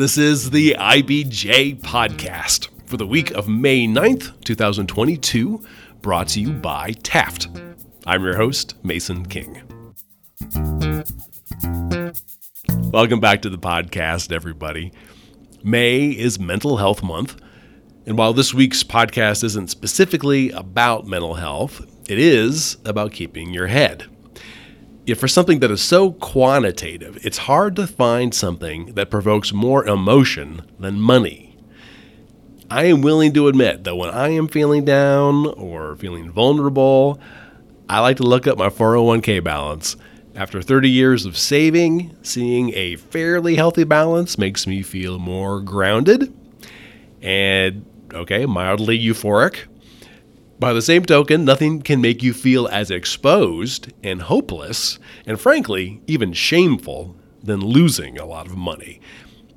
This 0.00 0.16
is 0.16 0.48
the 0.48 0.76
IBJ 0.78 1.82
podcast 1.82 2.68
for 2.86 2.96
the 2.96 3.06
week 3.06 3.32
of 3.32 3.48
May 3.48 3.86
9th, 3.86 4.42
2022, 4.44 5.62
brought 6.00 6.28
to 6.28 6.40
you 6.40 6.52
by 6.54 6.92
Taft. 7.02 7.48
I'm 8.06 8.24
your 8.24 8.38
host, 8.38 8.82
Mason 8.82 9.26
King. 9.26 9.60
Welcome 12.90 13.20
back 13.20 13.42
to 13.42 13.50
the 13.50 13.58
podcast, 13.60 14.32
everybody. 14.32 14.90
May 15.62 16.06
is 16.06 16.40
Mental 16.40 16.78
Health 16.78 17.02
Month. 17.02 17.38
And 18.06 18.16
while 18.16 18.32
this 18.32 18.54
week's 18.54 18.82
podcast 18.82 19.44
isn't 19.44 19.68
specifically 19.68 20.48
about 20.52 21.06
mental 21.06 21.34
health, 21.34 21.82
it 22.08 22.18
is 22.18 22.78
about 22.86 23.12
keeping 23.12 23.52
your 23.52 23.66
head. 23.66 24.06
Yet 25.10 25.18
for 25.18 25.26
something 25.26 25.58
that 25.58 25.72
is 25.72 25.82
so 25.82 26.12
quantitative, 26.12 27.18
it's 27.26 27.38
hard 27.38 27.74
to 27.74 27.88
find 27.88 28.32
something 28.32 28.94
that 28.94 29.10
provokes 29.10 29.52
more 29.52 29.84
emotion 29.84 30.62
than 30.78 31.00
money. 31.00 31.56
I 32.70 32.84
am 32.84 33.02
willing 33.02 33.32
to 33.32 33.48
admit 33.48 33.82
that 33.82 33.96
when 33.96 34.10
I 34.10 34.28
am 34.28 34.46
feeling 34.46 34.84
down 34.84 35.46
or 35.46 35.96
feeling 35.96 36.30
vulnerable, 36.30 37.18
I 37.88 37.98
like 37.98 38.18
to 38.18 38.22
look 38.22 38.46
up 38.46 38.56
my 38.56 38.68
401k 38.68 39.42
balance. 39.42 39.96
After 40.36 40.62
30 40.62 40.88
years 40.88 41.26
of 41.26 41.36
saving, 41.36 42.16
seeing 42.22 42.72
a 42.76 42.94
fairly 42.94 43.56
healthy 43.56 43.82
balance 43.82 44.38
makes 44.38 44.64
me 44.64 44.80
feel 44.80 45.18
more 45.18 45.60
grounded 45.60 46.32
and, 47.20 47.84
okay, 48.14 48.46
mildly 48.46 48.96
euphoric. 48.96 49.64
By 50.60 50.74
the 50.74 50.82
same 50.82 51.06
token, 51.06 51.46
nothing 51.46 51.80
can 51.80 52.02
make 52.02 52.22
you 52.22 52.34
feel 52.34 52.68
as 52.68 52.90
exposed 52.90 53.94
and 54.04 54.20
hopeless, 54.20 54.98
and 55.24 55.40
frankly, 55.40 56.02
even 56.06 56.34
shameful, 56.34 57.16
than 57.42 57.60
losing 57.60 58.18
a 58.18 58.26
lot 58.26 58.46
of 58.46 58.58
money. 58.58 59.00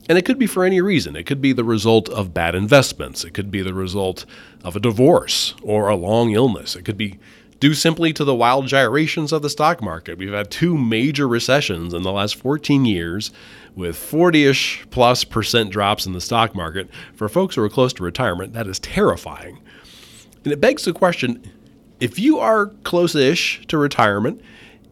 And 0.08 0.17
it 0.17 0.23
could 0.23 0.39
be 0.39 0.47
for 0.47 0.63
any 0.63 0.80
reason. 0.80 1.17
It 1.17 1.25
could 1.25 1.41
be 1.41 1.52
the 1.52 1.66
result 1.66 2.08
of 2.08 2.33
bad 2.33 2.55
investments. 2.55 3.25
It 3.25 3.33
could 3.33 3.52
be 3.52 3.61
the 3.61 3.73
result 3.73 4.25
of 4.63 4.78
a 4.78 4.80
divorce 4.80 5.55
or 5.61 5.89
a 5.89 5.97
long 5.97 6.31
illness. 6.31 6.73
It 6.73 6.86
could 6.86 6.97
be 6.97 7.19
due 7.59 7.73
simply 7.73 8.13
to 8.13 8.23
the 8.23 8.33
wild 8.33 8.67
gyrations 8.67 9.33
of 9.33 9.41
the 9.41 9.50
stock 9.50 9.81
market. 9.81 10.17
We've 10.17 10.31
had 10.31 10.50
two 10.50 10.78
major 10.78 11.28
recessions 11.28 11.94
in 11.94 12.03
the 12.03 12.13
last 12.13 12.35
14 12.35 12.85
years 12.85 13.30
with 13.75 13.97
40 13.97 14.45
ish 14.45 14.85
plus 14.89 15.25
percent 15.25 15.69
drops 15.69 16.06
in 16.06 16.13
the 16.13 16.22
stock 16.22 16.56
market. 16.56 16.89
For 17.13 17.28
folks 17.28 17.56
who 17.56 17.63
are 17.63 17.69
close 17.69 17.91
to 17.94 18.03
retirement, 18.03 18.53
that 18.53 18.67
is 18.67 18.80
terrifying. 18.80 19.59
And 20.44 20.52
it 20.52 20.61
begs 20.61 20.86
the 20.86 20.94
question 20.94 21.44
if 21.99 22.19
you 22.19 22.39
are 22.39 22.67
close 22.83 23.16
ish 23.16 23.66
to 23.67 23.77
retirement 23.77 24.41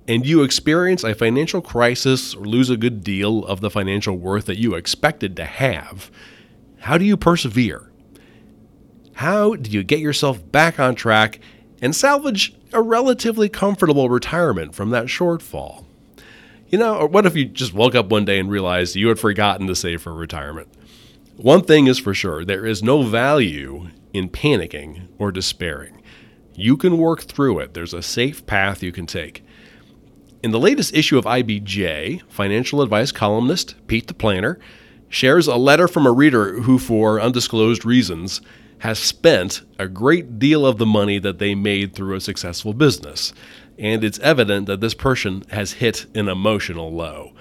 and 0.08 0.25
you 0.25 0.43
experience 0.43 1.03
a 1.03 1.13
financial 1.13 1.61
crisis 1.61 2.33
or 2.33 2.45
lose 2.45 2.69
a 2.69 2.77
good 2.77 3.03
deal 3.03 3.45
of 3.45 3.61
the 3.61 3.69
financial 3.69 4.17
worth 4.17 4.45
that 4.45 4.58
you 4.58 4.75
expected 4.75 5.35
to 5.35 5.45
have, 5.45 6.09
how 6.80 6.97
do 6.97 7.05
you 7.05 7.17
persevere? 7.17 7.91
How 9.16 9.55
do 9.55 9.69
you 9.69 9.83
get 9.83 9.99
yourself 9.99 10.52
back 10.52 10.80
on 10.80 10.95
track 10.95 11.39
and 11.81 11.95
salvage 11.95 12.55
a 12.73 12.81
relatively 12.81 13.49
comfortable 13.49 14.09
retirement 14.09 14.73
from 14.73 14.89
that 14.91 15.05
shortfall? 15.05 15.86
You 16.69 16.77
know, 16.77 16.95
or 16.95 17.08
what 17.08 17.25
if 17.25 17.36
you 17.36 17.45
just 17.45 17.73
woke 17.73 17.93
up 17.93 18.09
one 18.09 18.23
day 18.23 18.39
and 18.39 18.49
realized 18.49 18.95
you 18.95 19.09
had 19.09 19.19
forgotten 19.19 19.67
to 19.67 19.75
save 19.75 20.02
for 20.02 20.13
retirement? 20.13 20.69
One 21.36 21.61
thing 21.61 21.88
is 21.88 21.99
for 21.99 22.13
sure 22.13 22.45
there 22.45 22.65
is 22.65 22.81
no 22.81 23.03
value 23.03 23.89
in 24.14 24.30
panicking 24.30 25.08
or 25.17 25.31
despairing. 25.31 26.02
You 26.54 26.78
can 26.78 26.98
work 26.98 27.23
through 27.23 27.59
it, 27.59 27.73
there's 27.73 27.94
a 27.94 28.02
safe 28.02 28.45
path 28.45 28.84
you 28.84 28.92
can 28.92 29.06
take. 29.06 29.44
In 30.44 30.52
the 30.52 30.59
latest 30.59 30.95
issue 30.95 31.17
of 31.17 31.26
IBJ, 31.26 32.23
financial 32.28 32.82
advice 32.82 33.12
columnist 33.12 33.76
Pete 33.88 34.08
the 34.08 34.14
Planner 34.14 34.59
shares 35.08 35.48
a 35.48 35.56
letter 35.56 35.88
from 35.88 36.08
a 36.08 36.12
reader 36.12 36.62
who, 36.62 36.80
for 36.80 37.22
undisclosed 37.22 37.86
reasons, 37.86 38.42
has 38.80 38.98
spent 38.98 39.61
a 39.77 39.88
great 39.88 40.39
deal 40.39 40.66
of 40.66 40.80
the 40.80 40.86
money 40.86 41.20
that 41.20 41.38
they 41.38 41.54
made 41.54 41.94
through 41.94 42.16
a 42.16 42.21
successful 42.21 42.73
business. 42.73 43.32
And 43.77 44.04
it's 44.04 44.17
evident 44.20 44.66
that 44.66 44.82
this 44.82 44.95
person 44.95 45.44
has 45.52 45.73
hit 45.73 46.08
an 46.16 46.27
emotional 46.27 46.92
low. 46.92 47.33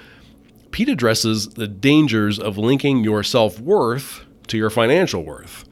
Pete 0.71 0.91
addresses 0.91 1.51
the 1.51 1.67
dangers 1.67 2.39
of 2.39 2.59
linking 2.59 3.03
your 3.03 3.23
self 3.23 3.59
worth 3.59 4.25
to 4.49 4.59
your 4.59 4.71
financial 4.71 5.25
worth. 5.25 5.65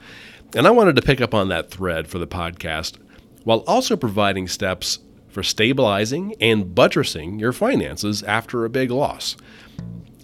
And 0.55 0.67
I 0.67 0.71
wanted 0.71 0.97
to 0.97 1.03
pick 1.03 1.21
up 1.21 1.35
on 1.35 1.49
that 1.49 1.71
thread 1.71 2.09
for 2.09 2.19
the 2.19 2.27
podcast 2.27 2.97
while 3.45 3.63
also 3.67 3.97
providing 3.97 4.49
steps 4.49 4.99
for 5.29 5.43
stabilizing 5.43 6.35
and 6.41 6.75
buttressing 6.75 7.39
your 7.39 7.53
finances 7.53 8.23
after 8.23 8.65
a 8.65 8.71
big 8.71 8.91
loss. 8.91 9.37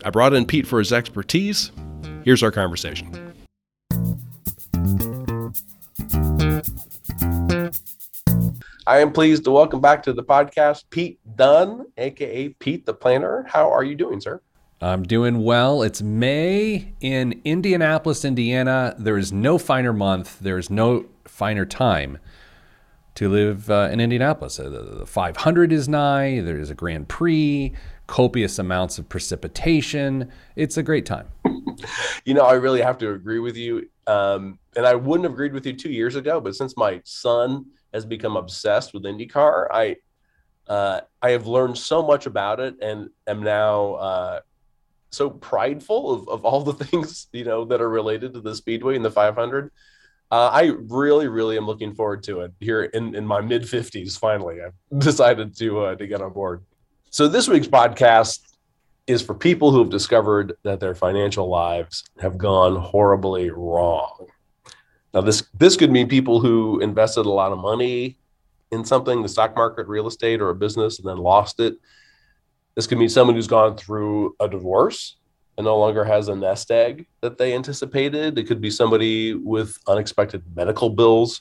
I 0.02 0.08
brought 0.08 0.32
in 0.32 0.46
Pete 0.46 0.66
for 0.66 0.78
his 0.78 0.94
expertise. 0.94 1.72
Here's 2.24 2.42
our 2.42 2.50
conversation. 2.50 3.34
I 8.86 8.98
am 8.98 9.12
pleased 9.12 9.44
to 9.44 9.50
welcome 9.50 9.80
back 9.82 10.02
to 10.04 10.14
the 10.14 10.24
podcast 10.24 10.84
Pete 10.88 11.18
Dunn, 11.36 11.86
aka 11.98 12.48
Pete 12.48 12.86
the 12.86 12.94
Planner. 12.94 13.44
How 13.46 13.70
are 13.70 13.84
you 13.84 13.94
doing, 13.94 14.20
sir? 14.20 14.40
I'm 14.84 15.02
doing 15.02 15.42
well. 15.42 15.82
It's 15.82 16.02
May 16.02 16.92
in 17.00 17.40
Indianapolis, 17.42 18.22
Indiana. 18.22 18.94
There 18.98 19.16
is 19.16 19.32
no 19.32 19.56
finer 19.56 19.94
month, 19.94 20.40
there 20.40 20.58
is 20.58 20.68
no 20.68 21.06
finer 21.26 21.64
time 21.64 22.18
to 23.14 23.30
live 23.30 23.70
uh, 23.70 23.88
in 23.90 23.98
Indianapolis. 23.98 24.60
Uh, 24.60 24.68
the 24.98 25.06
500 25.06 25.72
is 25.72 25.88
nigh, 25.88 26.40
there's 26.40 26.68
a 26.68 26.74
Grand 26.74 27.08
Prix, 27.08 27.72
copious 28.08 28.58
amounts 28.58 28.98
of 28.98 29.08
precipitation. 29.08 30.30
It's 30.54 30.76
a 30.76 30.82
great 30.82 31.06
time. 31.06 31.28
you 32.26 32.34
know, 32.34 32.44
I 32.44 32.52
really 32.52 32.82
have 32.82 32.98
to 32.98 33.12
agree 33.12 33.38
with 33.38 33.56
you. 33.56 33.88
Um, 34.06 34.58
and 34.76 34.84
I 34.84 34.96
wouldn't 34.96 35.24
have 35.24 35.32
agreed 35.32 35.54
with 35.54 35.64
you 35.64 35.72
two 35.72 35.92
years 35.92 36.14
ago, 36.14 36.42
but 36.42 36.56
since 36.56 36.76
my 36.76 37.00
son 37.06 37.64
has 37.94 38.04
become 38.04 38.36
obsessed 38.36 38.92
with 38.92 39.04
IndyCar, 39.04 39.68
I 39.72 39.96
uh, 40.68 41.00
I 41.22 41.30
have 41.30 41.46
learned 41.46 41.78
so 41.78 42.02
much 42.02 42.26
about 42.26 42.60
it 42.60 42.74
and 42.82 43.08
am 43.26 43.42
now 43.42 43.94
uh, 43.94 44.40
so 45.14 45.30
prideful 45.30 46.12
of, 46.12 46.28
of 46.28 46.44
all 46.44 46.62
the 46.62 46.72
things 46.84 47.28
you 47.32 47.44
know 47.44 47.64
that 47.64 47.80
are 47.80 47.90
related 47.90 48.34
to 48.34 48.40
the 48.40 48.54
speedway 48.54 48.96
and 48.96 49.04
the 49.04 49.10
500 49.10 49.70
uh, 50.30 50.50
i 50.52 50.72
really 50.88 51.28
really 51.28 51.56
am 51.56 51.66
looking 51.66 51.94
forward 51.94 52.22
to 52.22 52.40
it 52.40 52.52
here 52.60 52.84
in, 52.84 53.14
in 53.14 53.26
my 53.26 53.40
mid 53.40 53.62
50s 53.62 54.18
finally 54.18 54.60
i've 54.60 54.74
decided 54.98 55.56
to 55.58 55.80
uh, 55.80 55.94
to 55.94 56.06
get 56.06 56.20
on 56.20 56.32
board. 56.32 56.64
So 57.10 57.28
this 57.28 57.48
week's 57.48 57.68
podcast 57.68 58.40
is 59.06 59.22
for 59.22 59.34
people 59.34 59.70
who 59.70 59.78
have 59.78 59.90
discovered 59.90 60.54
that 60.62 60.80
their 60.80 60.94
financial 60.94 61.48
lives 61.48 62.04
have 62.20 62.38
gone 62.38 62.76
horribly 62.76 63.50
wrong. 63.50 64.26
Now 65.12 65.20
this 65.20 65.44
this 65.56 65.76
could 65.76 65.92
mean 65.92 66.08
people 66.08 66.40
who 66.40 66.80
invested 66.80 67.26
a 67.26 67.30
lot 67.30 67.52
of 67.52 67.58
money 67.58 68.18
in 68.72 68.84
something 68.84 69.22
the 69.22 69.28
stock 69.28 69.54
market 69.54 69.86
real 69.86 70.08
estate 70.08 70.40
or 70.40 70.50
a 70.50 70.54
business 70.54 70.98
and 70.98 71.08
then 71.08 71.18
lost 71.18 71.60
it 71.60 71.76
this 72.74 72.86
could 72.86 72.98
mean 72.98 73.08
someone 73.08 73.36
who's 73.36 73.46
gone 73.46 73.76
through 73.76 74.34
a 74.40 74.48
divorce 74.48 75.16
and 75.56 75.64
no 75.64 75.78
longer 75.78 76.04
has 76.04 76.28
a 76.28 76.34
nest 76.34 76.70
egg 76.70 77.06
that 77.20 77.38
they 77.38 77.54
anticipated. 77.54 78.38
It 78.38 78.44
could 78.44 78.60
be 78.60 78.70
somebody 78.70 79.34
with 79.34 79.78
unexpected 79.86 80.42
medical 80.54 80.90
bills 80.90 81.40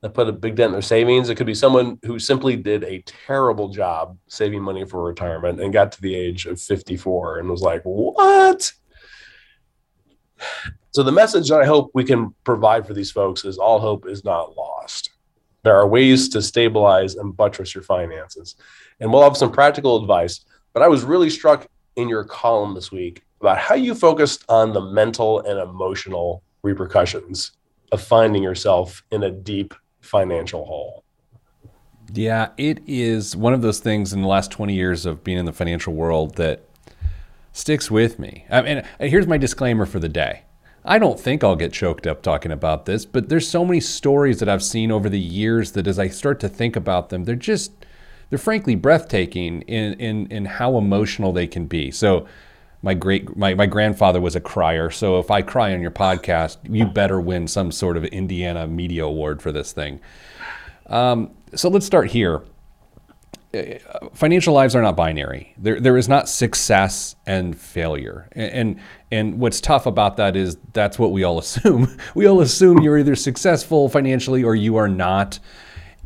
that 0.00 0.14
put 0.14 0.28
a 0.28 0.32
big 0.32 0.56
dent 0.56 0.68
in 0.68 0.72
their 0.72 0.82
savings. 0.82 1.28
It 1.28 1.36
could 1.36 1.46
be 1.46 1.54
someone 1.54 1.98
who 2.04 2.18
simply 2.18 2.56
did 2.56 2.84
a 2.84 3.02
terrible 3.02 3.68
job 3.68 4.16
saving 4.26 4.62
money 4.62 4.84
for 4.84 5.02
retirement 5.02 5.60
and 5.60 5.72
got 5.72 5.92
to 5.92 6.00
the 6.00 6.14
age 6.14 6.46
of 6.46 6.60
54 6.60 7.38
and 7.38 7.48
was 7.48 7.60
like, 7.60 7.82
what? 7.82 8.72
So, 10.90 11.02
the 11.02 11.12
message 11.12 11.48
that 11.48 11.60
I 11.60 11.66
hope 11.66 11.90
we 11.94 12.04
can 12.04 12.34
provide 12.44 12.86
for 12.86 12.94
these 12.94 13.12
folks 13.12 13.44
is 13.44 13.58
all 13.58 13.78
hope 13.78 14.06
is 14.06 14.24
not 14.24 14.56
lost. 14.56 15.10
There 15.62 15.76
are 15.76 15.86
ways 15.86 16.28
to 16.30 16.42
stabilize 16.42 17.14
and 17.14 17.36
buttress 17.36 17.74
your 17.74 17.84
finances. 17.84 18.56
And 18.98 19.12
we'll 19.12 19.22
have 19.22 19.36
some 19.36 19.52
practical 19.52 20.00
advice 20.00 20.44
but 20.72 20.82
I 20.82 20.88
was 20.88 21.04
really 21.04 21.30
struck 21.30 21.66
in 21.96 22.08
your 22.08 22.24
column 22.24 22.74
this 22.74 22.90
week 22.90 23.22
about 23.40 23.58
how 23.58 23.74
you 23.74 23.94
focused 23.94 24.44
on 24.48 24.72
the 24.72 24.80
mental 24.80 25.40
and 25.40 25.58
emotional 25.58 26.42
repercussions 26.62 27.52
of 27.90 28.00
finding 28.00 28.42
yourself 28.42 29.02
in 29.10 29.22
a 29.22 29.30
deep 29.30 29.74
financial 30.00 30.64
hole. 30.64 31.04
Yeah, 32.14 32.50
it 32.56 32.80
is 32.86 33.36
one 33.36 33.54
of 33.54 33.62
those 33.62 33.80
things 33.80 34.12
in 34.12 34.22
the 34.22 34.28
last 34.28 34.50
20 34.50 34.74
years 34.74 35.06
of 35.06 35.24
being 35.24 35.38
in 35.38 35.44
the 35.44 35.52
financial 35.52 35.94
world 35.94 36.36
that 36.36 36.64
sticks 37.52 37.90
with 37.90 38.18
me. 38.18 38.46
I 38.50 38.62
mean, 38.62 38.82
here's 39.00 39.26
my 39.26 39.38
disclaimer 39.38 39.86
for 39.86 39.98
the 39.98 40.08
day. 40.08 40.42
I 40.84 40.98
don't 40.98 41.18
think 41.18 41.44
I'll 41.44 41.56
get 41.56 41.72
choked 41.72 42.06
up 42.06 42.22
talking 42.22 42.50
about 42.50 42.86
this, 42.86 43.06
but 43.06 43.28
there's 43.28 43.48
so 43.48 43.64
many 43.64 43.78
stories 43.80 44.40
that 44.40 44.48
I've 44.48 44.64
seen 44.64 44.90
over 44.90 45.08
the 45.08 45.18
years 45.18 45.72
that 45.72 45.86
as 45.86 45.98
I 45.98 46.08
start 46.08 46.40
to 46.40 46.48
think 46.48 46.74
about 46.74 47.08
them, 47.08 47.24
they're 47.24 47.36
just 47.36 47.72
they're 48.32 48.38
frankly 48.38 48.74
breathtaking 48.74 49.60
in, 49.62 49.92
in, 50.00 50.26
in 50.28 50.46
how 50.46 50.78
emotional 50.78 51.34
they 51.34 51.46
can 51.46 51.66
be. 51.66 51.90
So 51.90 52.26
my 52.80 52.94
great 52.94 53.36
my, 53.36 53.52
my 53.52 53.66
grandfather 53.66 54.22
was 54.22 54.34
a 54.34 54.40
crier. 54.40 54.88
So 54.88 55.18
if 55.18 55.30
I 55.30 55.42
cry 55.42 55.74
on 55.74 55.82
your 55.82 55.90
podcast, 55.90 56.56
you 56.62 56.86
better 56.86 57.20
win 57.20 57.46
some 57.46 57.70
sort 57.70 57.98
of 57.98 58.06
Indiana 58.06 58.66
Media 58.66 59.04
Award 59.04 59.42
for 59.42 59.52
this 59.52 59.72
thing. 59.72 60.00
Um, 60.86 61.32
so 61.54 61.68
let's 61.68 61.84
start 61.84 62.10
here. 62.10 62.42
financial 64.14 64.54
lives 64.54 64.74
are 64.74 64.80
not 64.80 64.96
binary. 64.96 65.52
There, 65.58 65.78
there 65.78 65.98
is 65.98 66.08
not 66.08 66.26
success 66.26 67.16
and 67.26 67.54
failure. 67.54 68.30
And, 68.32 68.50
and, 68.52 68.80
and 69.10 69.40
what's 69.40 69.60
tough 69.60 69.84
about 69.84 70.16
that 70.16 70.36
is 70.36 70.56
that's 70.72 70.98
what 70.98 71.12
we 71.12 71.22
all 71.22 71.38
assume. 71.38 71.98
We 72.14 72.24
all 72.24 72.40
assume 72.40 72.80
you're 72.80 72.96
either 72.96 73.14
successful 73.14 73.90
financially 73.90 74.42
or 74.42 74.54
you 74.54 74.76
are 74.76 74.88
not. 74.88 75.38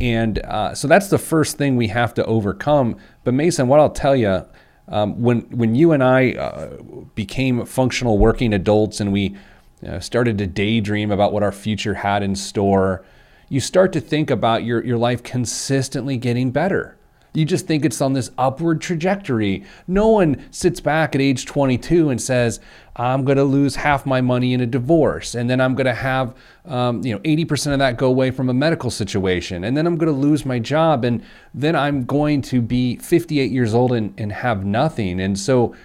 And 0.00 0.38
uh, 0.40 0.74
so 0.74 0.88
that's 0.88 1.08
the 1.08 1.18
first 1.18 1.56
thing 1.56 1.76
we 1.76 1.88
have 1.88 2.12
to 2.14 2.24
overcome. 2.26 2.96
But 3.24 3.34
Mason, 3.34 3.68
what 3.68 3.80
I'll 3.80 3.90
tell 3.90 4.14
you, 4.14 4.44
um, 4.88 5.20
when 5.20 5.40
when 5.50 5.74
you 5.74 5.92
and 5.92 6.02
I 6.02 6.32
uh, 6.32 6.76
became 7.14 7.64
functional 7.64 8.18
working 8.18 8.52
adults 8.52 9.00
and 9.00 9.12
we 9.12 9.36
uh, 9.86 10.00
started 10.00 10.38
to 10.38 10.46
daydream 10.46 11.10
about 11.10 11.32
what 11.32 11.42
our 11.42 11.52
future 11.52 11.94
had 11.94 12.22
in 12.22 12.36
store, 12.36 13.04
you 13.48 13.60
start 13.60 13.92
to 13.94 14.00
think 14.00 14.30
about 14.30 14.64
your 14.64 14.84
your 14.84 14.98
life 14.98 15.22
consistently 15.22 16.16
getting 16.18 16.50
better. 16.50 16.95
You 17.36 17.44
just 17.44 17.66
think 17.66 17.84
it's 17.84 18.00
on 18.00 18.14
this 18.14 18.30
upward 18.38 18.80
trajectory. 18.80 19.62
No 19.86 20.08
one 20.08 20.42
sits 20.50 20.80
back 20.80 21.14
at 21.14 21.20
age 21.20 21.44
22 21.44 22.08
and 22.08 22.20
says, 22.20 22.60
I'm 22.96 23.26
going 23.26 23.36
to 23.36 23.44
lose 23.44 23.76
half 23.76 24.06
my 24.06 24.22
money 24.22 24.54
in 24.54 24.62
a 24.62 24.66
divorce, 24.66 25.34
and 25.34 25.50
then 25.50 25.60
I'm 25.60 25.74
going 25.74 25.86
to 25.86 25.94
have, 25.94 26.34
um, 26.64 27.04
you 27.04 27.12
know, 27.12 27.18
80% 27.20 27.74
of 27.74 27.78
that 27.80 27.98
go 27.98 28.06
away 28.06 28.30
from 28.30 28.48
a 28.48 28.54
medical 28.54 28.90
situation, 28.90 29.64
and 29.64 29.76
then 29.76 29.86
I'm 29.86 29.96
going 29.96 30.10
to 30.12 30.18
lose 30.18 30.46
my 30.46 30.58
job, 30.58 31.04
and 31.04 31.22
then 31.52 31.76
I'm 31.76 32.06
going 32.06 32.40
to 32.42 32.62
be 32.62 32.96
58 32.96 33.52
years 33.52 33.74
old 33.74 33.92
and, 33.92 34.18
and 34.18 34.32
have 34.32 34.64
nothing. 34.64 35.20
And 35.20 35.38
so 35.38 35.76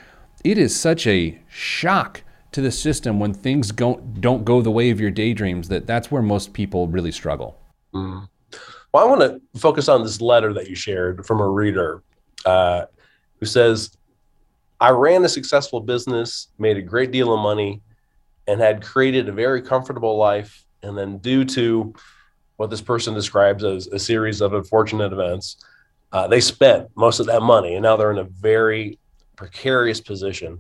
it 0.45 0.57
is 0.57 0.74
such 0.74 1.06
a 1.06 1.38
shock 1.50 2.21
to 2.53 2.62
the 2.62 2.71
system 2.71 3.19
when 3.19 3.33
things 3.33 3.74
don't, 3.74 4.21
don't 4.21 4.45
go 4.45 4.62
the 4.62 4.71
way 4.71 4.89
of 4.89 5.01
your 5.01 5.12
daydreams 5.12 5.68
that 5.68 5.86
that's 5.86 6.09
where 6.09 6.21
most 6.21 6.53
people 6.53 6.88
really 6.88 7.12
struggle. 7.12 7.57
Mm. 7.94 8.30
Well, 8.93 9.05
I 9.05 9.09
want 9.09 9.21
to 9.21 9.59
focus 9.59 9.88
on 9.88 10.03
this 10.03 10.19
letter 10.19 10.51
that 10.53 10.67
you 10.67 10.75
shared 10.75 11.25
from 11.25 11.39
a 11.39 11.47
reader 11.47 12.03
uh, 12.45 12.85
who 13.39 13.45
says, 13.45 13.95
I 14.81 14.89
ran 14.89 15.23
a 15.23 15.29
successful 15.29 15.79
business, 15.79 16.49
made 16.59 16.75
a 16.75 16.81
great 16.81 17.11
deal 17.11 17.33
of 17.33 17.39
money, 17.39 17.81
and 18.47 18.59
had 18.59 18.81
created 18.83 19.29
a 19.29 19.31
very 19.31 19.61
comfortable 19.61 20.17
life. 20.17 20.65
And 20.83 20.97
then, 20.97 21.19
due 21.19 21.45
to 21.45 21.93
what 22.57 22.69
this 22.69 22.81
person 22.81 23.13
describes 23.13 23.63
as 23.63 23.88
a 23.88 23.99
series 23.99 24.41
of 24.41 24.53
unfortunate 24.53 25.13
events, 25.13 25.63
uh, 26.11 26.27
they 26.27 26.41
spent 26.41 26.89
most 26.95 27.19
of 27.19 27.27
that 27.27 27.41
money, 27.41 27.75
and 27.75 27.83
now 27.83 27.95
they're 27.95 28.11
in 28.11 28.17
a 28.17 28.23
very 28.23 28.99
precarious 29.38 30.01
position. 30.01 30.59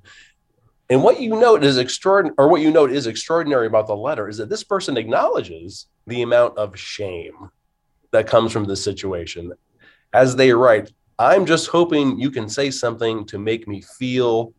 And 0.89 1.03
what 1.03 1.19
you 1.19 1.31
note 1.37 1.65
is 1.65 1.77
extraordinary, 1.77 2.35
or 2.37 2.47
what 2.47 2.61
you 2.61 2.71
note 2.71 2.91
is 2.91 3.07
extraordinary 3.07 3.67
about 3.67 3.87
the 3.87 3.95
letter 3.95 4.29
is 4.29 4.37
that 4.37 4.49
this 4.49 4.63
person 4.63 4.95
acknowledges 4.95 5.87
the 6.07 6.21
amount 6.21 6.57
of 6.57 6.77
shame 6.79 7.49
that 8.11 8.27
comes 8.27 8.51
from 8.51 8.65
this 8.65 8.83
situation. 8.83 9.53
As 10.13 10.35
they 10.35 10.51
write, 10.51 10.91
I'm 11.17 11.45
just 11.45 11.67
hoping 11.67 12.19
you 12.19 12.31
can 12.31 12.49
say 12.49 12.71
something 12.71 13.25
to 13.27 13.37
make 13.37 13.67
me 13.67 13.81
feel 13.81 14.53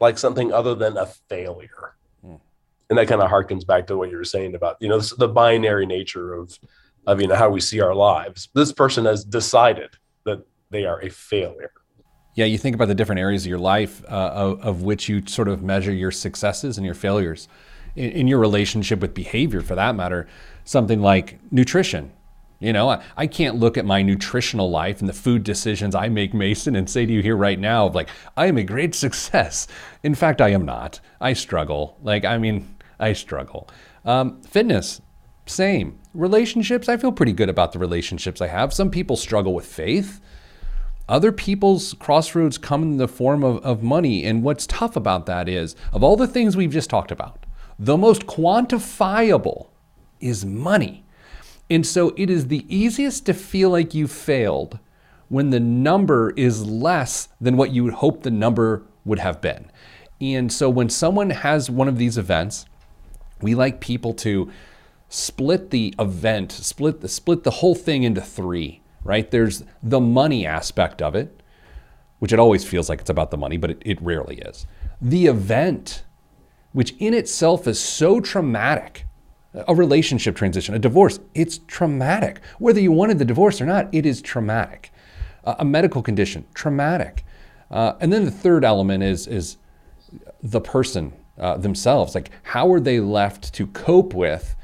like 0.00 0.18
something 0.18 0.52
other 0.52 0.74
than 0.74 0.96
a 0.96 1.06
failure. 1.06 1.96
Hmm. 2.22 2.36
And 2.88 2.98
that 2.98 3.08
kind 3.08 3.20
of 3.20 3.30
harkens 3.30 3.66
back 3.66 3.86
to 3.88 3.96
what 3.96 4.10
you 4.10 4.16
were 4.16 4.24
saying 4.24 4.54
about, 4.54 4.76
you 4.80 4.88
know, 4.88 5.00
the 5.00 5.28
binary 5.28 5.86
nature 5.86 6.34
of, 6.34 6.58
of, 7.06 7.20
you 7.20 7.28
know, 7.28 7.34
how 7.34 7.50
we 7.50 7.60
see 7.60 7.80
our 7.80 7.94
lives. 7.94 8.48
This 8.54 8.72
person 8.72 9.04
has 9.04 9.24
decided 9.24 9.90
that 10.24 10.46
they 10.70 10.84
are 10.84 11.00
a 11.00 11.10
failure. 11.10 11.72
Yeah, 12.34 12.46
you 12.46 12.58
think 12.58 12.74
about 12.74 12.88
the 12.88 12.94
different 12.94 13.20
areas 13.20 13.44
of 13.44 13.48
your 13.48 13.58
life 13.58 14.04
uh, 14.04 14.30
of, 14.34 14.60
of, 14.60 14.82
which 14.82 15.08
you 15.08 15.22
sort 15.26 15.46
of 15.46 15.62
measure 15.62 15.92
your 15.92 16.10
successes 16.10 16.78
and 16.78 16.84
your 16.84 16.94
failures. 16.94 17.48
In, 17.94 18.10
in 18.10 18.28
your 18.28 18.40
relationship 18.40 18.98
with 18.98 19.14
behavior, 19.14 19.60
for 19.60 19.76
that 19.76 19.94
matter, 19.94 20.26
something 20.64 21.00
like 21.00 21.38
nutrition 21.52 22.12
you 22.64 22.72
know, 22.72 22.90
I, 22.90 23.02
I, 23.16 23.26
can't 23.26 23.56
look 23.56 23.76
at 23.76 23.84
my 23.84 24.02
nutritional 24.02 24.70
life 24.70 25.00
and 25.00 25.08
the 25.08 25.12
food 25.12 25.44
decisions 25.44 25.94
I 25.94 26.08
make, 26.08 26.32
Mason, 26.32 26.76
and 26.76 26.88
say 26.88 27.04
to 27.06 27.12
you 27.12 27.22
here 27.22 27.36
right 27.36 27.58
now, 27.58 27.88
like, 27.88 28.08
I 28.36 28.46
am 28.46 28.56
a 28.58 28.64
great 28.64 28.94
success. 29.04 29.66
In 30.02 30.14
fact, 30.14 30.40
I 30.40 30.50
am 30.50 30.64
not. 30.64 31.00
I 31.20 31.32
struggle. 31.32 31.98
Like, 32.02 32.24
I 32.24 32.38
mean, 32.38 32.76
I 32.98 33.12
struggle. 33.12 33.68
Um, 34.04 34.42
fitness, 34.42 35.00
same. 35.46 35.98
Relationships, 36.14 36.88
I 36.88 36.96
feel 36.96 37.12
pretty 37.12 37.32
good 37.32 37.48
about 37.48 37.72
the 37.72 37.78
relationships 37.78 38.40
I 38.40 38.46
have. 38.48 38.72
Some 38.72 38.90
people 38.90 39.16
struggle 39.16 39.54
with 39.54 39.66
faith. 39.66 40.20
Other 41.08 41.32
people's 41.32 41.94
crossroads 41.94 42.56
come 42.56 42.82
in 42.82 42.96
the 42.96 43.08
form 43.08 43.44
of, 43.44 43.62
of 43.62 43.82
money. 43.82 44.24
And 44.24 44.42
what's 44.42 44.66
tough 44.66 44.96
about 44.96 45.26
that 45.26 45.48
is, 45.48 45.76
of 45.92 46.02
all 46.02 46.16
the 46.16 46.26
things 46.26 46.56
we've 46.56 46.72
just 46.72 46.88
talked 46.88 47.10
about, 47.10 47.44
the 47.78 47.96
most 47.96 48.26
quantifiable 48.26 49.68
is 50.20 50.46
money. 50.46 51.03
And 51.70 51.86
so 51.86 52.12
it 52.16 52.28
is 52.30 52.48
the 52.48 52.64
easiest 52.74 53.26
to 53.26 53.34
feel 53.34 53.70
like 53.70 53.94
you 53.94 54.06
failed 54.06 54.78
when 55.28 55.50
the 55.50 55.60
number 55.60 56.30
is 56.36 56.64
less 56.66 57.28
than 57.40 57.56
what 57.56 57.70
you 57.70 57.84
would 57.84 57.94
hope 57.94 58.22
the 58.22 58.30
number 58.30 58.82
would 59.04 59.18
have 59.18 59.40
been. 59.40 59.70
And 60.20 60.52
so 60.52 60.68
when 60.70 60.88
someone 60.88 61.30
has 61.30 61.70
one 61.70 61.88
of 61.88 61.98
these 61.98 62.18
events, 62.18 62.66
we 63.40 63.54
like 63.54 63.80
people 63.80 64.14
to 64.14 64.50
split 65.08 65.70
the 65.70 65.94
event, 65.98 66.52
split 66.52 67.00
the 67.00 67.08
split 67.08 67.44
the 67.44 67.50
whole 67.50 67.74
thing 67.74 68.02
into 68.02 68.20
three, 68.20 68.80
right? 69.02 69.30
There's 69.30 69.64
the 69.82 70.00
money 70.00 70.46
aspect 70.46 71.02
of 71.02 71.14
it, 71.14 71.42
which 72.18 72.32
it 72.32 72.38
always 72.38 72.64
feels 72.64 72.88
like 72.88 73.00
it's 73.00 73.10
about 73.10 73.30
the 73.30 73.36
money, 73.36 73.56
but 73.56 73.70
it, 73.70 73.82
it 73.84 74.02
rarely 74.02 74.38
is. 74.38 74.66
The 75.00 75.26
event, 75.26 76.04
which 76.72 76.94
in 76.98 77.14
itself 77.14 77.66
is 77.66 77.80
so 77.80 78.20
traumatic 78.20 79.06
a 79.54 79.74
relationship 79.74 80.36
transition, 80.36 80.74
a 80.74 80.78
divorce, 80.78 81.20
it's 81.34 81.58
traumatic. 81.66 82.40
Whether 82.58 82.80
you 82.80 82.92
wanted 82.92 83.18
the 83.18 83.24
divorce 83.24 83.60
or 83.60 83.66
not, 83.66 83.88
it 83.92 84.04
is 84.04 84.20
traumatic. 84.20 84.92
Uh, 85.44 85.54
a 85.58 85.64
medical 85.64 86.02
condition, 86.02 86.44
traumatic. 86.54 87.24
Uh, 87.70 87.94
and 88.00 88.12
then 88.12 88.24
the 88.24 88.30
third 88.30 88.64
element 88.64 89.02
is, 89.02 89.26
is 89.26 89.58
the 90.42 90.60
person 90.60 91.12
uh, 91.38 91.56
themselves. 91.56 92.14
Like, 92.14 92.30
how 92.42 92.72
are 92.72 92.80
they 92.80 93.00
left 93.00 93.52
to 93.54 93.66
cope 93.68 94.14
with 94.14 94.56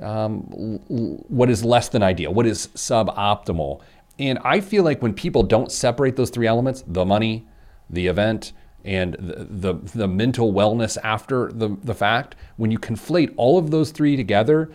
um, 0.00 0.48
l- 0.90 1.24
what 1.28 1.50
is 1.50 1.64
less 1.64 1.88
than 1.88 2.02
ideal, 2.02 2.32
what 2.32 2.46
is 2.46 2.68
suboptimal? 2.74 3.80
And 4.18 4.38
I 4.44 4.60
feel 4.60 4.84
like 4.84 5.02
when 5.02 5.14
people 5.14 5.42
don't 5.42 5.72
separate 5.72 6.16
those 6.16 6.30
three 6.30 6.46
elements 6.46 6.84
the 6.86 7.04
money, 7.04 7.46
the 7.88 8.06
event, 8.06 8.52
and 8.84 9.14
the, 9.14 9.46
the, 9.48 9.74
the, 9.94 10.08
mental 10.08 10.52
wellness 10.52 10.98
after 11.04 11.52
the, 11.52 11.76
the 11.84 11.94
fact, 11.94 12.34
when 12.56 12.70
you 12.70 12.78
conflate 12.78 13.32
all 13.36 13.58
of 13.58 13.70
those 13.70 13.90
three 13.90 14.16
together, 14.16 14.72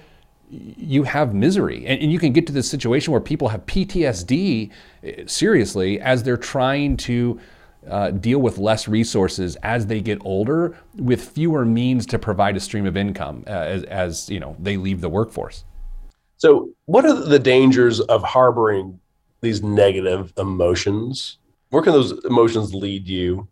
you 0.50 1.04
have 1.04 1.34
misery. 1.34 1.86
And, 1.86 2.02
and 2.02 2.12
you 2.12 2.20
can 2.20 2.32
get 2.32 2.48
to 2.48 2.54
this 2.54 2.70
situation 2.70 3.12
where 3.12 3.22
people 3.22 3.50
have 3.50 3.66
PTSD 3.66 4.72
eh, 5.04 5.24
seriously 5.26 6.00
as 6.00 6.24
they're 6.24 6.38
trying 6.38 6.96
to 6.98 7.40
uh, 7.90 8.12
deal 8.12 8.40
with 8.40 8.58
less 8.58 8.88
resources 8.88 9.56
as 9.58 9.88
they 9.88 10.02
get 10.02 10.20
older 10.26 10.78
with 10.96 11.30
fewer 11.30 11.66
means 11.66 12.06
to 12.08 12.20
provide 12.20 12.58
a 12.58 12.60
stream 12.60 12.86
of 12.86 12.98
income 12.98 13.44
uh, 13.48 13.52
as, 13.52 13.84
as 13.84 14.30
you 14.30 14.40
know 14.40 14.56
they 14.60 14.78
leave 14.78 15.00
the 15.00 15.10
workforce. 15.10 15.64
So, 16.38 16.70
what 16.86 17.06
are 17.06 17.14
the 17.14 17.40
dangers 17.40 18.00
of 18.00 18.24
harboring 18.24 19.00
these 19.42 19.64
negative 19.64 20.34
emotions? 20.38 21.38
Where 21.70 21.82
can 21.82 21.94
those 21.94 22.14
emotions 22.26 22.74
lead 22.74 23.08
you? 23.08 23.48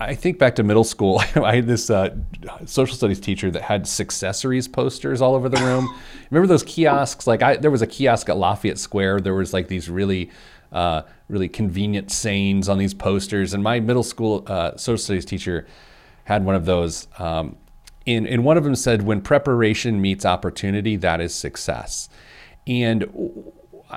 I 0.00 0.14
think 0.14 0.38
back 0.38 0.56
to 0.56 0.64
middle 0.64 0.84
school. 0.84 1.22
I 1.36 1.56
had 1.56 1.66
this 1.66 1.90
uh, 1.90 2.16
social 2.64 2.96
studies 2.96 3.20
teacher 3.20 3.50
that 3.52 3.62
had 3.62 3.84
successories 3.84 4.70
posters 4.70 5.22
all 5.22 5.34
over 5.34 5.48
the 5.48 5.62
room. 5.62 5.88
Remember 6.30 6.48
those 6.48 6.64
kiosks? 6.64 7.26
Like 7.26 7.42
I, 7.42 7.56
there 7.56 7.70
was 7.70 7.82
a 7.82 7.86
kiosk 7.86 8.28
at 8.28 8.36
Lafayette 8.36 8.78
Square. 8.78 9.20
There 9.20 9.34
was 9.34 9.52
like 9.52 9.68
these 9.68 9.88
really, 9.88 10.30
uh, 10.72 11.02
really 11.28 11.48
convenient 11.48 12.10
sayings 12.10 12.68
on 12.68 12.78
these 12.78 12.94
posters. 12.94 13.54
And 13.54 13.62
my 13.62 13.78
middle 13.78 14.02
school 14.02 14.44
uh, 14.48 14.76
social 14.76 14.98
studies 14.98 15.24
teacher 15.24 15.66
had 16.24 16.44
one 16.44 16.56
of 16.56 16.64
those. 16.64 17.06
Um, 17.18 17.56
and, 18.06 18.26
and 18.26 18.44
one 18.44 18.56
of 18.56 18.64
them 18.64 18.74
said, 18.74 19.02
"When 19.02 19.20
preparation 19.20 20.00
meets 20.00 20.24
opportunity, 20.24 20.96
that 20.96 21.20
is 21.20 21.34
success." 21.34 22.08
And 22.66 23.04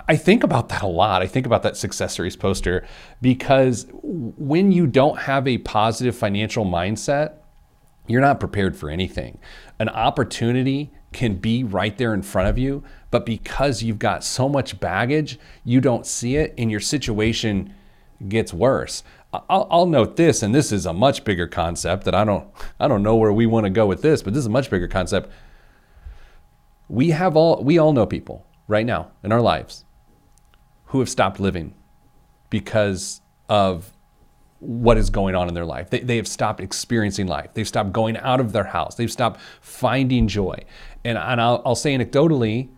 I 0.07 0.15
think 0.15 0.43
about 0.43 0.69
that 0.69 0.81
a 0.81 0.87
lot. 0.87 1.21
I 1.21 1.27
think 1.27 1.45
about 1.45 1.63
that 1.63 1.73
successories 1.73 2.37
poster 2.37 2.85
because 3.21 3.87
when 4.01 4.71
you 4.71 4.87
don't 4.87 5.19
have 5.19 5.47
a 5.47 5.59
positive 5.59 6.15
financial 6.15 6.65
mindset, 6.65 7.33
you're 8.07 8.21
not 8.21 8.39
prepared 8.39 8.75
for 8.75 8.89
anything. 8.89 9.37
An 9.79 9.89
opportunity 9.89 10.91
can 11.13 11.35
be 11.35 11.63
right 11.63 11.97
there 11.97 12.13
in 12.13 12.23
front 12.23 12.49
of 12.49 12.57
you, 12.57 12.83
but 13.11 13.25
because 13.25 13.83
you've 13.83 13.99
got 13.99 14.23
so 14.23 14.49
much 14.49 14.79
baggage, 14.79 15.39
you 15.63 15.79
don't 15.79 16.05
see 16.05 16.35
it 16.37 16.53
and 16.57 16.71
your 16.71 16.79
situation 16.79 17.73
gets 18.27 18.53
worse. 18.53 19.03
I'll, 19.31 19.67
I'll, 19.71 19.85
note 19.85 20.15
this, 20.15 20.43
and 20.43 20.53
this 20.53 20.71
is 20.71 20.85
a 20.85 20.93
much 20.93 21.23
bigger 21.23 21.47
concept 21.47 22.05
that 22.05 22.13
I 22.13 22.23
don't, 22.23 22.47
I 22.79 22.87
don't 22.87 23.01
know 23.01 23.15
where 23.15 23.33
we 23.33 23.45
want 23.45 23.65
to 23.65 23.69
go 23.69 23.85
with 23.87 24.01
this, 24.01 24.21
but 24.21 24.33
this 24.33 24.41
is 24.41 24.47
a 24.47 24.51
much 24.51 24.69
bigger 24.69 24.87
concept. 24.87 25.31
We 26.87 27.11
have 27.11 27.35
all, 27.35 27.63
we 27.63 27.77
all 27.79 27.93
know 27.93 28.05
people 28.05 28.45
right 28.67 28.85
now 28.85 29.11
in 29.23 29.31
our 29.31 29.41
lives 29.41 29.82
who 30.93 30.99
have 30.99 31.09
stopped 31.09 31.39
living 31.39 31.73
because 32.51 33.19
of 33.49 33.91
what 34.59 34.95
is 34.95 35.09
going 35.09 35.33
on 35.33 35.47
in 35.47 35.55
their 35.55 35.65
life. 35.65 35.89
They, 35.89 36.01
they 36.01 36.17
have 36.17 36.27
stopped 36.27 36.61
experiencing 36.61 37.25
life. 37.25 37.49
They've 37.55 37.67
stopped 37.67 37.91
going 37.91 38.15
out 38.17 38.39
of 38.39 38.51
their 38.51 38.65
house. 38.65 38.93
They've 38.93 39.11
stopped 39.11 39.41
finding 39.59 40.27
joy. 40.27 40.59
And, 41.03 41.17
and 41.17 41.41
I'll, 41.41 41.63
I'll 41.65 41.73
say 41.73 41.97
anecdotally, 41.97 42.69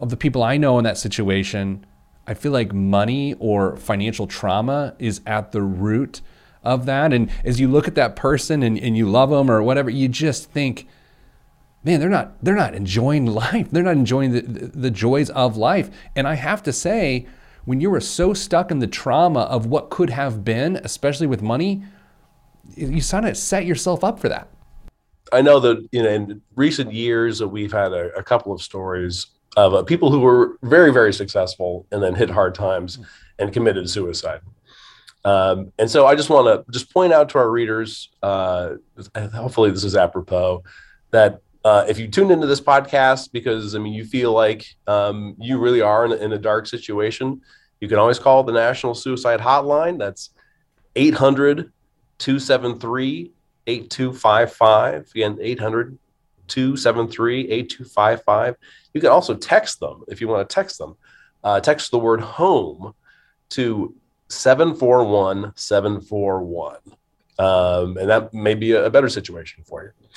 of 0.00 0.08
the 0.08 0.16
people 0.16 0.42
I 0.42 0.56
know 0.56 0.78
in 0.78 0.84
that 0.84 0.96
situation, 0.96 1.84
I 2.26 2.32
feel 2.32 2.52
like 2.52 2.72
money 2.72 3.34
or 3.34 3.76
financial 3.76 4.26
trauma 4.26 4.94
is 4.98 5.20
at 5.26 5.52
the 5.52 5.60
root 5.60 6.22
of 6.62 6.86
that. 6.86 7.12
And 7.12 7.30
as 7.44 7.60
you 7.60 7.68
look 7.68 7.86
at 7.86 7.96
that 7.96 8.16
person 8.16 8.62
and, 8.62 8.78
and 8.78 8.96
you 8.96 9.10
love 9.10 9.28
them 9.28 9.50
or 9.50 9.62
whatever, 9.62 9.90
you 9.90 10.08
just 10.08 10.50
think, 10.50 10.88
man, 11.84 12.00
they're 12.00 12.08
not 12.08 12.42
they're 12.42 12.56
not 12.56 12.74
enjoying 12.74 13.26
life. 13.44 13.70
They're 13.70 13.82
not 13.82 13.98
enjoying 13.98 14.32
the, 14.32 14.40
the, 14.40 14.66
the 14.68 14.90
joys 14.90 15.28
of 15.28 15.58
life. 15.58 15.90
And 16.16 16.26
I 16.26 16.32
have 16.32 16.62
to 16.62 16.72
say, 16.72 17.26
when 17.68 17.82
you 17.82 17.90
were 17.90 18.00
so 18.00 18.32
stuck 18.32 18.70
in 18.70 18.78
the 18.78 18.86
trauma 18.86 19.40
of 19.40 19.66
what 19.66 19.90
could 19.90 20.08
have 20.08 20.42
been, 20.42 20.76
especially 20.84 21.26
with 21.26 21.42
money, 21.42 21.82
you 22.74 23.02
sort 23.02 23.26
of 23.26 23.36
set 23.36 23.66
yourself 23.66 24.02
up 24.02 24.18
for 24.18 24.30
that. 24.30 24.48
I 25.34 25.42
know 25.42 25.60
that 25.60 25.86
you 25.92 26.02
know 26.02 26.08
in 26.08 26.40
recent 26.56 26.94
years 26.94 27.44
we've 27.44 27.70
had 27.70 27.92
a, 27.92 28.08
a 28.16 28.22
couple 28.22 28.54
of 28.54 28.62
stories 28.62 29.26
of 29.58 29.74
uh, 29.74 29.82
people 29.82 30.10
who 30.10 30.20
were 30.20 30.56
very 30.62 30.90
very 30.90 31.12
successful 31.12 31.86
and 31.92 32.02
then 32.02 32.14
hit 32.14 32.30
hard 32.30 32.54
times 32.54 33.00
and 33.38 33.52
committed 33.52 33.90
suicide. 33.90 34.40
Um, 35.26 35.70
and 35.78 35.90
so 35.90 36.06
I 36.06 36.14
just 36.14 36.30
want 36.30 36.46
to 36.46 36.72
just 36.72 36.90
point 36.90 37.12
out 37.12 37.28
to 37.30 37.38
our 37.38 37.50
readers, 37.50 38.08
uh, 38.22 38.76
hopefully 39.34 39.70
this 39.72 39.84
is 39.84 39.94
apropos, 39.94 40.62
that 41.10 41.42
uh, 41.66 41.84
if 41.86 41.98
you 41.98 42.08
tuned 42.08 42.30
into 42.30 42.46
this 42.46 42.62
podcast 42.62 43.30
because 43.30 43.74
I 43.74 43.78
mean 43.78 43.92
you 43.92 44.06
feel 44.06 44.32
like 44.32 44.64
um, 44.86 45.36
you 45.38 45.58
really 45.58 45.82
are 45.82 46.06
in, 46.06 46.12
in 46.12 46.32
a 46.32 46.38
dark 46.38 46.66
situation, 46.66 47.42
you 47.80 47.88
can 47.88 47.98
always 47.98 48.18
call 48.18 48.42
the 48.42 48.52
National 48.52 48.94
Suicide 48.94 49.40
Hotline. 49.40 49.98
That's 49.98 50.30
800 50.96 51.72
273 52.18 53.32
8255. 53.66 55.10
Again, 55.14 55.38
800 55.40 55.98
273 56.48 57.40
8255. 57.50 58.56
You 58.94 59.00
can 59.00 59.10
also 59.10 59.34
text 59.34 59.80
them 59.80 60.04
if 60.08 60.20
you 60.20 60.28
want 60.28 60.48
to 60.48 60.52
text 60.52 60.78
them. 60.78 60.96
Uh, 61.44 61.60
text 61.60 61.90
the 61.90 61.98
word 61.98 62.20
home 62.20 62.94
to 63.50 63.94
741 64.28 65.52
741. 65.54 66.76
Um, 67.38 67.96
and 67.96 68.10
that 68.10 68.34
may 68.34 68.54
be 68.54 68.72
a, 68.72 68.90
better 68.90 69.08
situation 69.08 69.62
for 69.64 69.84
you. 69.84 70.08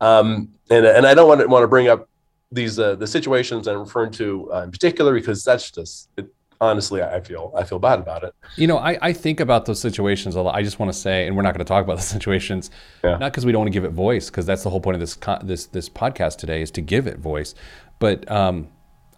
Um, 0.00 0.54
and, 0.70 0.86
and 0.86 1.06
I 1.06 1.12
don't 1.12 1.28
want 1.28 1.42
to, 1.42 1.46
want 1.46 1.62
to 1.62 1.68
bring 1.68 1.88
up 1.88 2.08
these 2.52 2.78
uh, 2.78 2.96
the 2.96 3.06
situations 3.06 3.68
I'm 3.68 3.78
referring 3.78 4.10
to 4.12 4.52
uh, 4.52 4.62
in 4.62 4.70
particular 4.70 5.14
because 5.14 5.44
that's 5.44 5.70
just 5.70 6.08
it, 6.16 6.32
honestly, 6.60 7.02
I 7.02 7.20
feel 7.20 7.52
I 7.56 7.64
feel 7.64 7.78
bad 7.78 7.98
about 7.98 8.22
it. 8.22 8.34
You 8.56 8.66
know, 8.66 8.78
I, 8.78 8.98
I 9.00 9.12
think 9.12 9.40
about 9.40 9.64
those 9.64 9.80
situations 9.80 10.34
a 10.34 10.42
lot. 10.42 10.54
I 10.54 10.62
just 10.62 10.78
want 10.78 10.92
to 10.92 10.98
say, 10.98 11.26
and 11.26 11.36
we're 11.36 11.42
not 11.42 11.54
going 11.54 11.64
to 11.64 11.68
talk 11.68 11.84
about 11.84 11.96
the 11.98 12.02
situations, 12.02 12.70
yeah. 13.02 13.16
not 13.16 13.32
because 13.32 13.46
we 13.46 13.52
don't 13.52 13.60
want 13.60 13.68
to 13.68 13.76
give 13.76 13.84
it 13.84 13.92
voice, 13.92 14.30
because 14.30 14.46
that's 14.46 14.62
the 14.62 14.70
whole 14.70 14.80
point 14.80 14.94
of 14.94 15.00
this 15.00 15.16
this 15.42 15.66
this 15.66 15.88
podcast 15.88 16.36
today 16.36 16.62
is 16.62 16.70
to 16.72 16.80
give 16.80 17.06
it 17.06 17.18
voice. 17.18 17.54
But 17.98 18.30
um, 18.30 18.68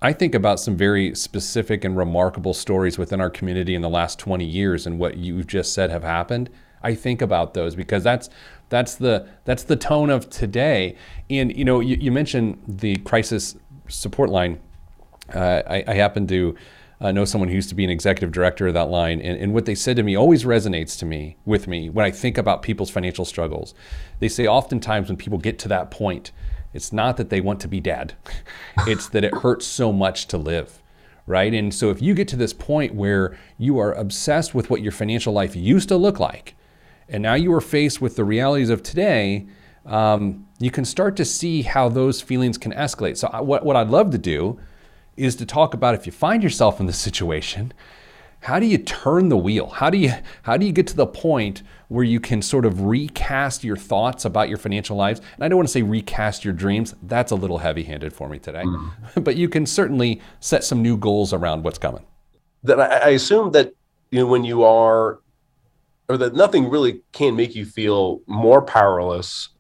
I 0.01 0.13
think 0.13 0.35
about 0.35 0.61
some 0.61 0.77
very 0.77 1.15
specific 1.15 1.85
and 1.85 1.97
remarkable 1.97 2.55
stories 2.55 2.99
within 2.99 3.21
our 3.21 3.31
community 3.31 3.75
in 3.75 3.83
the 3.83 3.89
last 3.89 4.19
20 4.19 4.45
years, 4.45 4.87
and 4.87 4.99
what 4.99 5.17
you've 5.17 5.47
just 5.47 5.73
said 5.73 5.91
have 5.91 6.03
happened. 6.03 6.51
I 6.85 6.97
think 6.97 7.23
about 7.23 7.55
those 7.55 7.77
because 7.77 8.03
that's 8.03 8.29
that's 8.69 8.97
the 8.97 9.29
that's 9.45 9.65
the 9.65 9.77
tone 9.77 10.11
of 10.11 10.29
today. 10.31 10.97
And 11.31 11.57
you 11.57 11.65
know, 11.65 11.81
you, 11.81 11.97
you 11.97 12.11
mentioned 12.11 12.61
the 12.67 12.97
crisis 12.97 13.57
support 13.89 14.31
line. 14.31 14.59
Uh, 15.33 15.63
I, 15.67 15.85
I 15.87 15.95
happen 15.95 16.27
to 16.27 16.57
uh, 17.03 17.11
know 17.11 17.25
someone 17.25 17.49
who 17.49 17.57
used 17.57 17.69
to 17.69 17.75
be 17.75 17.83
an 17.83 17.91
executive 17.91 18.31
director 18.31 18.69
of 18.69 18.75
that 18.75 18.89
line, 18.89 19.21
and, 19.21 19.37
and 19.37 19.53
what 19.53 19.67
they 19.67 19.75
said 19.75 19.97
to 19.97 20.05
me 20.05 20.17
always 20.17 20.45
resonates 20.45 20.97
to 21.01 21.05
me 21.05 21.37
with 21.45 21.67
me 21.67 21.91
when 21.91 22.07
I 22.07 22.13
think 22.13 22.39
about 22.39 22.63
people's 22.63 22.91
financial 22.91 23.25
struggles. 23.25 23.75
They 24.21 24.29
say 24.29 24.47
oftentimes 24.47 25.09
when 25.09 25.17
people 25.17 25.39
get 25.39 25.59
to 25.61 25.69
that 25.69 25.91
point, 25.91 26.31
it's 26.73 26.93
not 26.93 27.17
that 27.17 27.29
they 27.29 27.41
want 27.41 27.61
to 27.61 27.69
be 27.69 27.81
dead, 27.81 28.15
it's 28.87 29.09
that 29.09 29.25
it 29.25 29.35
hurts 29.35 29.67
so 29.67 29.93
much 29.93 30.29
to 30.29 30.39
live. 30.39 30.79
Right. 31.25 31.55
And 31.55 31.73
so 31.73 31.91
if 31.91 32.03
you 32.03 32.15
get 32.15 32.27
to 32.29 32.37
this 32.37 32.53
point 32.53 32.97
where 32.97 33.39
you 33.57 33.79
are 33.79 33.93
obsessed 33.93 34.57
with 34.57 34.71
what 34.71 34.83
your 34.83 34.91
financial 34.91 35.33
life 35.33 35.55
used 35.55 35.89
to 35.89 35.97
look 35.97 36.19
like, 36.19 36.57
and 37.09 37.23
now 37.23 37.35
you 37.35 37.53
are 37.53 37.61
faced 37.61 38.01
with 38.01 38.17
the 38.17 38.25
realities 38.25 38.71
of 38.71 38.83
today, 38.83 39.47
um, 39.87 40.49
you 40.59 40.73
can 40.73 40.85
start 40.85 41.17
to 41.17 41.25
see 41.25 41.63
how 41.63 41.89
those 41.89 42.21
feelings 42.21 42.59
can 42.59 42.73
escalate. 42.73 43.17
So, 43.17 43.29
I, 43.33 43.41
what, 43.41 43.65
what 43.65 43.77
I'd 43.77 43.89
love 43.89 44.11
to 44.11 44.19
do 44.19 44.59
is 45.17 45.37
to 45.37 45.47
talk 45.47 45.75
about 45.75 45.95
if 45.95 46.07
you 46.07 46.13
find 46.13 46.43
yourself 46.43 46.81
in 46.81 46.87
this 46.87 46.99
situation, 46.99 47.73
how 48.41 48.59
do 48.59 48.67
you 48.67 48.79
turn 48.79 49.29
the 49.29 49.37
wheel? 49.37 49.69
How 49.69 49.89
do 49.89 49.99
you 49.99 50.13
how 50.43 50.57
do 50.57 50.67
you 50.67 50.73
get 50.73 50.89
to 50.89 50.97
the 50.97 51.07
point 51.07 51.63
where 51.89 52.05
you 52.05 52.19
can 52.19 52.43
sort 52.43 52.65
of 52.65 52.83
recast 52.83 53.63
your 53.63 53.77
thoughts 53.77 54.25
about 54.25 54.49
your 54.49 54.59
financial 54.59 54.97
lives? 54.97 55.21
And 55.37 55.45
I 55.45 55.49
don't 55.49 55.59
want 55.59 55.69
to 55.69 55.73
say 55.73 55.83
recast 55.83 56.45
your 56.45 56.53
dreams. 56.53 56.95
That's 57.03 57.31
a 57.31 57.37
little 57.37 57.59
heavy-handed 57.59 58.13
for 58.13 58.29
me 58.29 58.39
today. 58.39 58.65
Mm. 58.65 58.91
but 59.25 59.37
you 59.37 59.49
can 59.49 59.65
certainly 59.65 60.21
set 60.41 60.65
some 60.65 60.83
new 60.83 60.97
goals 60.97 61.33
around 61.33 61.63
what's 61.63 61.79
coming. 61.79 62.05
That 62.65 62.81
I 62.81 63.11
assume 63.11 63.53
that 63.53 63.75
you 64.11 64.19
know 64.21 64.27
when 64.27 64.45
you 64.45 64.65
are 64.65 65.21
or 66.09 66.17
that 66.17 66.35
nothing 66.35 66.69
really 66.69 67.03
can 67.13 67.37
make 67.37 67.55
you 67.55 67.65
feel 67.65 68.23
more 68.27 68.61
powerless 68.61 69.51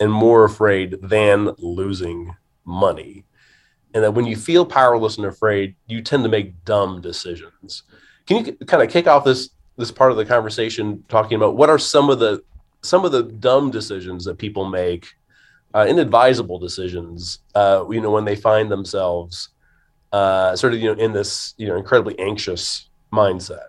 and 0.00 0.12
more 0.12 0.44
afraid 0.44 0.96
than 1.00 1.54
losing 1.58 2.34
money 2.64 3.24
and 3.96 4.04
that 4.04 4.12
when 4.12 4.26
you 4.26 4.36
feel 4.36 4.66
powerless 4.66 5.16
and 5.16 5.24
afraid, 5.24 5.74
you 5.86 6.02
tend 6.02 6.22
to 6.22 6.28
make 6.28 6.62
dumb 6.66 7.00
decisions. 7.00 7.82
Can 8.26 8.44
you 8.44 8.52
kind 8.66 8.82
of 8.82 8.90
kick 8.90 9.06
off 9.06 9.24
this 9.24 9.48
this 9.78 9.90
part 9.90 10.10
of 10.10 10.18
the 10.18 10.26
conversation 10.26 11.02
talking 11.08 11.36
about 11.36 11.56
what 11.56 11.70
are 11.70 11.78
some 11.78 12.10
of 12.10 12.18
the 12.18 12.44
some 12.82 13.06
of 13.06 13.12
the 13.12 13.22
dumb 13.22 13.70
decisions 13.70 14.26
that 14.26 14.36
people 14.36 14.66
make, 14.66 15.06
uh, 15.72 15.86
inadvisable 15.88 16.58
decisions, 16.58 17.38
uh, 17.54 17.86
you 17.90 18.02
know, 18.02 18.10
when 18.10 18.26
they 18.26 18.36
find 18.36 18.70
themselves 18.70 19.48
uh, 20.12 20.54
sort 20.54 20.74
of 20.74 20.80
you 20.80 20.94
know 20.94 21.02
in 21.02 21.14
this 21.14 21.54
you 21.56 21.66
know 21.66 21.76
incredibly 21.76 22.18
anxious 22.18 22.90
mindset. 23.10 23.68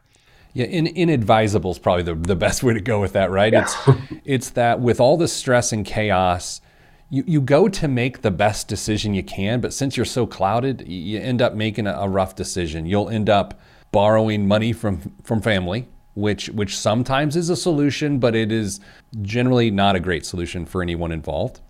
Yeah, 0.51 0.65
in, 0.65 0.87
inadvisable 0.87 1.71
is 1.71 1.79
probably 1.79 2.03
the, 2.03 2.15
the 2.15 2.35
best 2.35 2.63
way 2.63 2.73
to 2.73 2.81
go 2.81 2.99
with 2.99 3.13
that, 3.13 3.31
right? 3.31 3.53
Yeah. 3.53 3.61
It's 3.61 4.21
it's 4.25 4.49
that 4.51 4.81
with 4.81 4.99
all 4.99 5.15
the 5.15 5.29
stress 5.29 5.71
and 5.71 5.85
chaos, 5.85 6.59
you, 7.09 7.23
you 7.25 7.41
go 7.41 7.69
to 7.69 7.87
make 7.87 8.21
the 8.21 8.31
best 8.31 8.67
decision 8.67 9.13
you 9.13 9.23
can, 9.23 9.61
but 9.61 9.73
since 9.73 9.95
you're 9.95 10.05
so 10.05 10.25
clouded, 10.27 10.87
you 10.87 11.19
end 11.19 11.41
up 11.41 11.53
making 11.53 11.87
a, 11.87 11.93
a 11.93 12.09
rough 12.09 12.35
decision. 12.35 12.85
You'll 12.85 13.09
end 13.09 13.29
up 13.29 13.59
borrowing 13.91 14.47
money 14.47 14.73
from 14.73 15.15
from 15.23 15.41
family, 15.41 15.87
which 16.15 16.49
which 16.49 16.77
sometimes 16.77 17.35
is 17.35 17.49
a 17.49 17.55
solution, 17.55 18.19
but 18.19 18.35
it 18.35 18.51
is 18.51 18.79
generally 19.21 19.71
not 19.71 19.95
a 19.95 19.99
great 19.99 20.25
solution 20.25 20.65
for 20.65 20.81
anyone 20.81 21.11
involved. 21.11 21.61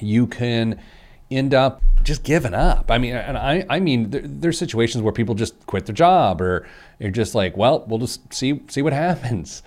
You 0.00 0.26
can 0.26 0.78
end 1.30 1.54
up 1.54 1.82
just 2.02 2.22
giving 2.22 2.54
up. 2.54 2.90
I 2.90 2.98
mean, 2.98 3.14
and 3.14 3.36
I, 3.36 3.64
I 3.68 3.80
mean, 3.80 4.10
there, 4.10 4.22
there's 4.24 4.58
situations 4.58 5.02
where 5.02 5.12
people 5.12 5.34
just 5.34 5.66
quit 5.66 5.86
their 5.86 5.94
job, 5.94 6.40
or 6.40 6.66
you're 6.98 7.10
just 7.10 7.34
like, 7.34 7.56
well, 7.56 7.84
we'll 7.86 7.98
just 7.98 8.32
see 8.32 8.62
see 8.68 8.82
what 8.82 8.92
happens. 9.08 9.62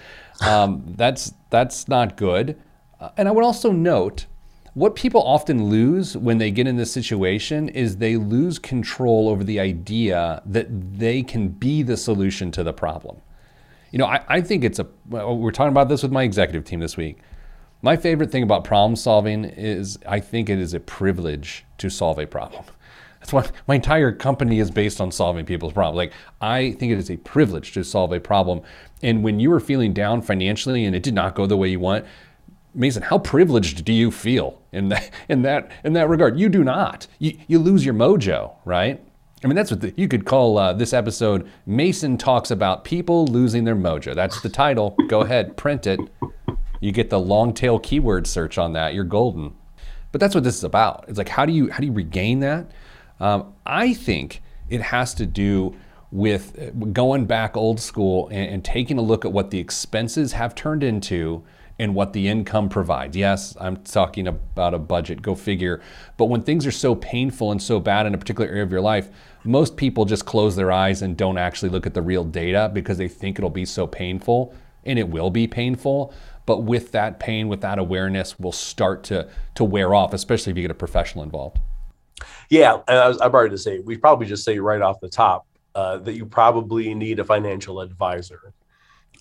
Um, 0.46 0.94
that's 0.96 1.34
that's 1.50 1.88
not 1.88 2.18
good. 2.18 2.62
Uh, 3.00 3.10
and 3.18 3.28
I 3.28 3.32
would 3.32 3.44
also 3.44 3.72
note 3.72 4.28
what 4.74 4.96
people 4.96 5.22
often 5.24 5.66
lose 5.66 6.16
when 6.16 6.38
they 6.38 6.50
get 6.50 6.66
in 6.66 6.78
this 6.78 6.92
situation 6.92 7.68
is 7.70 7.98
they 7.98 8.16
lose 8.16 8.58
control 8.58 9.28
over 9.28 9.44
the 9.44 9.60
idea 9.60 10.42
that 10.46 10.68
they 10.98 11.24
can 11.24 11.50
be 11.50 11.84
the 11.84 11.98
solution 11.98 12.52
to 12.52 12.64
the 12.64 12.72
problem. 12.72 13.18
You 13.92 14.00
know, 14.00 14.06
I, 14.06 14.24
I 14.30 14.42
think 14.42 14.64
it's 14.64 14.80
a, 14.80 14.88
we're 15.10 15.52
talking 15.52 15.72
about 15.72 15.90
this 15.90 16.04
with 16.04 16.12
my 16.12 16.24
executive 16.24 16.64
team 16.64 16.80
this 16.80 16.96
week. 16.96 17.18
My 17.82 17.98
favorite 17.98 18.32
thing 18.32 18.44
about 18.44 18.64
problem 18.64 18.96
solving 18.96 19.44
is 19.44 20.00
I 20.08 20.22
think 20.22 20.50
it 20.50 20.60
is 20.60 20.74
a 20.74 20.80
privilege 20.80 21.66
to 21.80 21.90
solve 21.90 22.18
a 22.20 22.26
problem. 22.26 22.64
That's 23.20 23.34
why 23.34 23.50
my 23.68 23.76
entire 23.76 24.12
company 24.12 24.60
is 24.60 24.72
based 24.72 25.02
on 25.02 25.12
solving 25.12 25.46
people's 25.46 25.74
problems. 25.74 25.98
Like, 25.98 26.14
I 26.40 26.72
think 26.72 26.92
it 26.92 26.98
is 26.98 27.12
a 27.12 27.18
privilege 27.18 27.72
to 27.74 27.84
solve 27.84 28.14
a 28.14 28.20
problem. 28.20 28.62
And 29.04 29.24
when 29.24 29.40
you 29.40 29.52
are 29.52 29.60
feeling 29.60 29.94
down 29.94 30.22
financially 30.22 30.86
and 30.86 30.96
it 30.96 31.04
did 31.04 31.14
not 31.14 31.36
go 31.36 31.46
the 31.46 31.58
way 31.58 31.70
you 31.70 31.80
want, 31.80 32.06
Mason, 32.74 33.04
how 33.04 33.20
privileged 33.20 33.84
do 33.84 33.94
you 33.94 34.12
feel 34.12 34.62
in 34.72 34.90
that 34.90 35.10
in 35.30 35.42
that 35.44 35.72
in 35.84 35.94
that 35.94 36.10
regard? 36.10 36.40
You 36.40 36.50
do 36.50 36.64
not. 36.64 37.08
You 37.20 37.38
you 37.48 37.60
lose 37.60 37.86
your 37.86 37.94
mojo, 37.94 38.54
right? 38.66 39.04
I 39.44 39.48
mean, 39.48 39.56
that's 39.56 39.72
what 39.72 39.82
the, 39.82 39.94
you 39.98 40.08
could 40.08 40.26
call 40.26 40.58
uh, 40.58 40.74
this 40.74 40.94
episode. 40.94 41.50
Mason 41.66 42.18
talks 42.18 42.52
about 42.52 42.84
people 42.84 43.26
losing 43.26 43.64
their 43.64 43.76
mojo. 43.76 44.14
That's 44.14 44.40
the 44.42 44.50
title. 44.50 44.96
Go 45.08 45.22
ahead, 45.22 45.58
print 45.58 45.88
it. 45.88 46.00
You 46.80 46.92
get 46.92 47.10
the 47.10 47.20
long 47.20 47.54
tail 47.54 47.80
keyword 47.80 48.28
search 48.28 48.58
on 48.58 48.74
that. 48.74 48.94
You're 48.94 49.04
golden. 49.04 49.56
But 50.12 50.22
that's 50.22 50.36
what 50.36 50.44
this 50.44 50.58
is 50.58 50.64
about. 50.64 51.06
It's 51.08 51.18
like 51.18 51.30
how 51.30 51.46
do 51.46 51.54
you 51.54 51.72
how 51.72 51.80
do 51.80 51.86
you 51.88 51.94
regain 51.94 52.40
that? 52.42 52.72
Um, 53.20 53.54
I 53.66 53.94
think 53.94 54.42
it 54.70 54.82
has 54.82 55.14
to 55.16 55.26
do 55.26 55.76
with 56.12 56.60
uh, 56.60 56.72
going 56.88 57.26
back 57.26 57.56
old 57.56 57.80
school 57.80 58.28
and, 58.30 58.54
and 58.54 58.66
taking 58.66 58.98
a 58.98 59.02
look 59.02 59.26
at 59.26 59.32
what 59.32 59.52
the 59.52 59.60
expenses 59.60 60.34
have 60.34 60.54
turned 60.56 60.84
into 60.84 61.44
and 61.82 61.96
what 61.96 62.14
the 62.14 62.28
income 62.28 62.70
provides. 62.70 63.18
Yes, 63.18 63.58
I'm 63.60 63.76
talking 63.78 64.28
about 64.28 64.76
a 64.76 64.78
budget, 64.78 65.24
go 65.24 65.34
figure. 65.34 65.82
But 66.16 66.26
when 66.26 66.44
things 66.44 66.68
are 66.68 66.72
so 66.72 66.94
painful 66.94 67.52
and 67.52 67.60
so 67.60 67.80
bad 67.80 68.06
in 68.06 68.14
a 68.14 68.20
particular 68.20 68.48
area 68.48 68.62
of 68.62 68.72
your 68.72 68.82
life, 68.82 69.10
most 69.44 69.78
people 69.78 70.06
just 70.06 70.24
close 70.24 70.56
their 70.56 70.72
eyes 70.72 71.02
and 71.02 71.18
don't 71.18 71.40
actually 71.40 71.70
look 71.70 71.88
at 71.88 71.96
the 71.96 72.02
real 72.04 72.24
data 72.24 72.70
because 72.72 73.00
they 73.00 73.08
think 73.08 73.40
it'll 73.40 73.50
be 73.50 73.66
so 73.66 73.88
painful, 73.88 74.54
and 74.86 75.00
it 75.00 75.10
will 75.10 75.32
be 75.32 75.48
painful. 75.48 76.14
But 76.46 76.60
with 76.60 76.92
that 76.92 77.20
pain, 77.20 77.48
with 77.48 77.62
that 77.62 77.80
awareness, 77.80 78.38
will 78.38 78.52
start 78.52 79.04
to 79.06 79.28
to 79.56 79.64
wear 79.64 79.96
off, 79.96 80.14
especially 80.14 80.52
if 80.52 80.58
you 80.58 80.62
get 80.62 80.72
a 80.72 80.76
professional 80.76 81.24
involved. 81.24 81.58
Yeah, 82.52 82.82
I 82.88 83.08
was, 83.08 83.20
I'm 83.20 83.34
already 83.34 83.56
to 83.56 83.58
say 83.58 83.80
we 83.80 83.98
probably 83.98 84.28
just 84.28 84.44
say 84.44 84.60
right 84.60 84.84
off 84.84 85.00
the 85.00 85.10
top 85.10 85.48
uh, 85.74 85.98
that 85.98 86.14
you 86.14 86.28
probably 86.28 86.94
need 86.94 87.18
a 87.18 87.24
financial 87.24 87.82
advisor. 87.82 88.54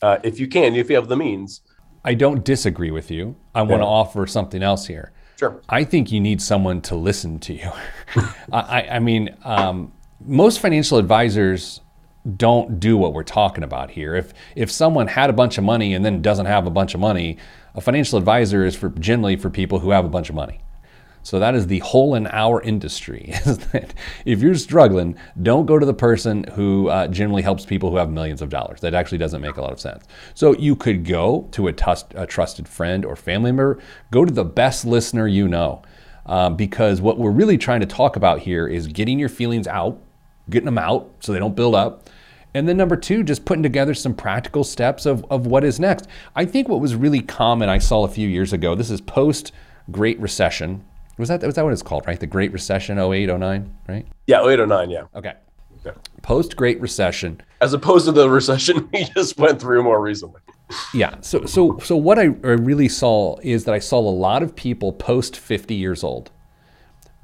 Uh, 0.03 0.19
if 0.23 0.39
you 0.39 0.47
can, 0.47 0.75
if 0.75 0.91
you 0.91 0.97
have 0.97 1.09
the 1.09 1.17
means. 1.17 1.63
I 2.05 2.15
don't 2.15 2.45
disagree 2.45 2.91
with 2.91 3.11
you. 3.11 3.37
I 3.55 3.63
want 3.63 3.83
to 3.83 3.87
offer 3.87 4.27
something 4.27 4.63
else 4.63 4.87
here. 4.87 5.13
Sure. 5.39 5.61
I 5.69 5.85
think 5.85 6.13
you 6.13 6.21
need 6.21 6.43
someone 6.43 6.81
to 6.83 6.95
listen 6.95 7.39
to 7.41 7.55
you. 7.55 7.71
I, 8.53 8.89
I 8.93 8.99
mean, 8.99 9.35
um, 9.45 9.93
most 10.25 10.61
financial 10.61 10.99
advisors 10.99 11.81
don't 12.37 12.79
do 12.79 12.97
what 12.97 13.15
we're 13.15 13.23
talking 13.23 13.65
about 13.65 13.91
here. 13.91 14.15
If 14.15 14.35
if 14.55 14.71
someone 14.71 15.07
had 15.07 15.31
a 15.31 15.33
bunch 15.33 15.57
of 15.57 15.65
money 15.65 15.95
and 15.95 16.05
then 16.05 16.21
doesn't 16.21 16.47
have 16.47 16.67
a 16.67 16.71
bunch 16.71 16.95
of 16.95 17.01
money, 17.01 17.39
a 17.75 17.81
financial 17.81 18.19
advisor 18.19 18.65
is 18.65 18.77
for 18.77 18.91
generally 18.91 19.37
for 19.37 19.49
people 19.49 19.79
who 19.79 19.91
have 19.91 20.05
a 20.05 20.09
bunch 20.09 20.29
of 20.29 20.35
money. 20.35 20.61
So 21.23 21.39
that 21.39 21.55
is 21.55 21.67
the 21.67 21.81
hole 21.81 22.15
in 22.15 22.27
our 22.29 22.63
industry. 22.63 23.33
Is 23.45 23.59
that 23.59 23.95
if 24.25 24.41
you're 24.41 24.55
struggling, 24.55 25.17
don't 25.43 25.67
go 25.67 25.79
to 25.79 25.85
the 25.85 25.95
person 25.95 26.45
who 26.55 26.89
uh, 26.89 27.09
generally 27.09 27.43
helps 27.43 27.67
people 27.67 27.91
who 27.91 27.97
have 27.97 28.11
millions 28.11 28.41
of 28.41 28.49
dollars. 28.49 28.81
That 28.81 28.95
actually 28.95 29.19
doesn't 29.19 29.41
make 29.41 29.57
a 29.57 29.61
lot 29.61 29.73
of 29.73 29.81
sense. 29.81 30.05
So 30.35 30.55
you 30.57 30.75
could 30.77 31.05
go 31.05 31.49
to 31.53 31.69
a, 31.69 31.73
tust, 31.73 32.07
a 32.15 32.27
trusted 32.27 32.67
friend 32.67 33.05
or 33.05 33.17
family 33.17 33.51
member. 33.51 33.79
Go 34.11 34.25
to 34.25 34.33
the 34.33 34.45
best 34.45 34.85
listener 34.85 35.27
you 35.27 35.47
know, 35.47 35.83
um, 36.27 36.57
because 36.57 37.01
what 37.01 37.19
we're 37.19 37.31
really 37.31 37.59
trying 37.59 37.81
to 37.81 37.87
talk 37.87 38.17
about 38.17 38.41
here 38.41 38.67
is 38.67 38.87
getting 38.87 39.19
your 39.19 39.29
feelings 39.29 39.67
out, 39.67 40.01
getting 40.49 40.67
them 40.67 40.79
out 40.79 41.11
so 41.21 41.33
they 41.33 41.39
don't 41.39 41.57
build 41.57 41.75
up. 41.75 42.09
And 42.55 42.69
then 42.69 42.77
number 42.77 42.97
two, 42.97 43.23
just 43.23 43.45
putting 43.45 43.63
together 43.63 43.95
some 43.95 44.15
practical 44.15 44.65
steps 44.65 45.07
of, 45.07 45.25
of 45.31 45.47
what 45.47 45.63
is 45.65 45.79
next. 45.79 46.09
I 46.35 46.45
think 46.45 46.69
what 46.69 46.81
was 46.81 46.97
really 46.97 47.21
common 47.21 47.69
I 47.69 47.79
saw 47.79 48.05
a 48.05 48.09
few 48.09 48.29
years 48.29 48.53
ago, 48.53 48.75
this 48.75 48.91
is 48.91 49.01
post 49.01 49.53
Great 49.91 50.19
Recession, 50.19 50.85
was 51.21 51.29
that 51.29 51.43
was 51.43 51.55
that 51.55 51.65
what 51.65 51.73
it's 51.73 51.83
called, 51.83 52.07
right? 52.07 52.19
The 52.19 52.27
Great 52.27 52.53
Recession 52.53 52.99
08, 52.99 53.27
09, 53.27 53.77
right? 53.89 54.07
Yeah, 54.27 54.47
08, 54.47 54.67
09, 54.67 54.91
yeah. 54.91 55.05
Okay. 55.15 55.35
Post 56.23 56.57
Great 56.57 56.81
Recession. 56.81 57.41
As 57.61 57.73
opposed 57.73 58.07
to 58.07 58.13
the 58.13 58.29
recession 58.29 58.89
we 58.93 59.05
just 59.05 59.39
went 59.39 59.61
through 59.61 59.83
more 59.83 60.01
recently. 60.01 60.41
Yeah. 60.93 61.21
So 61.21 61.45
so 61.47 61.79
so 61.79 61.97
what 61.97 62.19
I, 62.19 62.25
I 62.25 62.57
really 62.57 62.89
saw 62.89 63.37
is 63.43 63.65
that 63.65 63.75
I 63.75 63.79
saw 63.79 63.99
a 63.99 64.11
lot 64.11 64.43
of 64.43 64.55
people 64.55 64.93
post 64.93 65.37
50 65.37 65.75
years 65.75 66.05
old 66.05 66.31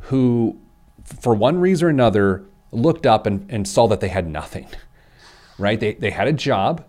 who 0.00 0.58
for 1.04 1.34
one 1.34 1.58
reason 1.60 1.86
or 1.86 1.90
another 1.90 2.44
looked 2.72 3.06
up 3.06 3.26
and, 3.26 3.50
and 3.50 3.66
saw 3.68 3.86
that 3.88 4.00
they 4.00 4.08
had 4.08 4.28
nothing. 4.28 4.66
Right? 5.58 5.78
They 5.78 5.94
they 5.94 6.10
had 6.10 6.28
a 6.28 6.32
job, 6.32 6.84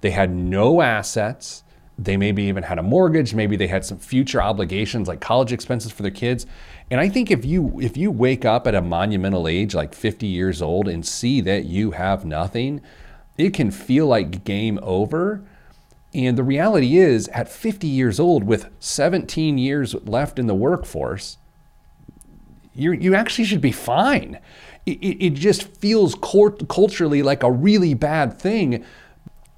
they 0.00 0.10
had 0.10 0.30
no 0.30 0.80
assets, 0.80 1.62
they 1.98 2.16
maybe 2.16 2.44
even 2.44 2.62
had 2.62 2.78
a 2.78 2.82
mortgage, 2.82 3.34
maybe 3.34 3.56
they 3.56 3.66
had 3.66 3.84
some 3.84 3.98
future 3.98 4.40
obligations 4.40 5.08
like 5.08 5.20
college 5.20 5.52
expenses 5.52 5.90
for 5.90 6.02
their 6.02 6.12
kids. 6.12 6.46
And 6.90 7.00
I 7.00 7.08
think 7.08 7.30
if 7.30 7.44
you 7.44 7.78
if 7.80 7.96
you 7.96 8.10
wake 8.10 8.44
up 8.44 8.66
at 8.66 8.74
a 8.74 8.80
monumental 8.80 9.48
age 9.48 9.74
like 9.74 9.94
50 9.94 10.26
years 10.26 10.62
old 10.62 10.88
and 10.88 11.04
see 11.04 11.40
that 11.40 11.64
you 11.64 11.90
have 11.90 12.24
nothing, 12.24 12.80
it 13.36 13.52
can 13.52 13.70
feel 13.72 14.06
like 14.06 14.44
game 14.44 14.78
over. 14.80 15.42
And 16.14 16.38
the 16.38 16.44
reality 16.44 16.96
is 16.96 17.28
at 17.28 17.50
50 17.50 17.86
years 17.86 18.18
old 18.18 18.44
with 18.44 18.70
17 18.78 19.58
years 19.58 19.94
left 20.06 20.38
in 20.38 20.46
the 20.46 20.54
workforce, 20.54 21.36
you 22.74 22.92
you 22.92 23.14
actually 23.14 23.44
should 23.44 23.60
be 23.60 23.72
fine. 23.72 24.38
It, 24.86 24.98
it, 25.02 25.26
it 25.26 25.34
just 25.34 25.64
feels 25.64 26.14
culturally 26.14 27.22
like 27.22 27.42
a 27.42 27.50
really 27.50 27.92
bad 27.92 28.38
thing 28.38 28.84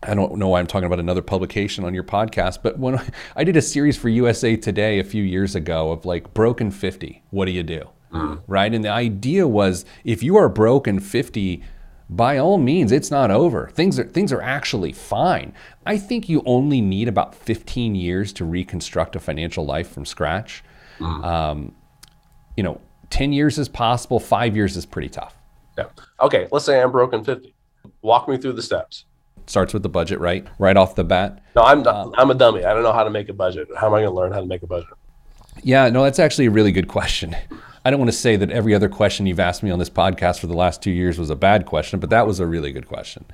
I 0.02 0.14
don't 0.14 0.36
know 0.36 0.48
why 0.48 0.60
I'm 0.60 0.66
talking 0.66 0.86
about 0.86 0.98
another 0.98 1.22
publication 1.22 1.84
on 1.84 1.92
your 1.92 2.04
podcast, 2.04 2.60
but 2.62 2.78
when 2.78 3.00
I 3.36 3.44
did 3.44 3.56
a 3.56 3.62
series 3.62 3.96
for 3.96 4.08
USA 4.08 4.56
Today 4.56 4.98
a 4.98 5.04
few 5.04 5.22
years 5.22 5.54
ago 5.54 5.92
of 5.92 6.04
like 6.04 6.32
broken 6.32 6.70
50, 6.70 7.22
what 7.30 7.44
do 7.44 7.52
you 7.52 7.62
do? 7.62 7.88
Mm. 8.12 8.42
Right? 8.46 8.72
And 8.74 8.84
the 8.84 8.88
idea 8.88 9.46
was 9.46 9.84
if 10.04 10.22
you 10.22 10.36
are 10.36 10.48
broken 10.48 11.00
50, 11.00 11.62
by 12.08 12.38
all 12.38 12.58
means, 12.58 12.90
it's 12.90 13.10
not 13.10 13.30
over. 13.30 13.68
Things 13.68 13.98
are 13.98 14.04
things 14.04 14.32
are 14.32 14.42
actually 14.42 14.92
fine. 14.92 15.52
I 15.86 15.96
think 15.96 16.28
you 16.28 16.42
only 16.44 16.80
need 16.80 17.06
about 17.06 17.36
15 17.36 17.94
years 17.94 18.32
to 18.34 18.44
reconstruct 18.44 19.14
a 19.14 19.20
financial 19.20 19.64
life 19.64 19.90
from 19.92 20.04
scratch. 20.04 20.64
Mm. 20.98 21.24
Um, 21.24 21.74
you 22.56 22.64
know, 22.64 22.80
10 23.10 23.32
years 23.32 23.58
is 23.58 23.68
possible. 23.68 24.18
Five 24.18 24.56
years 24.56 24.76
is 24.76 24.86
pretty 24.86 25.08
tough. 25.08 25.36
Yeah. 25.78 25.86
Okay. 26.20 26.48
Let's 26.50 26.64
say 26.64 26.82
I'm 26.82 26.90
broken 26.90 27.22
50. 27.22 27.54
Walk 28.02 28.28
me 28.28 28.38
through 28.38 28.54
the 28.54 28.62
steps 28.62 29.04
starts 29.50 29.74
with 29.74 29.82
the 29.82 29.88
budget, 29.88 30.20
right? 30.20 30.46
Right 30.58 30.76
off 30.76 30.94
the 30.94 31.04
bat. 31.04 31.42
No, 31.56 31.62
I'm 31.62 31.86
um, 31.86 32.14
I'm 32.16 32.30
a 32.30 32.34
dummy. 32.34 32.64
I 32.64 32.72
don't 32.72 32.82
know 32.82 32.92
how 32.92 33.04
to 33.04 33.10
make 33.10 33.28
a 33.28 33.32
budget. 33.32 33.68
How 33.76 33.88
am 33.88 33.94
I 33.94 33.98
going 33.98 34.10
to 34.10 34.16
learn 34.16 34.32
how 34.32 34.40
to 34.40 34.46
make 34.46 34.62
a 34.62 34.66
budget? 34.66 34.90
Yeah, 35.62 35.88
no, 35.90 36.04
that's 36.04 36.18
actually 36.18 36.46
a 36.46 36.50
really 36.50 36.72
good 36.72 36.88
question. 36.88 37.36
I 37.84 37.90
don't 37.90 37.98
want 37.98 38.10
to 38.10 38.16
say 38.16 38.36
that 38.36 38.50
every 38.50 38.74
other 38.74 38.90
question 38.90 39.26
you've 39.26 39.40
asked 39.40 39.62
me 39.62 39.70
on 39.70 39.78
this 39.78 39.88
podcast 39.88 40.38
for 40.38 40.46
the 40.46 40.54
last 40.54 40.82
two 40.82 40.90
years 40.90 41.18
was 41.18 41.30
a 41.30 41.36
bad 41.36 41.64
question, 41.64 41.98
but 41.98 42.10
that 42.10 42.26
was 42.26 42.38
a 42.38 42.46
really 42.46 42.72
good 42.72 42.86
question. 42.86 43.24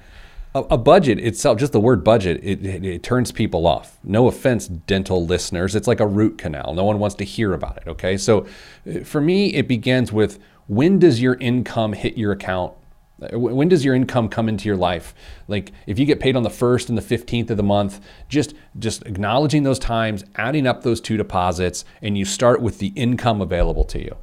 A, 0.54 0.60
a 0.70 0.78
budget 0.78 1.18
itself, 1.18 1.58
just 1.58 1.72
the 1.72 1.80
word 1.80 2.04
budget, 2.04 2.40
it, 2.44 2.64
it, 2.64 2.84
it 2.84 3.02
turns 3.02 3.32
people 3.32 3.66
off. 3.66 3.98
No 4.04 4.28
offense, 4.28 4.68
dental 4.68 5.26
listeners. 5.26 5.74
It's 5.74 5.88
like 5.88 5.98
a 5.98 6.06
root 6.06 6.38
canal. 6.38 6.74
No 6.74 6.84
one 6.84 7.00
wants 7.00 7.16
to 7.16 7.24
hear 7.24 7.54
about 7.54 7.78
it. 7.78 7.88
Okay, 7.88 8.16
so 8.16 8.46
uh, 8.88 9.00
for 9.00 9.20
me, 9.20 9.52
it 9.52 9.66
begins 9.66 10.12
with 10.12 10.38
when 10.68 11.00
does 11.00 11.20
your 11.20 11.34
income 11.34 11.92
hit 11.92 12.16
your 12.16 12.30
account 12.30 12.72
when 13.18 13.68
does 13.68 13.84
your 13.84 13.94
income 13.94 14.28
come 14.28 14.48
into 14.48 14.66
your 14.66 14.76
life? 14.76 15.14
Like 15.48 15.72
if 15.86 15.98
you 15.98 16.04
get 16.04 16.20
paid 16.20 16.36
on 16.36 16.42
the 16.42 16.50
1st 16.50 16.90
and 16.90 16.98
the 16.98 17.02
15th 17.02 17.50
of 17.50 17.56
the 17.56 17.62
month, 17.62 18.00
just 18.28 18.54
just 18.78 19.02
acknowledging 19.06 19.62
those 19.62 19.78
times, 19.78 20.24
adding 20.36 20.66
up 20.66 20.82
those 20.82 21.00
two 21.00 21.16
deposits 21.16 21.84
and 22.02 22.18
you 22.18 22.24
start 22.24 22.60
with 22.60 22.78
the 22.78 22.88
income 22.88 23.40
available 23.40 23.84
to 23.84 24.02
you. 24.02 24.16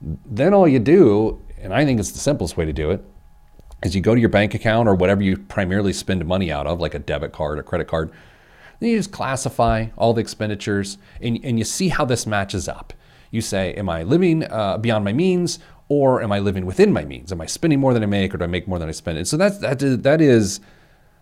Then 0.00 0.52
all 0.52 0.66
you 0.66 0.80
do, 0.80 1.40
and 1.60 1.72
I 1.72 1.84
think 1.84 2.00
it's 2.00 2.10
the 2.10 2.18
simplest 2.18 2.56
way 2.56 2.64
to 2.64 2.72
do 2.72 2.90
it, 2.90 3.04
is 3.84 3.94
you 3.94 4.00
go 4.00 4.14
to 4.14 4.20
your 4.20 4.30
bank 4.30 4.54
account 4.54 4.88
or 4.88 4.94
whatever 4.94 5.22
you 5.22 5.36
primarily 5.36 5.92
spend 5.92 6.24
money 6.26 6.50
out 6.50 6.66
of, 6.66 6.80
like 6.80 6.94
a 6.94 6.98
debit 6.98 7.32
card 7.32 7.58
or 7.58 7.62
credit 7.62 7.86
card. 7.86 8.10
Then 8.80 8.90
you 8.90 8.96
just 8.96 9.12
classify 9.12 9.86
all 9.96 10.12
the 10.12 10.20
expenditures 10.20 10.98
and, 11.20 11.38
and 11.44 11.58
you 11.58 11.64
see 11.64 11.88
how 11.88 12.04
this 12.04 12.26
matches 12.26 12.68
up. 12.68 12.92
You 13.30 13.40
say, 13.40 13.74
Am 13.74 13.88
I 13.88 14.02
living 14.02 14.44
uh, 14.44 14.78
beyond 14.78 15.04
my 15.04 15.12
means 15.12 15.58
or 15.88 16.22
am 16.22 16.32
I 16.32 16.38
living 16.38 16.66
within 16.66 16.92
my 16.92 17.04
means? 17.04 17.32
Am 17.32 17.40
I 17.40 17.46
spending 17.46 17.80
more 17.80 17.92
than 17.92 18.02
I 18.02 18.06
make, 18.06 18.34
or 18.34 18.38
do 18.38 18.44
I 18.44 18.48
make 18.48 18.66
more 18.66 18.78
than 18.78 18.88
I 18.88 18.92
spend? 18.92 19.18
And 19.18 19.28
so 19.28 19.36
that's 19.36 19.58
that 19.58 19.82
is, 19.82 19.98
that 19.98 20.20
is 20.20 20.60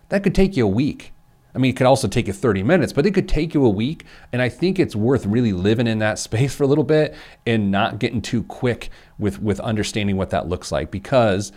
that 0.08 0.22
could 0.22 0.34
take 0.34 0.56
you 0.56 0.64
a 0.64 0.70
week. 0.70 1.12
I 1.54 1.58
mean, 1.58 1.70
it 1.70 1.76
could 1.76 1.86
also 1.86 2.08
take 2.08 2.26
you 2.28 2.32
30 2.32 2.62
minutes, 2.62 2.92
but 2.92 3.04
it 3.04 3.12
could 3.12 3.28
take 3.28 3.52
you 3.52 3.64
a 3.66 3.68
week. 3.68 4.06
And 4.32 4.40
I 4.40 4.48
think 4.48 4.78
it's 4.78 4.96
worth 4.96 5.26
really 5.26 5.52
living 5.52 5.86
in 5.86 5.98
that 5.98 6.18
space 6.18 6.54
for 6.54 6.64
a 6.64 6.66
little 6.66 6.84
bit 6.84 7.14
and 7.46 7.70
not 7.70 7.98
getting 7.98 8.22
too 8.22 8.42
quick 8.44 8.90
with 9.18 9.40
with 9.40 9.60
understanding 9.60 10.16
what 10.16 10.30
that 10.30 10.48
looks 10.48 10.72
like 10.72 10.90
because 10.90 11.52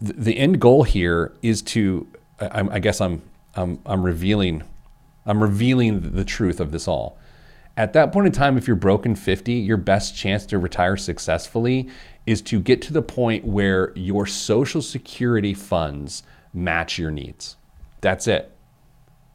the, 0.00 0.12
the 0.12 0.38
end 0.38 0.60
goal 0.60 0.82
here 0.82 1.32
is 1.42 1.62
to 1.62 2.06
I, 2.40 2.66
I 2.72 2.78
guess 2.78 3.00
I'm 3.00 3.22
I'm 3.54 3.80
I'm 3.86 4.02
revealing 4.02 4.62
I'm 5.26 5.42
revealing 5.42 6.12
the 6.12 6.24
truth 6.24 6.60
of 6.60 6.72
this 6.72 6.88
all 6.88 7.18
at 7.76 7.94
that 7.94 8.12
point 8.12 8.26
in 8.26 8.32
time, 8.32 8.58
if 8.58 8.66
you're 8.66 8.76
broken 8.76 9.14
50, 9.14 9.52
your 9.52 9.76
best 9.76 10.16
chance 10.16 10.44
to 10.46 10.58
retire 10.58 10.96
successfully 10.96 11.88
is 12.26 12.42
to 12.42 12.60
get 12.60 12.82
to 12.82 12.92
the 12.92 13.02
point 13.02 13.44
where 13.44 13.92
your 13.96 14.26
Social 14.26 14.82
Security 14.82 15.54
funds 15.54 16.22
match 16.52 16.98
your 16.98 17.10
needs. 17.10 17.56
That's 18.00 18.26
it. 18.26 18.54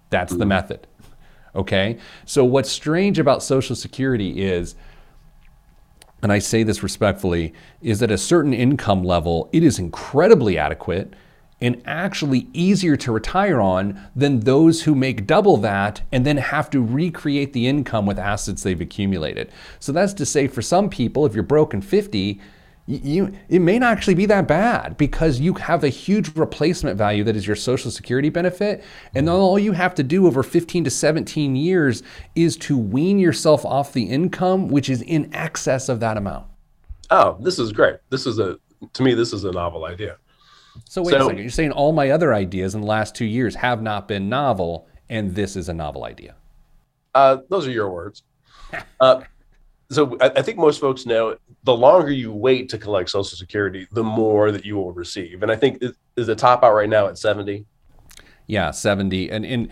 That's 0.10 0.32
the 0.34 0.40
mm-hmm. 0.40 0.50
method. 0.50 0.88
Okay? 1.56 1.98
So, 2.26 2.46
what's 2.46 2.70
strange 2.70 3.18
about 3.18 3.42
Social 3.42 3.76
Security 3.76 4.44
is, 4.44 4.76
and 6.22 6.32
I 6.32 6.40
say 6.40 6.64
this 6.64 6.84
respectfully, 6.84 7.54
is 7.82 8.00
that 8.00 8.12
at 8.12 8.16
a 8.16 8.18
certain 8.18 8.54
income 8.54 9.04
level, 9.04 9.50
it 9.52 9.64
is 9.64 9.80
incredibly 9.80 10.58
adequate 10.58 11.14
and 11.60 11.82
actually 11.86 12.48
easier 12.54 12.96
to 12.98 13.12
retire 13.12 13.60
on 13.60 14.00
than 14.16 14.42
those 14.42 14.84
who 14.84 14.94
make 14.94 15.26
double 15.26 15.58
that 15.58 16.02
and 16.12 16.26
then 16.26 16.38
have 16.38 16.70
to 16.70 16.82
recreate 16.82 17.54
the 17.54 17.68
income 17.68 18.06
with 18.06 18.20
assets 18.20 18.64
they've 18.64 18.82
accumulated. 18.82 19.52
So 19.80 19.92
that's 19.92 20.14
to 20.14 20.26
say 20.26 20.48
for 20.48 20.62
some 20.62 20.90
people 20.90 21.26
if 21.26 21.34
you're 21.34 21.44
broken 21.44 21.82
50 21.82 22.40
you 22.90 23.34
it 23.50 23.60
may 23.60 23.78
not 23.78 23.92
actually 23.92 24.14
be 24.14 24.26
that 24.26 24.48
bad 24.48 24.96
because 24.96 25.42
you 25.42 25.54
have 25.56 25.84
a 25.84 25.90
huge 25.90 26.34
replacement 26.38 26.98
value 26.98 27.22
that 27.26 27.36
is 27.36 27.46
your 27.46 27.56
social 27.56 27.92
security 27.92 28.30
benefit 28.30 28.82
and 29.14 29.30
all 29.30 29.60
you 29.60 29.74
have 29.74 29.94
to 29.94 30.04
do 30.04 30.26
over 30.26 30.42
15 30.42 30.86
to 30.86 30.90
17 30.90 31.56
years 31.58 32.02
is 32.36 32.56
to 32.56 32.78
wean 32.78 33.20
yourself 33.20 33.66
off 33.66 33.92
the 33.92 34.04
income 34.04 34.70
which 34.70 34.90
is 34.90 35.02
in 35.02 35.34
excess 35.36 35.90
of 35.90 36.00
that 36.00 36.16
amount. 36.16 36.48
Oh, 37.10 37.38
this 37.42 37.60
is 37.60 37.74
great. 37.74 37.98
This 38.10 38.26
is 38.26 38.40
a 38.40 38.58
to 38.94 39.04
me 39.04 39.14
this 39.14 39.34
is 39.34 39.44
a 39.44 39.52
novel 39.52 39.84
idea. 39.84 40.18
So 40.86 41.02
wait 41.02 41.12
so, 41.12 41.18
a 41.18 41.24
second. 41.24 41.38
You're 41.40 41.50
saying 41.50 41.72
all 41.72 41.92
my 41.92 42.12
other 42.12 42.34
ideas 42.34 42.76
in 42.76 42.82
the 42.82 42.88
last 42.88 43.16
two 43.16 43.26
years 43.26 43.56
have 43.56 43.82
not 43.82 44.08
been 44.08 44.30
novel, 44.30 44.88
and 45.10 45.36
this 45.36 45.56
is 45.56 45.70
a 45.70 45.74
novel 45.74 46.04
idea. 46.04 46.36
Uh, 47.14 47.38
those 47.50 47.68
are 47.68 47.72
your 47.72 47.90
words. 47.90 48.24
uh, 49.00 49.22
so 49.90 50.18
I, 50.20 50.30
I, 50.30 50.42
think 50.42 50.58
most 50.58 50.80
folks 50.82 51.06
know 51.06 51.38
the 51.64 51.76
longer 51.76 52.12
you 52.12 52.32
wait 52.32 52.70
to 52.70 52.78
collect 52.78 53.10
Social 53.10 53.38
Security, 53.38 53.88
the 53.92 54.04
more 54.04 54.52
that 54.52 54.66
you 54.66 54.76
will 54.76 54.92
receive. 54.92 55.44
And 55.44 55.52
I 55.52 55.56
think 55.56 55.82
is, 55.82 55.94
is 56.16 56.28
the 56.28 56.36
top 56.36 56.64
out 56.64 56.74
right 56.74 56.90
now 56.90 57.08
at 57.08 57.18
70. 57.18 57.66
Yeah, 58.48 58.72
70. 58.72 59.32
And 59.32 59.46
in. 59.46 59.72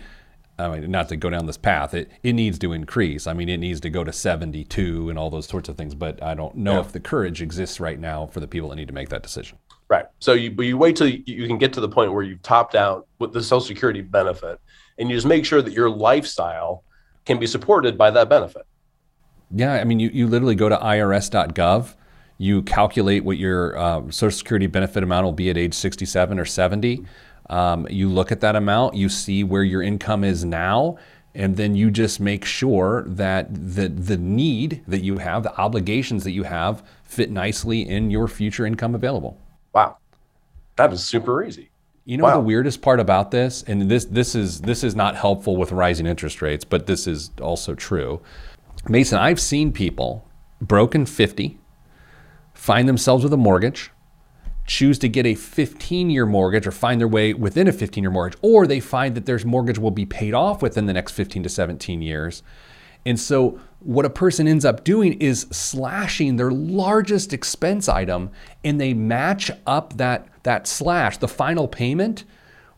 I 0.58 0.68
mean, 0.68 0.90
not 0.90 1.10
to 1.10 1.16
go 1.16 1.28
down 1.28 1.44
this 1.44 1.58
path, 1.58 1.92
it, 1.92 2.10
it 2.22 2.32
needs 2.32 2.58
to 2.60 2.72
increase. 2.72 3.26
I 3.26 3.34
mean, 3.34 3.50
it 3.50 3.58
needs 3.58 3.78
to 3.80 3.90
go 3.90 4.04
to 4.04 4.10
72 4.10 5.10
and 5.10 5.18
all 5.18 5.28
those 5.28 5.46
sorts 5.46 5.68
of 5.68 5.76
things. 5.76 5.94
But 5.94 6.22
I 6.22 6.32
don't 6.32 6.56
know 6.56 6.74
yeah. 6.74 6.80
if 6.80 6.92
the 6.92 7.00
courage 7.00 7.42
exists 7.42 7.78
right 7.78 8.00
now 8.00 8.24
for 8.24 8.40
the 8.40 8.48
people 8.48 8.70
that 8.70 8.76
need 8.76 8.88
to 8.88 8.94
make 8.94 9.10
that 9.10 9.22
decision. 9.22 9.58
Right. 9.88 10.06
So 10.18 10.32
you 10.32 10.50
but 10.50 10.66
you 10.66 10.76
wait 10.76 10.96
till 10.96 11.06
you, 11.06 11.46
can 11.46 11.58
get 11.58 11.72
to 11.74 11.80
the 11.80 11.88
point 11.88 12.12
where 12.12 12.24
you've 12.24 12.42
topped 12.42 12.74
out 12.74 13.06
with 13.20 13.32
the 13.32 13.42
Social 13.42 13.60
Security 13.60 14.00
benefit, 14.00 14.60
and 14.98 15.08
you 15.08 15.16
just 15.16 15.26
make 15.26 15.44
sure 15.44 15.62
that 15.62 15.72
your 15.72 15.88
lifestyle 15.88 16.82
can 17.24 17.38
be 17.38 17.46
supported 17.46 17.96
by 17.96 18.10
that 18.10 18.28
benefit. 18.28 18.66
Yeah, 19.54 19.74
I 19.74 19.84
mean, 19.84 20.00
you, 20.00 20.10
you 20.12 20.26
literally 20.26 20.56
go 20.56 20.68
to 20.68 20.76
irs.gov, 20.76 21.94
you 22.38 22.62
calculate 22.62 23.24
what 23.24 23.38
your 23.38 23.78
uh, 23.78 24.02
Social 24.10 24.36
Security 24.36 24.66
benefit 24.66 25.02
amount 25.02 25.24
will 25.24 25.32
be 25.32 25.50
at 25.50 25.56
age 25.56 25.74
67 25.74 26.38
or 26.38 26.44
70. 26.44 27.04
Um, 27.48 27.86
you 27.88 28.08
look 28.08 28.32
at 28.32 28.40
that 28.40 28.56
amount, 28.56 28.94
you 28.94 29.08
see 29.08 29.44
where 29.44 29.62
your 29.62 29.82
income 29.82 30.24
is 30.24 30.44
now, 30.44 30.98
and 31.34 31.56
then 31.56 31.76
you 31.76 31.90
just 31.90 32.18
make 32.18 32.44
sure 32.44 33.04
that 33.06 33.54
the, 33.54 33.88
the 33.88 34.16
need 34.16 34.82
that 34.88 35.02
you 35.02 35.18
have, 35.18 35.44
the 35.44 35.56
obligations 35.56 36.24
that 36.24 36.32
you 36.32 36.42
have, 36.42 36.82
fit 37.04 37.30
nicely 37.30 37.88
in 37.88 38.10
your 38.10 38.26
future 38.26 38.66
income 38.66 38.94
available. 38.94 39.38
Wow. 39.76 39.98
That 40.76 40.90
is 40.94 41.04
super 41.04 41.44
easy. 41.44 41.68
You 42.06 42.16
know 42.16 42.24
wow. 42.24 42.36
the 42.36 42.40
weirdest 42.40 42.80
part 42.80 42.98
about 42.98 43.30
this, 43.30 43.62
and 43.64 43.90
this 43.90 44.06
this 44.06 44.34
is 44.34 44.62
this 44.62 44.82
is 44.82 44.96
not 44.96 45.16
helpful 45.16 45.58
with 45.58 45.70
rising 45.70 46.06
interest 46.06 46.40
rates, 46.40 46.64
but 46.64 46.86
this 46.86 47.06
is 47.06 47.30
also 47.42 47.74
true. 47.74 48.22
Mason, 48.88 49.18
I've 49.18 49.38
seen 49.38 49.72
people 49.72 50.26
broken 50.62 51.04
50, 51.04 51.58
find 52.54 52.88
themselves 52.88 53.22
with 53.22 53.34
a 53.34 53.36
mortgage, 53.36 53.90
choose 54.66 54.98
to 55.00 55.10
get 55.10 55.26
a 55.26 55.34
15 55.34 56.08
year 56.08 56.24
mortgage 56.24 56.66
or 56.66 56.72
find 56.72 56.98
their 56.98 57.08
way 57.08 57.34
within 57.34 57.68
a 57.68 57.72
15 57.72 58.02
year 58.02 58.10
mortgage, 58.10 58.38
or 58.40 58.66
they 58.66 58.80
find 58.80 59.14
that 59.14 59.26
their 59.26 59.38
mortgage 59.44 59.78
will 59.78 59.90
be 59.90 60.06
paid 60.06 60.32
off 60.32 60.62
within 60.62 60.86
the 60.86 60.94
next 60.94 61.12
15 61.12 61.42
to 61.42 61.50
17 61.50 62.00
years. 62.00 62.42
And 63.04 63.20
so, 63.20 63.60
what 63.86 64.04
a 64.04 64.10
person 64.10 64.48
ends 64.48 64.64
up 64.64 64.82
doing 64.82 65.12
is 65.20 65.46
slashing 65.52 66.36
their 66.36 66.50
largest 66.50 67.32
expense 67.32 67.88
item 67.88 68.30
and 68.64 68.80
they 68.80 68.92
match 68.92 69.48
up 69.64 69.96
that, 69.96 70.26
that 70.42 70.66
slash, 70.66 71.18
the 71.18 71.28
final 71.28 71.68
payment, 71.68 72.24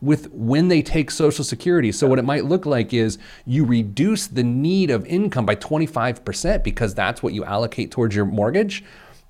with 0.01 0.31
when 0.31 0.67
they 0.67 0.83
take 0.83 1.09
Social 1.09 1.43
Security. 1.43 1.91
So, 1.91 2.07
what 2.07 2.19
it 2.19 2.25
might 2.25 2.45
look 2.45 2.65
like 2.65 2.93
is 2.93 3.17
you 3.45 3.65
reduce 3.65 4.27
the 4.27 4.43
need 4.43 4.91
of 4.91 5.05
income 5.07 5.45
by 5.45 5.55
25% 5.55 6.63
because 6.63 6.93
that's 6.93 7.23
what 7.23 7.33
you 7.33 7.43
allocate 7.43 7.89
towards 7.89 8.15
your 8.15 8.25
mortgage. 8.25 8.83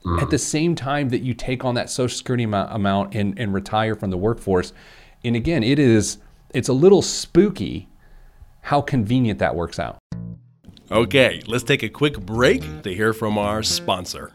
Mm. 0.06 0.22
At 0.22 0.30
the 0.30 0.38
same 0.38 0.76
time 0.76 1.10
that 1.10 1.22
you 1.22 1.34
take 1.34 1.64
on 1.64 1.76
that 1.76 1.90
Social 1.90 2.16
Security 2.16 2.44
amount 2.44 3.16
and, 3.16 3.40
and 3.40 3.54
retire 3.54 3.96
from 3.96 4.10
the 4.10 4.18
workforce. 4.18 4.74
And 5.24 5.36
again, 5.36 5.64
it 5.64 5.80
is 5.80 6.18
it's 6.54 6.70
a 6.70 6.74
little 6.74 7.02
spooky 7.02 7.88
how 8.62 8.82
convenient 8.82 9.40
that 9.40 9.56
works 9.56 9.80
out. 9.80 9.98
Okay, 10.92 11.44
let's 11.46 11.64
take 11.64 11.84
a 11.84 11.90
quick 11.90 12.20
break 12.20 12.82
to 12.82 12.92
hear 12.92 13.14
from 13.14 13.38
our 13.38 13.62
sponsor. 13.62 14.32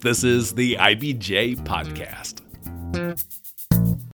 This 0.00 0.24
is 0.24 0.54
the 0.54 0.76
IBJ 0.76 1.56
Podcast. 1.66 2.40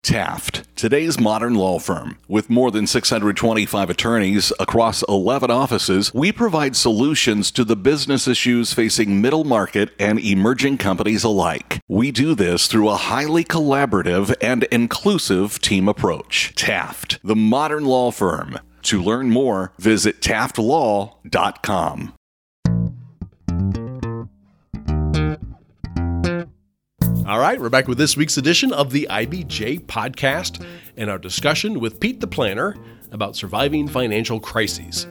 Taft, 0.04 0.76
today's 0.76 1.20
modern 1.20 1.56
law 1.56 1.80
firm. 1.80 2.20
With 2.28 2.52
more 2.52 2.70
than 2.70 2.86
625 2.86 3.90
attorneys 3.90 4.54
across 4.60 5.02
11 5.10 5.50
offices, 5.50 6.14
we 6.14 6.32
provide 6.32 6.76
solutions 6.76 7.50
to 7.52 7.64
the 7.64 7.76
business 7.76 8.28
issues 8.28 8.72
facing 8.72 9.20
middle 9.20 9.44
market 9.44 9.90
and 10.00 10.20
emerging 10.20 10.78
companies 10.78 11.24
alike. 11.24 11.82
We 11.88 12.12
do 12.12 12.36
this 12.36 12.68
through 12.68 12.90
a 12.90 12.98
highly 12.98 13.44
collaborative 13.44 14.36
and 14.42 14.66
inclusive 14.66 15.60
team 15.60 15.90
approach. 15.90 16.54
Taft, 16.54 17.20
the 17.24 17.36
modern 17.36 17.84
law 17.84 18.12
firm. 18.12 18.60
To 18.88 19.04
learn 19.04 19.30
more, 19.30 19.74
visit 19.80 20.22
taftlaw.com. 20.22 22.14
All 27.28 27.40
right, 27.40 27.60
we're 27.60 27.68
back 27.68 27.90
with 27.90 27.98
this 27.98 28.16
week's 28.16 28.38
edition 28.38 28.72
of 28.72 28.92
the 28.92 29.06
IBJ 29.10 29.88
podcast 29.88 30.66
and 30.96 31.10
our 31.10 31.18
discussion 31.18 31.82
with 31.82 32.00
Pete 32.00 32.22
the 32.22 32.28
Planner 32.28 32.78
about 33.12 33.36
surviving 33.36 33.90
financial 33.90 34.40
crises. 34.40 35.06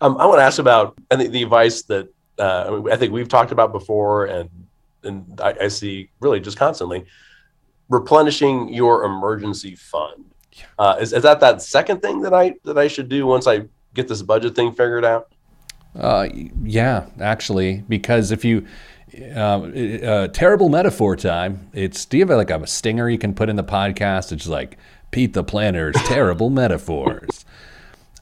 Um, 0.00 0.16
I 0.18 0.26
want 0.26 0.40
to 0.40 0.42
ask 0.42 0.58
about 0.58 0.98
I 1.12 1.16
think 1.18 1.30
the 1.30 1.44
advice 1.44 1.82
that 1.82 2.12
uh, 2.36 2.82
I 2.90 2.96
think 2.96 3.12
we've 3.12 3.28
talked 3.28 3.52
about 3.52 3.70
before, 3.70 4.24
and 4.24 4.50
and 5.04 5.40
I, 5.40 5.54
I, 5.60 5.68
see 5.68 6.10
really 6.18 6.40
just 6.40 6.56
constantly 6.56 7.06
replenishing 7.88 8.74
your 8.74 9.04
emergency 9.04 9.76
fund. 9.76 10.29
Uh, 10.78 10.96
is, 11.00 11.12
is 11.12 11.22
that 11.22 11.40
that 11.40 11.62
second 11.62 12.02
thing 12.02 12.20
that 12.22 12.34
I 12.34 12.54
that 12.64 12.78
I 12.78 12.88
should 12.88 13.08
do 13.08 13.26
once 13.26 13.46
I 13.46 13.62
get 13.94 14.08
this 14.08 14.22
budget 14.22 14.54
thing 14.54 14.70
figured 14.70 15.04
out? 15.04 15.32
Uh, 15.98 16.28
yeah, 16.62 17.06
actually, 17.20 17.84
because 17.88 18.30
if 18.30 18.44
you 18.44 18.66
uh, 19.18 19.60
uh, 19.60 20.28
terrible 20.28 20.68
metaphor 20.68 21.16
time. 21.16 21.68
It's 21.72 22.04
do 22.04 22.18
you 22.18 22.26
have 22.26 22.36
like 22.36 22.50
a 22.50 22.66
stinger 22.66 23.08
you 23.08 23.18
can 23.18 23.34
put 23.34 23.48
in 23.48 23.56
the 23.56 23.64
podcast? 23.64 24.30
It's 24.30 24.46
like 24.46 24.78
Pete 25.10 25.32
the 25.32 25.42
Planner's 25.42 25.96
terrible 26.04 26.50
metaphors. 26.50 27.44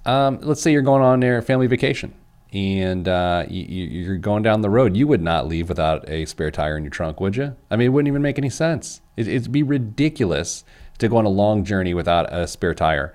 Um, 0.06 0.38
let's 0.40 0.62
say 0.62 0.72
you're 0.72 0.82
going 0.82 1.02
on 1.02 1.22
a 1.22 1.42
family 1.42 1.66
vacation 1.66 2.14
and 2.52 3.06
uh, 3.06 3.44
you, 3.48 4.10
are 4.10 4.16
going 4.16 4.42
down 4.42 4.62
the 4.62 4.70
road. 4.70 4.96
You 4.96 5.06
would 5.06 5.20
not 5.20 5.46
leave 5.46 5.68
without 5.68 6.08
a 6.08 6.24
spare 6.24 6.50
tire 6.50 6.78
in 6.78 6.84
your 6.84 6.90
trunk, 6.90 7.20
would 7.20 7.36
you? 7.36 7.54
I 7.70 7.76
mean, 7.76 7.86
it 7.86 7.90
wouldn't 7.90 8.08
even 8.08 8.22
make 8.22 8.38
any 8.38 8.48
sense. 8.48 9.02
It, 9.16 9.28
it'd 9.28 9.52
be 9.52 9.62
ridiculous 9.62 10.64
to 10.98 11.08
go 11.08 11.16
on 11.16 11.24
a 11.24 11.30
long 11.30 11.64
journey 11.64 11.94
without 11.94 12.32
a 12.32 12.46
spare 12.46 12.74
tire. 12.74 13.14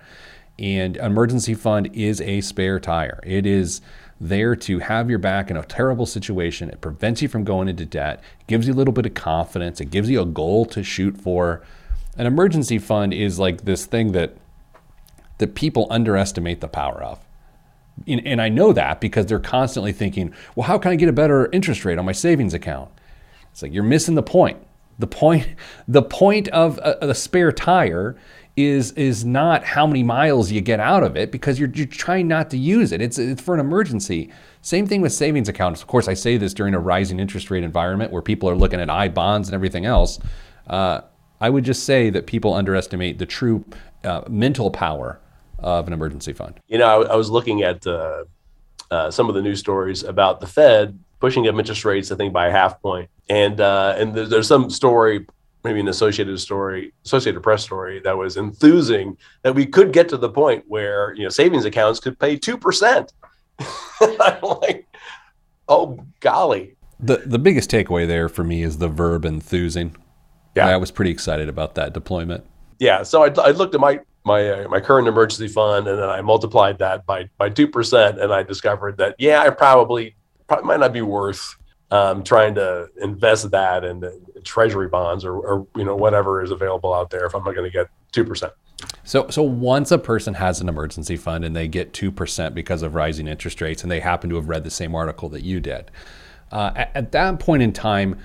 And 0.59 0.97
emergency 0.97 1.53
fund 1.53 1.89
is 1.93 2.21
a 2.21 2.41
spare 2.41 2.79
tire. 2.79 3.19
It 3.23 3.45
is 3.45 3.81
there 4.21 4.55
to 4.55 4.79
have 4.79 5.09
your 5.09 5.19
back 5.19 5.49
in 5.49 5.57
a 5.57 5.63
terrible 5.63 6.05
situation. 6.05 6.69
It 6.69 6.81
prevents 6.81 7.21
you 7.21 7.27
from 7.27 7.43
going 7.43 7.67
into 7.67 7.85
debt, 7.85 8.21
it 8.39 8.47
gives 8.47 8.67
you 8.67 8.73
a 8.73 8.75
little 8.75 8.93
bit 8.93 9.05
of 9.05 9.13
confidence, 9.13 9.81
it 9.81 9.85
gives 9.85 10.09
you 10.09 10.21
a 10.21 10.25
goal 10.25 10.65
to 10.67 10.83
shoot 10.83 11.17
for. 11.17 11.61
An 12.17 12.27
emergency 12.27 12.77
fund 12.77 13.13
is 13.13 13.39
like 13.39 13.65
this 13.65 13.85
thing 13.85 14.11
that 14.11 14.37
that 15.39 15.55
people 15.55 15.87
underestimate 15.89 16.61
the 16.61 16.67
power 16.67 17.03
of. 17.03 17.19
And, 18.07 18.25
and 18.25 18.41
I 18.41 18.49
know 18.49 18.71
that 18.73 19.01
because 19.01 19.25
they're 19.25 19.39
constantly 19.39 19.91
thinking, 19.91 20.33
well, 20.55 20.67
how 20.67 20.77
can 20.77 20.91
I 20.91 20.95
get 20.95 21.09
a 21.09 21.13
better 21.13 21.49
interest 21.51 21.83
rate 21.83 21.97
on 21.97 22.05
my 22.05 22.11
savings 22.11 22.53
account? 22.53 22.89
It's 23.51 23.61
like 23.61 23.73
you're 23.73 23.83
missing 23.83 24.15
the 24.15 24.23
point. 24.23 24.57
The 24.99 25.07
point, 25.07 25.47
the 25.87 26.03
point 26.03 26.47
of 26.49 26.77
a, 26.79 27.09
a 27.09 27.15
spare 27.15 27.51
tire 27.51 28.15
is 28.55 28.91
is 28.91 29.25
not 29.25 29.63
how 29.63 29.87
many 29.87 30.03
miles 30.03 30.51
you 30.51 30.61
get 30.61 30.79
out 30.79 31.01
of 31.01 31.17
it 31.17 31.31
because 31.31 31.59
you're, 31.59 31.69
you're 31.69 31.87
trying 31.87 32.27
not 32.27 32.51
to 32.51 32.57
use 32.57 32.91
it. 32.91 33.01
It's, 33.01 33.17
it's 33.17 33.41
for 33.41 33.53
an 33.55 33.59
emergency. 33.59 34.29
Same 34.61 34.85
thing 34.85 35.01
with 35.01 35.11
savings 35.11 35.49
accounts. 35.49 35.81
Of 35.81 35.87
course, 35.87 36.07
I 36.07 36.13
say 36.13 36.37
this 36.37 36.53
during 36.53 36.75
a 36.75 36.79
rising 36.79 37.19
interest 37.19 37.49
rate 37.49 37.63
environment 37.63 38.11
where 38.11 38.21
people 38.21 38.49
are 38.49 38.55
looking 38.55 38.79
at 38.79 38.89
I 38.89 39.09
bonds 39.09 39.47
and 39.47 39.55
everything 39.55 39.85
else. 39.85 40.19
Uh, 40.67 41.01
I 41.41 41.49
would 41.49 41.65
just 41.65 41.83
say 41.83 42.09
that 42.11 42.27
people 42.27 42.53
underestimate 42.53 43.17
the 43.17 43.25
true 43.25 43.65
uh, 44.03 44.21
mental 44.29 44.69
power 44.69 45.19
of 45.59 45.87
an 45.87 45.93
emergency 45.93 46.33
fund. 46.33 46.59
You 46.67 46.77
know, 46.77 47.01
I, 47.01 47.13
I 47.13 47.15
was 47.15 47.29
looking 47.29 47.63
at 47.63 47.85
uh, 47.87 48.25
uh 48.91 49.09
some 49.09 49.29
of 49.29 49.35
the 49.35 49.41
news 49.41 49.59
stories 49.59 50.03
about 50.03 50.39
the 50.41 50.47
Fed 50.47 50.99
pushing 51.23 51.47
up 51.47 51.55
interest 51.55 51.85
rates, 51.85 52.11
I 52.11 52.17
think 52.17 52.33
by 52.33 52.47
a 52.47 52.51
half 52.51 52.81
point, 52.81 53.09
and 53.29 53.61
uh, 53.61 53.95
and 53.97 54.13
there's, 54.13 54.29
there's 54.29 54.47
some 54.47 54.69
story 54.69 55.25
maybe 55.63 55.79
an 55.79 55.87
associated 55.87 56.37
story, 56.41 56.91
Associated 57.05 57.41
Press 57.41 57.63
story 57.63 58.01
that 58.01 58.17
was 58.17 58.35
enthusing 58.35 59.17
that 59.43 59.55
we 59.55 59.65
could 59.65 59.93
get 59.93 60.09
to 60.09 60.17
the 60.17 60.27
point 60.27 60.65
where 60.67 61.13
you 61.13 61.23
know 61.23 61.29
savings 61.29 61.63
accounts 61.63 62.01
could 62.01 62.19
pay 62.19 62.35
two 62.35 62.57
percent. 62.57 63.13
I'm 64.01 64.41
like, 64.61 64.85
oh 65.69 65.97
golly. 66.19 66.75
The 66.99 67.23
the 67.25 67.39
biggest 67.39 67.71
takeaway 67.71 68.05
there 68.05 68.27
for 68.27 68.43
me 68.43 68.61
is 68.61 68.79
the 68.79 68.89
verb 68.89 69.23
enthusing. 69.23 69.95
Yeah, 70.55 70.67
I 70.67 70.75
was 70.75 70.91
pretty 70.91 71.11
excited 71.11 71.47
about 71.47 71.75
that 71.75 71.93
deployment. 71.93 72.45
Yeah, 72.79 73.03
so 73.03 73.23
I, 73.23 73.33
I 73.41 73.51
looked 73.51 73.73
at 73.75 73.79
my 73.79 74.01
my 74.25 74.49
uh, 74.49 74.67
my 74.67 74.81
current 74.81 75.07
emergency 75.07 75.47
fund 75.47 75.87
and 75.87 75.97
then 75.97 76.09
I 76.09 76.19
multiplied 76.19 76.79
that 76.79 77.05
by 77.05 77.29
by 77.37 77.47
two 77.47 77.69
percent, 77.69 78.19
and 78.19 78.33
I 78.33 78.43
discovered 78.43 78.97
that 78.97 79.15
yeah, 79.17 79.41
I 79.41 79.51
probably 79.51 80.17
probably 80.53 80.67
might 80.67 80.79
not 80.79 80.93
be 80.93 81.01
worth 81.01 81.55
um, 81.91 82.23
trying 82.23 82.55
to 82.55 82.87
invest 83.01 83.51
that 83.51 83.83
in 83.83 84.03
treasury 84.43 84.87
bonds 84.87 85.23
or, 85.25 85.35
or, 85.35 85.67
you 85.75 85.83
know 85.83 85.95
whatever 85.95 86.41
is 86.43 86.51
available 86.51 86.93
out 86.93 87.09
there 87.09 87.25
if 87.25 87.35
I'm 87.35 87.43
not 87.43 87.55
going 87.55 87.69
to 87.69 87.75
get 87.75 87.87
two 88.11 88.23
percent. 88.23 88.53
So, 89.03 89.29
so 89.29 89.43
once 89.43 89.91
a 89.91 89.97
person 89.97 90.33
has 90.33 90.59
an 90.59 90.67
emergency 90.67 91.15
fund 91.15 91.45
and 91.45 91.55
they 91.55 91.67
get 91.67 91.93
two 91.93 92.11
percent 92.11 92.55
because 92.55 92.81
of 92.81 92.95
rising 92.95 93.27
interest 93.27 93.61
rates, 93.61 93.83
and 93.83 93.91
they 93.91 93.99
happen 93.99 94.29
to 94.29 94.35
have 94.35 94.49
read 94.49 94.63
the 94.63 94.71
same 94.71 94.95
article 94.95 95.29
that 95.29 95.43
you 95.43 95.59
did, 95.59 95.91
uh, 96.51 96.71
at, 96.75 96.91
at, 96.95 97.11
that 97.11 97.39
point 97.39 97.63
in 97.63 97.71
time. 97.71 98.17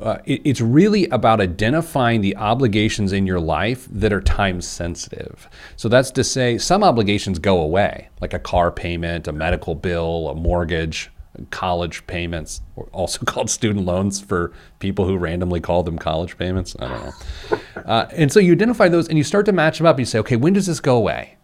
Uh, 0.00 0.18
it, 0.24 0.42
it's 0.44 0.60
really 0.60 1.06
about 1.10 1.40
identifying 1.40 2.20
the 2.20 2.36
obligations 2.36 3.12
in 3.12 3.28
your 3.28 3.38
life 3.38 3.86
that 3.92 4.12
are 4.12 4.20
time 4.20 4.60
sensitive. 4.60 5.48
So 5.76 5.88
that's 5.88 6.10
to 6.10 6.24
say, 6.24 6.58
some 6.58 6.82
obligations 6.82 7.38
go 7.38 7.60
away, 7.60 8.08
like 8.20 8.34
a 8.34 8.40
car 8.40 8.72
payment, 8.72 9.28
a 9.28 9.32
medical 9.32 9.76
bill, 9.76 10.30
a 10.30 10.34
mortgage, 10.34 11.12
college 11.50 12.06
payments, 12.06 12.60
also 12.92 13.24
called 13.26 13.50
student 13.50 13.84
loans 13.84 14.20
for 14.20 14.52
people 14.78 15.06
who 15.06 15.16
randomly 15.16 15.60
call 15.60 15.82
them 15.82 15.98
college 15.98 16.38
payments. 16.38 16.76
I 16.78 16.88
don't 16.88 17.04
know. 17.04 17.82
Uh, 17.84 18.08
and 18.12 18.32
so 18.32 18.40
you 18.40 18.52
identify 18.52 18.88
those 18.88 19.08
and 19.08 19.18
you 19.18 19.24
start 19.24 19.46
to 19.46 19.52
match 19.52 19.78
them 19.78 19.86
up. 19.86 19.98
You 19.98 20.04
say, 20.04 20.18
okay, 20.20 20.36
when 20.36 20.52
does 20.52 20.66
this 20.66 20.80
go 20.80 20.96
away? 20.96 21.36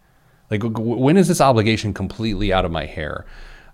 Like, 0.49 0.61
when 0.63 1.17
is 1.17 1.27
this 1.27 1.39
obligation 1.39 1.93
completely 1.93 2.51
out 2.51 2.65
of 2.65 2.71
my 2.71 2.85
hair? 2.85 3.25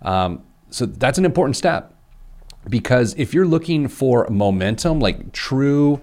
Um, 0.02 0.44
so 0.70 0.86
that's 0.86 1.18
an 1.18 1.26
important 1.26 1.56
step 1.56 1.94
because 2.70 3.16
if 3.18 3.34
you're 3.34 3.48
looking 3.48 3.88
for 3.88 4.28
momentum, 4.30 5.00
like 5.00 5.32
true 5.32 6.02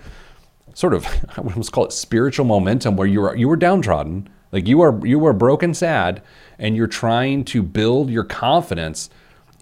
sort 0.74 0.94
of 0.94 1.06
I 1.36 1.40
would 1.40 1.52
almost 1.52 1.72
call 1.72 1.86
it 1.86 1.92
spiritual 1.92 2.44
momentum 2.44 2.96
where 2.96 3.06
you 3.06 3.20
were 3.20 3.36
you 3.36 3.48
were 3.48 3.56
downtrodden, 3.56 4.28
like 4.52 4.66
you 4.66 4.80
are 4.80 5.04
you 5.06 5.24
are 5.26 5.32
broken 5.32 5.74
sad 5.74 6.22
and 6.58 6.76
you're 6.76 6.86
trying 6.86 7.44
to 7.46 7.62
build 7.62 8.10
your 8.10 8.24
confidence. 8.24 9.10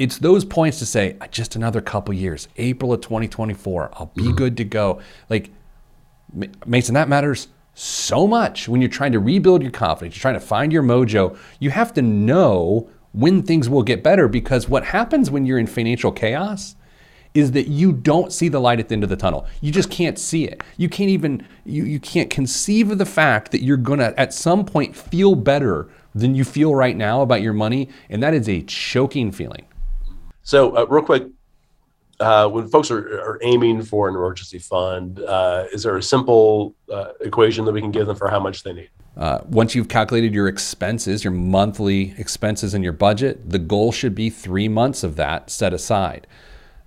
It's 0.02 0.18
those 0.18 0.44
points 0.44 0.80
to 0.80 0.86
say 0.86 1.16
uh, 1.20 1.28
just 1.28 1.54
another 1.54 1.80
couple 1.80 2.12
years, 2.12 2.48
April 2.56 2.92
of 2.92 3.02
2024, 3.02 3.90
I'll 3.92 4.06
be 4.06 4.22
mm-hmm. 4.22 4.32
good 4.32 4.56
to 4.56 4.64
go. 4.64 5.00
Like 5.30 5.52
Mason, 6.66 6.94
that 6.94 7.08
matters 7.08 7.46
so 7.74 8.26
much 8.26 8.68
when 8.68 8.80
you're 8.80 8.90
trying 8.90 9.12
to 9.12 9.20
rebuild 9.20 9.62
your 9.62 9.70
confidence, 9.70 10.16
you're 10.16 10.20
trying 10.20 10.34
to 10.34 10.40
find 10.40 10.72
your 10.72 10.82
mojo. 10.82 11.38
You 11.60 11.70
have 11.70 11.94
to 11.94 12.02
know 12.02 12.90
when 13.12 13.44
things 13.44 13.68
will 13.68 13.84
get 13.84 14.02
better 14.02 14.26
because 14.26 14.68
what 14.68 14.86
happens 14.86 15.30
when 15.30 15.46
you're 15.46 15.60
in 15.60 15.68
financial 15.68 16.10
chaos 16.10 16.74
is 17.32 17.52
that 17.52 17.68
you 17.68 17.92
don't 17.92 18.32
see 18.32 18.48
the 18.48 18.58
light 18.58 18.80
at 18.80 18.88
the 18.88 18.94
end 18.94 19.04
of 19.04 19.08
the 19.08 19.16
tunnel. 19.16 19.46
You 19.60 19.70
just 19.70 19.88
can't 19.88 20.18
see 20.18 20.46
it. 20.46 20.64
You 20.78 20.88
can't 20.88 21.10
even 21.10 21.46
you, 21.64 21.84
you 21.84 22.00
can't 22.00 22.28
conceive 22.28 22.90
of 22.90 22.98
the 22.98 23.06
fact 23.06 23.52
that 23.52 23.62
you're 23.62 23.76
going 23.76 24.00
to 24.00 24.18
at 24.18 24.34
some 24.34 24.64
point 24.64 24.96
feel 24.96 25.36
better 25.36 25.88
than 26.12 26.34
you 26.34 26.42
feel 26.42 26.74
right 26.74 26.96
now 26.96 27.22
about 27.22 27.40
your 27.40 27.52
money 27.52 27.88
and 28.10 28.20
that 28.20 28.34
is 28.34 28.48
a 28.48 28.62
choking 28.62 29.30
feeling. 29.30 29.64
So, 30.42 30.76
uh, 30.76 30.86
real 30.88 31.04
quick, 31.04 31.24
uh, 32.20 32.48
when 32.48 32.68
folks 32.68 32.90
are, 32.90 33.20
are, 33.20 33.38
aiming 33.42 33.82
for 33.82 34.08
an 34.08 34.14
emergency 34.14 34.58
fund, 34.58 35.20
uh, 35.20 35.66
is 35.72 35.82
there 35.82 35.96
a 35.96 36.02
simple 36.02 36.74
uh, 36.92 37.12
equation 37.20 37.64
that 37.64 37.72
we 37.72 37.80
can 37.80 37.90
give 37.90 38.06
them 38.06 38.16
for 38.16 38.28
how 38.28 38.38
much 38.38 38.62
they 38.62 38.72
need? 38.72 38.90
Uh, 39.16 39.40
once 39.46 39.74
you've 39.74 39.88
calculated 39.88 40.32
your 40.32 40.48
expenses, 40.48 41.24
your 41.24 41.32
monthly 41.32 42.14
expenses 42.18 42.74
and 42.74 42.82
your 42.82 42.92
budget, 42.92 43.50
the 43.50 43.58
goal 43.58 43.92
should 43.92 44.14
be 44.14 44.30
three 44.30 44.68
months 44.68 45.02
of 45.02 45.16
that 45.16 45.50
set 45.50 45.72
aside. 45.72 46.26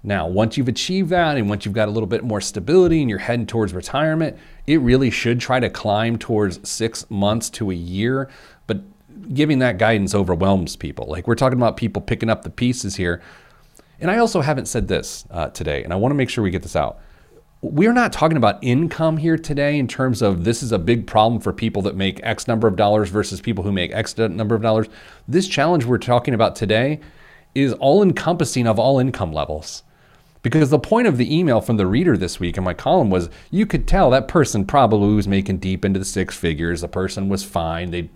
Now, 0.03 0.27
once 0.27 0.57
you've 0.57 0.67
achieved 0.67 1.09
that 1.09 1.37
and 1.37 1.49
once 1.49 1.65
you've 1.65 1.73
got 1.73 1.87
a 1.87 1.91
little 1.91 2.07
bit 2.07 2.23
more 2.23 2.39
stability 2.39 3.01
and 3.01 3.09
you're 3.09 3.19
heading 3.19 3.47
towards 3.47 3.73
retirement, 3.73 4.37
it 4.67 4.79
really 4.81 5.09
should 5.09 5.39
try 5.39 5.59
to 5.59 5.69
climb 5.69 6.17
towards 6.17 6.67
six 6.67 7.09
months 7.09 7.49
to 7.51 7.71
a 7.71 7.75
year. 7.75 8.29
But 8.67 8.81
giving 9.33 9.59
that 9.59 9.77
guidance 9.77 10.13
overwhelms 10.13 10.75
people. 10.75 11.07
Like 11.07 11.27
we're 11.27 11.35
talking 11.35 11.57
about 11.57 11.77
people 11.77 12.01
picking 12.01 12.29
up 12.29 12.43
the 12.43 12.49
pieces 12.49 12.95
here 12.95 13.21
and 13.99 14.11
I 14.11 14.17
also 14.17 14.41
haven't 14.41 14.67
said 14.67 14.87
this 14.87 15.25
uh, 15.31 15.49
today, 15.49 15.83
and 15.83 15.93
I 15.93 15.95
want 15.95 16.11
to 16.11 16.15
make 16.15 16.29
sure 16.29 16.43
we 16.43 16.51
get 16.51 16.63
this 16.63 16.75
out. 16.75 16.99
We're 17.61 17.93
not 17.93 18.13
talking 18.13 18.37
about 18.37 18.63
income 18.63 19.17
here 19.17 19.37
today 19.37 19.79
in 19.79 19.87
terms 19.87 20.21
of 20.21 20.43
this 20.43 20.61
is 20.61 20.71
a 20.71 20.77
big 20.77 21.07
problem 21.07 21.41
for 21.41 21.51
people 21.51 21.81
that 21.83 21.95
make 21.95 22.19
X 22.23 22.47
number 22.47 22.67
of 22.67 22.75
dollars 22.75 23.09
versus 23.09 23.41
people 23.41 23.63
who 23.63 23.71
make 23.71 23.91
X 23.91 24.17
number 24.17 24.53
of 24.53 24.61
dollars. 24.61 24.87
This 25.27 25.47
challenge 25.47 25.85
we're 25.85 25.97
talking 25.97 26.33
about 26.33 26.55
today 26.55 26.99
is 27.55 27.73
all 27.73 28.03
encompassing 28.03 28.67
of 28.67 28.77
all 28.77 28.99
income 28.99 29.31
levels. 29.31 29.83
Because 30.43 30.69
the 30.69 30.77
point 30.77 31.07
of 31.07 31.17
the 31.17 31.35
email 31.35 31.59
from 31.59 31.77
the 31.77 31.87
reader 31.87 32.15
this 32.15 32.39
week 32.39 32.55
in 32.55 32.63
my 32.63 32.75
column 32.75 33.09
was 33.09 33.31
you 33.49 33.65
could 33.65 33.87
tell 33.87 34.11
that 34.11 34.27
person 34.27 34.63
probably 34.63 35.15
was 35.15 35.27
making 35.27 35.57
deep 35.57 35.83
into 35.83 35.97
the 35.97 36.05
six 36.05 36.35
figures. 36.37 36.81
The 36.81 36.87
person 36.87 37.29
was 37.29 37.43
fine. 37.43 37.89
They 37.89 38.11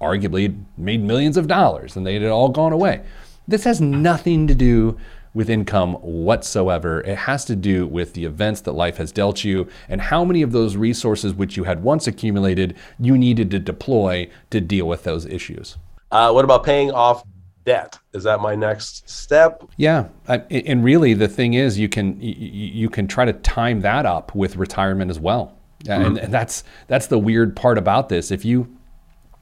arguably 0.00 0.62
made 0.76 1.02
millions 1.02 1.36
of 1.36 1.48
dollars 1.48 1.96
and 1.96 2.06
they 2.06 2.14
had 2.14 2.24
all 2.26 2.50
gone 2.50 2.72
away. 2.72 3.02
This 3.48 3.64
has 3.64 3.80
nothing 3.80 4.46
to 4.46 4.54
do 4.54 4.96
with 5.34 5.48
income 5.48 5.94
whatsoever. 5.94 7.00
It 7.00 7.16
has 7.16 7.44
to 7.46 7.56
do 7.56 7.86
with 7.86 8.14
the 8.14 8.24
events 8.24 8.60
that 8.62 8.72
life 8.72 8.98
has 8.98 9.12
dealt 9.12 9.44
you 9.44 9.68
and 9.88 10.00
how 10.00 10.24
many 10.24 10.42
of 10.42 10.52
those 10.52 10.76
resources 10.76 11.34
which 11.34 11.56
you 11.56 11.64
had 11.64 11.82
once 11.82 12.06
accumulated 12.06 12.76
you 12.98 13.16
needed 13.16 13.50
to 13.50 13.58
deploy 13.58 14.28
to 14.50 14.60
deal 14.60 14.86
with 14.86 15.04
those 15.04 15.26
issues. 15.26 15.78
Uh, 16.10 16.30
what 16.30 16.44
about 16.44 16.64
paying 16.64 16.90
off 16.90 17.24
debt? 17.64 17.98
Is 18.12 18.24
that 18.24 18.40
my 18.40 18.54
next 18.54 19.08
step? 19.08 19.64
Yeah, 19.76 20.08
I, 20.28 20.38
and 20.50 20.84
really 20.84 21.14
the 21.14 21.28
thing 21.28 21.54
is 21.54 21.78
you 21.78 21.88
can 21.88 22.18
you 22.20 22.90
can 22.90 23.06
try 23.06 23.24
to 23.24 23.32
time 23.32 23.80
that 23.80 24.04
up 24.04 24.34
with 24.34 24.56
retirement 24.56 25.10
as 25.10 25.18
well. 25.18 25.56
Mm-hmm. 25.84 26.02
And, 26.02 26.18
and 26.18 26.34
that's 26.34 26.64
that's 26.88 27.06
the 27.06 27.18
weird 27.18 27.56
part 27.56 27.78
about 27.78 28.08
this. 28.08 28.30
If 28.30 28.44
you 28.44 28.76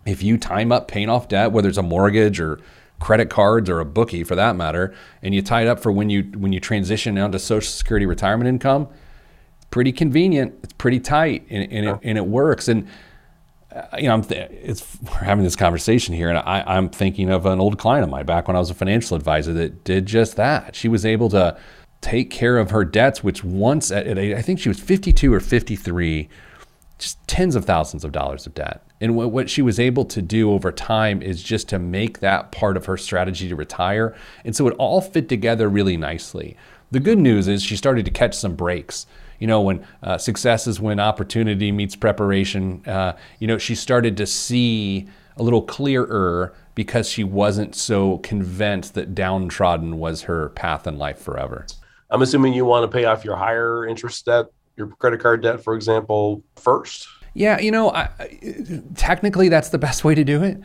if 0.06 0.22
you 0.22 0.38
time 0.38 0.72
up 0.72 0.88
paying 0.88 1.08
off 1.08 1.28
debt, 1.28 1.52
whether 1.52 1.68
it's 1.68 1.78
a 1.78 1.82
mortgage 1.82 2.40
or 2.40 2.60
credit 3.00 3.30
cards 3.30 3.68
or 3.68 3.80
a 3.80 3.84
bookie 3.84 4.22
for 4.22 4.36
that 4.36 4.54
matter, 4.54 4.94
and 5.22 5.34
you 5.34 5.42
tie 5.42 5.62
it 5.62 5.68
up 5.68 5.80
for 5.80 5.90
when 5.90 6.10
you 6.10 6.22
when 6.36 6.52
you 6.52 6.60
transition 6.60 7.18
onto 7.18 7.38
Social 7.38 7.70
Security 7.70 8.06
retirement 8.06 8.48
income. 8.48 8.88
Pretty 9.70 9.92
convenient. 9.92 10.54
It's 10.62 10.72
pretty 10.72 10.98
tight, 11.00 11.46
and, 11.48 11.72
and, 11.72 11.88
it, 11.88 11.98
and 12.02 12.18
it 12.18 12.26
works. 12.26 12.68
And 12.68 12.88
uh, 13.74 13.82
you 13.98 14.08
know, 14.08 14.14
I'm 14.14 14.22
th- 14.22 14.50
it's 14.50 14.98
we're 15.02 15.18
having 15.18 15.44
this 15.44 15.56
conversation 15.56 16.14
here, 16.14 16.28
and 16.28 16.38
I, 16.38 16.62
I'm 16.66 16.88
thinking 16.88 17.30
of 17.30 17.46
an 17.46 17.60
old 17.60 17.78
client 17.78 18.04
of 18.04 18.10
mine 18.10 18.26
back 18.26 18.48
when 18.48 18.56
I 18.56 18.60
was 18.60 18.70
a 18.70 18.74
financial 18.74 19.16
advisor 19.16 19.52
that 19.54 19.84
did 19.84 20.06
just 20.06 20.36
that. 20.36 20.74
She 20.76 20.88
was 20.88 21.06
able 21.06 21.28
to 21.30 21.56
take 22.00 22.30
care 22.30 22.58
of 22.58 22.70
her 22.70 22.84
debts, 22.84 23.22
which 23.22 23.44
once 23.44 23.90
at, 23.92 24.06
at 24.06 24.18
I 24.18 24.42
think 24.42 24.58
she 24.58 24.68
was 24.68 24.80
52 24.80 25.32
or 25.32 25.40
53 25.40 26.28
just 26.98 27.26
tens 27.28 27.56
of 27.56 27.64
thousands 27.64 28.04
of 28.04 28.12
dollars 28.12 28.46
of 28.46 28.54
debt. 28.54 28.84
And 29.00 29.16
what, 29.16 29.30
what 29.30 29.50
she 29.50 29.62
was 29.62 29.80
able 29.80 30.04
to 30.06 30.20
do 30.20 30.52
over 30.52 30.70
time 30.70 31.22
is 31.22 31.42
just 31.42 31.68
to 31.70 31.78
make 31.78 32.20
that 32.20 32.52
part 32.52 32.76
of 32.76 32.86
her 32.86 32.96
strategy 32.96 33.48
to 33.48 33.56
retire. 33.56 34.14
And 34.44 34.54
so 34.54 34.68
it 34.68 34.74
all 34.78 35.00
fit 35.00 35.28
together 35.28 35.68
really 35.68 35.96
nicely. 35.96 36.56
The 36.90 37.00
good 37.00 37.18
news 37.18 37.48
is 37.48 37.62
she 37.62 37.76
started 37.76 38.04
to 38.04 38.10
catch 38.10 38.34
some 38.34 38.56
breaks. 38.56 39.06
You 39.38 39.46
know, 39.46 39.62
when 39.62 39.86
uh, 40.02 40.18
success 40.18 40.66
is 40.66 40.80
when 40.80 41.00
opportunity 41.00 41.72
meets 41.72 41.96
preparation, 41.96 42.82
uh, 42.86 43.16
you 43.38 43.46
know, 43.46 43.58
she 43.58 43.74
started 43.74 44.16
to 44.18 44.26
see 44.26 45.08
a 45.36 45.42
little 45.42 45.62
clearer 45.62 46.52
because 46.74 47.08
she 47.08 47.24
wasn't 47.24 47.74
so 47.74 48.18
convinced 48.18 48.94
that 48.94 49.14
downtrodden 49.14 49.98
was 49.98 50.22
her 50.22 50.50
path 50.50 50.86
in 50.86 50.98
life 50.98 51.18
forever. 51.18 51.66
I'm 52.10 52.22
assuming 52.22 52.52
you 52.52 52.64
want 52.64 52.90
to 52.90 52.94
pay 52.94 53.04
off 53.04 53.24
your 53.24 53.36
higher 53.36 53.86
interest 53.86 54.26
debt 54.26 54.46
your 54.80 54.88
credit 54.96 55.20
card 55.20 55.42
debt, 55.42 55.62
for 55.62 55.74
example, 55.74 56.42
first? 56.56 57.06
Yeah, 57.34 57.60
you 57.60 57.70
know, 57.70 57.90
I, 57.90 58.08
technically 58.96 59.48
that's 59.48 59.68
the 59.68 59.78
best 59.78 60.04
way 60.04 60.14
to 60.14 60.24
do 60.24 60.42
it. 60.42 60.60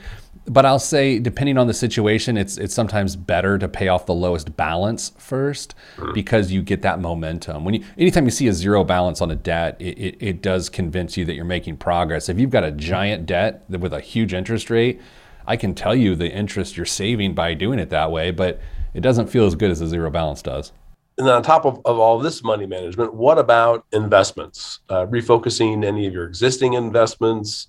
But 0.47 0.65
I'll 0.65 0.77
say, 0.79 1.17
depending 1.17 1.57
on 1.57 1.65
the 1.65 1.73
situation, 1.73 2.37
it's 2.37 2.57
it's 2.57 2.73
sometimes 2.73 3.15
better 3.15 3.57
to 3.57 3.67
pay 3.67 3.87
off 3.87 4.05
the 4.05 4.13
lowest 4.13 4.55
balance 4.55 5.09
1st 5.11 5.73
mm-hmm. 5.97 6.13
because 6.13 6.51
you 6.51 6.61
get 6.61 6.83
that 6.83 6.99
momentum. 6.99 7.65
When 7.65 7.73
you, 7.73 7.83
anytime 7.97 8.25
you 8.25 8.31
see 8.31 8.47
a 8.47 8.53
zero 8.53 8.83
balance 8.83 9.21
on 9.21 9.31
a 9.31 9.35
debt, 9.35 9.75
it, 9.79 9.97
it, 9.97 10.17
it 10.19 10.41
does 10.43 10.69
convince 10.69 11.17
you 11.17 11.25
that 11.25 11.33
you're 11.33 11.45
making 11.45 11.77
progress. 11.77 12.29
If 12.29 12.39
you've 12.39 12.51
got 12.51 12.63
a 12.63 12.71
giant 12.71 13.25
debt 13.25 13.63
with 13.69 13.91
a 13.91 13.99
huge 13.99 14.35
interest 14.35 14.69
rate, 14.69 15.01
I 15.47 15.57
can 15.57 15.73
tell 15.73 15.95
you 15.95 16.15
the 16.15 16.31
interest 16.31 16.77
you're 16.77 16.85
saving 16.85 17.33
by 17.33 17.55
doing 17.55 17.79
it 17.79 17.89
that 17.89 18.11
way, 18.11 18.29
but 18.29 18.61
it 18.93 19.01
doesn't 19.01 19.27
feel 19.27 19.47
as 19.47 19.55
good 19.55 19.71
as 19.71 19.81
a 19.81 19.87
zero 19.87 20.11
balance 20.11 20.43
does 20.43 20.71
and 21.17 21.29
on 21.29 21.43
top 21.43 21.65
of, 21.65 21.79
of 21.85 21.97
all 21.97 22.19
this 22.19 22.43
money 22.43 22.65
management, 22.65 23.13
what 23.13 23.37
about 23.37 23.85
investments? 23.93 24.79
Uh, 24.89 25.05
refocusing 25.05 25.85
any 25.85 26.07
of 26.07 26.13
your 26.13 26.25
existing 26.25 26.73
investments, 26.73 27.67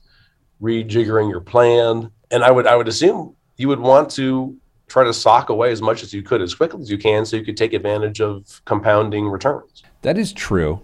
rejiggering 0.60 1.30
your 1.30 1.40
plan, 1.40 2.10
and 2.30 2.42
I 2.42 2.50
would 2.50 2.66
I 2.66 2.76
would 2.76 2.88
assume 2.88 3.36
you 3.56 3.68
would 3.68 3.80
want 3.80 4.10
to 4.12 4.56
try 4.88 5.04
to 5.04 5.12
sock 5.12 5.48
away 5.48 5.70
as 5.70 5.82
much 5.82 6.02
as 6.02 6.12
you 6.12 6.22
could 6.22 6.42
as 6.42 6.54
quickly 6.54 6.80
as 6.80 6.90
you 6.90 6.98
can, 6.98 7.24
so 7.24 7.36
you 7.36 7.44
could 7.44 7.56
take 7.56 7.72
advantage 7.72 8.20
of 8.20 8.62
compounding 8.64 9.28
returns. 9.28 9.82
That 10.02 10.18
is 10.18 10.32
true, 10.32 10.80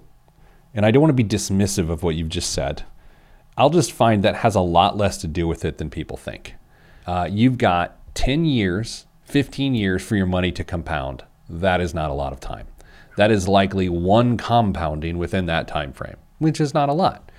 and 0.74 0.86
I 0.86 0.90
don't 0.90 1.02
want 1.02 1.16
to 1.16 1.24
be 1.24 1.28
dismissive 1.28 1.90
of 1.90 2.02
what 2.02 2.14
you've 2.14 2.28
just 2.28 2.52
said. 2.52 2.84
I'll 3.56 3.70
just 3.70 3.92
find 3.92 4.22
that 4.22 4.36
has 4.36 4.54
a 4.54 4.60
lot 4.60 4.96
less 4.96 5.18
to 5.18 5.26
do 5.26 5.46
with 5.46 5.64
it 5.64 5.78
than 5.78 5.90
people 5.90 6.16
think. 6.16 6.54
Uh, 7.06 7.28
you've 7.30 7.58
got 7.58 7.98
10 8.14 8.44
years, 8.46 9.06
15 9.24 9.74
years 9.74 10.02
for 10.02 10.16
your 10.16 10.26
money 10.26 10.50
to 10.52 10.64
compound 10.64 11.24
that 11.60 11.80
is 11.80 11.94
not 11.94 12.10
a 12.10 12.14
lot 12.14 12.32
of 12.32 12.40
time. 12.40 12.66
That 13.16 13.30
is 13.30 13.46
likely 13.46 13.88
one 13.88 14.36
compounding 14.36 15.18
within 15.18 15.46
that 15.46 15.68
time 15.68 15.92
frame, 15.92 16.16
which 16.38 16.60
is 16.60 16.72
not 16.72 16.88
a 16.88 16.94
lot. 16.94 17.30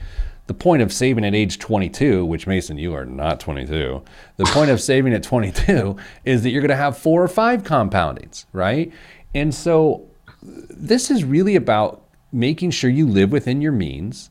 The 0.45 0.53
point 0.53 0.81
of 0.81 0.91
saving 0.91 1.25
at 1.25 1.33
age 1.33 1.57
22, 1.57 2.25
which 2.25 2.47
Mason, 2.47 2.77
you 2.77 2.93
are 2.93 3.05
not 3.05 3.39
22. 3.39 4.03
The 4.37 4.45
point 4.45 4.69
of 4.69 4.81
saving 4.81 5.13
at 5.13 5.23
22 5.23 5.95
is 6.25 6.43
that 6.43 6.49
you're 6.49 6.61
going 6.61 6.69
to 6.69 6.75
have 6.75 6.97
four 6.97 7.23
or 7.23 7.27
five 7.27 7.63
compoundings, 7.63 8.45
right? 8.51 8.91
And 9.33 9.55
so 9.55 10.05
this 10.41 11.09
is 11.09 11.23
really 11.23 11.55
about 11.55 12.03
making 12.31 12.71
sure 12.71 12.89
you 12.89 13.07
live 13.07 13.31
within 13.31 13.61
your 13.61 13.71
means 13.71 14.29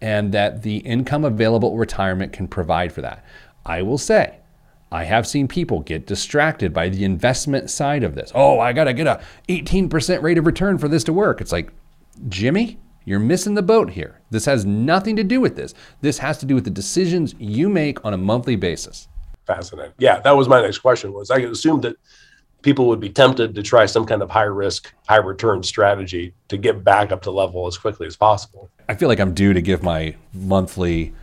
and 0.00 0.32
that 0.32 0.62
the 0.62 0.78
income 0.78 1.24
available 1.24 1.76
retirement 1.76 2.32
can 2.32 2.48
provide 2.48 2.92
for 2.92 3.02
that. 3.02 3.24
I 3.64 3.82
will 3.82 3.98
say, 3.98 4.38
I 4.92 5.04
have 5.04 5.26
seen 5.26 5.48
people 5.48 5.80
get 5.80 6.06
distracted 6.06 6.74
by 6.74 6.90
the 6.90 7.04
investment 7.04 7.70
side 7.70 8.04
of 8.04 8.14
this. 8.14 8.30
Oh, 8.34 8.60
I 8.60 8.74
got 8.74 8.84
to 8.84 8.92
get 8.92 9.06
a 9.06 9.22
18% 9.48 10.20
rate 10.20 10.36
of 10.36 10.44
return 10.44 10.76
for 10.76 10.86
this 10.86 11.02
to 11.04 11.14
work. 11.14 11.40
It's 11.40 11.50
like, 11.50 11.72
Jimmy, 12.28 12.78
you're 13.06 13.18
missing 13.18 13.54
the 13.54 13.62
boat 13.62 13.88
here. 13.88 14.20
This 14.30 14.44
has 14.44 14.66
nothing 14.66 15.16
to 15.16 15.24
do 15.24 15.40
with 15.40 15.56
this. 15.56 15.72
This 16.02 16.18
has 16.18 16.36
to 16.38 16.46
do 16.46 16.54
with 16.54 16.64
the 16.64 16.70
decisions 16.70 17.34
you 17.38 17.70
make 17.70 18.04
on 18.04 18.12
a 18.12 18.18
monthly 18.18 18.54
basis. 18.54 19.08
Fascinating. 19.46 19.94
Yeah, 19.98 20.20
that 20.20 20.32
was 20.32 20.46
my 20.46 20.60
next 20.60 20.78
question 20.78 21.14
was 21.14 21.30
I 21.30 21.38
assumed 21.38 21.82
that 21.82 21.96
people 22.60 22.86
would 22.88 23.00
be 23.00 23.08
tempted 23.08 23.54
to 23.54 23.62
try 23.62 23.86
some 23.86 24.04
kind 24.04 24.20
of 24.20 24.28
high 24.28 24.42
risk, 24.42 24.92
high 25.08 25.16
return 25.16 25.62
strategy 25.62 26.34
to 26.48 26.58
get 26.58 26.84
back 26.84 27.12
up 27.12 27.22
to 27.22 27.30
level 27.30 27.66
as 27.66 27.78
quickly 27.78 28.06
as 28.06 28.14
possible. 28.14 28.70
I 28.90 28.94
feel 28.94 29.08
like 29.08 29.20
I'm 29.20 29.32
due 29.32 29.54
to 29.54 29.62
give 29.62 29.82
my 29.82 30.14
monthly 30.34 31.14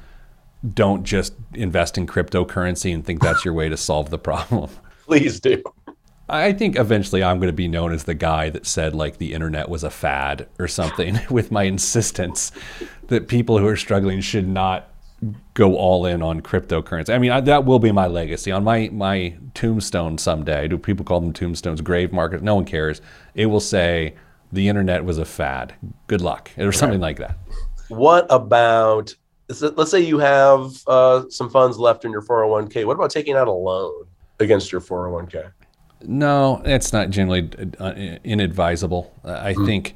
don't 0.73 1.03
just 1.03 1.33
invest 1.53 1.97
in 1.97 2.05
cryptocurrency 2.05 2.93
and 2.93 3.05
think 3.05 3.21
that's 3.21 3.45
your 3.45 3.53
way 3.53 3.69
to 3.69 3.77
solve 3.77 4.09
the 4.09 4.19
problem. 4.19 4.69
Please 5.05 5.39
do. 5.39 5.63
I 6.27 6.53
think 6.53 6.77
eventually 6.77 7.23
I'm 7.23 7.39
going 7.39 7.47
to 7.47 7.53
be 7.53 7.67
known 7.67 7.91
as 7.91 8.03
the 8.03 8.13
guy 8.13 8.49
that 8.51 8.67
said 8.67 8.93
like 8.93 9.17
the 9.17 9.33
internet 9.33 9.67
was 9.67 9.83
a 9.83 9.89
fad 9.89 10.47
or 10.59 10.67
something 10.67 11.19
with 11.29 11.51
my 11.51 11.63
insistence 11.63 12.51
that 13.07 13.27
people 13.27 13.57
who 13.57 13.67
are 13.67 13.75
struggling 13.75 14.21
should 14.21 14.47
not 14.47 14.89
go 15.53 15.75
all 15.75 16.05
in 16.05 16.21
on 16.21 16.41
cryptocurrency. 16.41 17.13
I 17.13 17.17
mean, 17.17 17.31
I, 17.31 17.41
that 17.41 17.65
will 17.65 17.79
be 17.79 17.91
my 17.91 18.07
legacy 18.07 18.51
on 18.51 18.63
my 18.63 18.89
my 18.89 19.35
tombstone 19.53 20.17
someday. 20.17 20.67
Do 20.67 20.77
people 20.77 21.03
call 21.03 21.19
them 21.19 21.33
tombstones? 21.33 21.81
Grave 21.81 22.13
markers? 22.13 22.41
No 22.41 22.55
one 22.55 22.65
cares. 22.65 23.01
It 23.33 23.47
will 23.47 23.59
say 23.59 24.15
the 24.51 24.67
internet 24.69 25.03
was 25.03 25.17
a 25.17 25.25
fad. 25.25 25.73
Good 26.07 26.21
luck, 26.21 26.51
or 26.57 26.71
something 26.71 27.01
like 27.01 27.17
that. 27.17 27.37
What 27.89 28.27
about? 28.29 29.15
Let's 29.49 29.89
say 29.89 29.99
you 29.99 30.19
have 30.19 30.83
uh, 30.87 31.27
some 31.29 31.49
funds 31.49 31.77
left 31.77 32.05
in 32.05 32.11
your 32.11 32.21
401k. 32.21 32.85
What 32.85 32.93
about 32.93 33.09
taking 33.09 33.35
out 33.35 33.47
a 33.47 33.51
loan 33.51 34.05
against 34.39 34.71
your 34.71 34.79
401k? 34.79 35.51
No, 36.03 36.61
it's 36.65 36.93
not 36.93 37.09
generally 37.09 37.49
uh, 37.79 37.93
inadvisable. 38.23 39.11
I 39.23 39.53
mm 39.53 39.65
think 39.65 39.95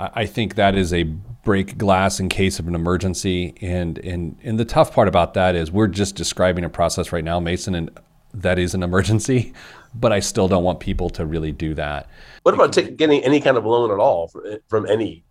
I 0.00 0.26
think 0.26 0.54
that 0.54 0.76
is 0.76 0.92
a 0.92 1.02
break 1.02 1.76
glass 1.76 2.20
in 2.20 2.28
case 2.28 2.60
of 2.60 2.68
an 2.68 2.74
emergency. 2.74 3.54
And 3.60 3.98
and 3.98 4.38
and 4.44 4.58
the 4.58 4.64
tough 4.64 4.94
part 4.94 5.08
about 5.08 5.34
that 5.34 5.56
is 5.56 5.72
we're 5.72 5.88
just 5.88 6.14
describing 6.14 6.64
a 6.64 6.68
process 6.68 7.10
right 7.10 7.24
now, 7.24 7.40
Mason, 7.40 7.74
and 7.74 7.90
that 8.32 8.58
is 8.58 8.74
an 8.74 8.82
emergency. 8.82 9.52
But 9.94 10.12
I 10.12 10.20
still 10.20 10.46
don't 10.46 10.62
want 10.62 10.80
people 10.80 11.10
to 11.10 11.26
really 11.26 11.50
do 11.50 11.74
that. 11.74 12.08
What 12.42 12.54
about 12.54 12.72
t- 12.72 12.90
getting 12.90 13.24
any 13.24 13.40
kind 13.40 13.56
of 13.56 13.64
loan 13.64 13.90
at 13.90 13.98
all 13.98 14.30
from 14.68 14.86
any 14.86 15.24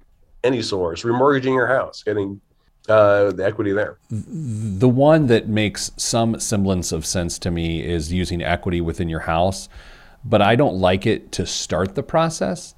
any 0.43 0.61
source, 0.61 1.03
remortgaging 1.03 1.53
your 1.53 1.67
house, 1.67 2.03
getting 2.03 2.41
uh, 2.87 3.31
the 3.31 3.45
equity 3.45 3.71
there. 3.71 3.97
The 4.09 4.89
one 4.89 5.27
that 5.27 5.47
makes 5.47 5.91
some 5.97 6.39
semblance 6.39 6.91
of 6.91 7.05
sense 7.05 7.37
to 7.39 7.51
me 7.51 7.83
is 7.83 8.13
using 8.13 8.41
equity 8.41 8.81
within 8.81 9.09
your 9.09 9.21
house, 9.21 9.69
but 10.23 10.41
I 10.41 10.55
don't 10.55 10.75
like 10.75 11.05
it 11.05 11.31
to 11.33 11.45
start 11.45 11.95
the 11.95 12.03
process 12.03 12.75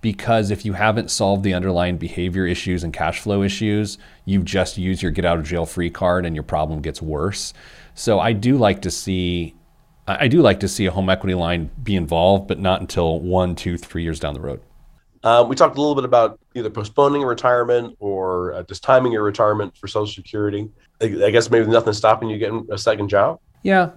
because 0.00 0.50
if 0.50 0.64
you 0.64 0.72
haven't 0.72 1.10
solved 1.10 1.44
the 1.44 1.54
underlying 1.54 1.96
behavior 1.96 2.44
issues 2.44 2.82
and 2.82 2.92
cash 2.92 3.20
flow 3.20 3.42
issues, 3.42 3.98
you 4.24 4.42
just 4.42 4.76
use 4.76 5.00
your 5.00 5.12
get 5.12 5.24
out 5.24 5.38
of 5.38 5.44
jail 5.44 5.64
free 5.64 5.90
card 5.90 6.26
and 6.26 6.34
your 6.34 6.42
problem 6.42 6.82
gets 6.82 7.00
worse. 7.00 7.54
So 7.94 8.18
I 8.18 8.32
do 8.32 8.58
like 8.58 8.82
to 8.82 8.90
see 8.90 9.54
I 10.04 10.26
do 10.26 10.42
like 10.42 10.58
to 10.60 10.68
see 10.68 10.86
a 10.86 10.90
home 10.90 11.08
equity 11.08 11.34
line 11.34 11.70
be 11.80 11.94
involved, 11.94 12.48
but 12.48 12.58
not 12.58 12.80
until 12.80 13.20
one, 13.20 13.54
two, 13.54 13.78
three 13.78 14.02
years 14.02 14.18
down 14.18 14.34
the 14.34 14.40
road. 14.40 14.60
Um, 15.24 15.48
we 15.48 15.54
talked 15.54 15.76
a 15.76 15.80
little 15.80 15.94
bit 15.94 16.04
about 16.04 16.40
either 16.54 16.70
postponing 16.70 17.22
retirement 17.22 17.96
or 18.00 18.54
uh, 18.54 18.62
just 18.64 18.82
timing 18.82 19.12
your 19.12 19.22
retirement 19.22 19.76
for 19.76 19.86
Social 19.86 20.12
Security. 20.12 20.68
I, 21.00 21.26
I 21.26 21.30
guess 21.30 21.50
maybe 21.50 21.66
nothing 21.66 21.92
stopping 21.92 22.28
you 22.28 22.38
getting 22.38 22.66
a 22.70 22.78
second 22.78 23.08
job. 23.08 23.38
Yeah, 23.62 23.90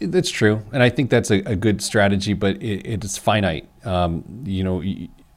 that's 0.00 0.30
true, 0.30 0.60
and 0.72 0.82
I 0.82 0.90
think 0.90 1.08
that's 1.08 1.30
a, 1.30 1.38
a 1.42 1.54
good 1.54 1.80
strategy, 1.80 2.32
but 2.32 2.60
it, 2.60 2.84
it's 2.84 3.16
finite. 3.16 3.68
Um, 3.84 4.24
you 4.44 4.64
know, 4.64 4.82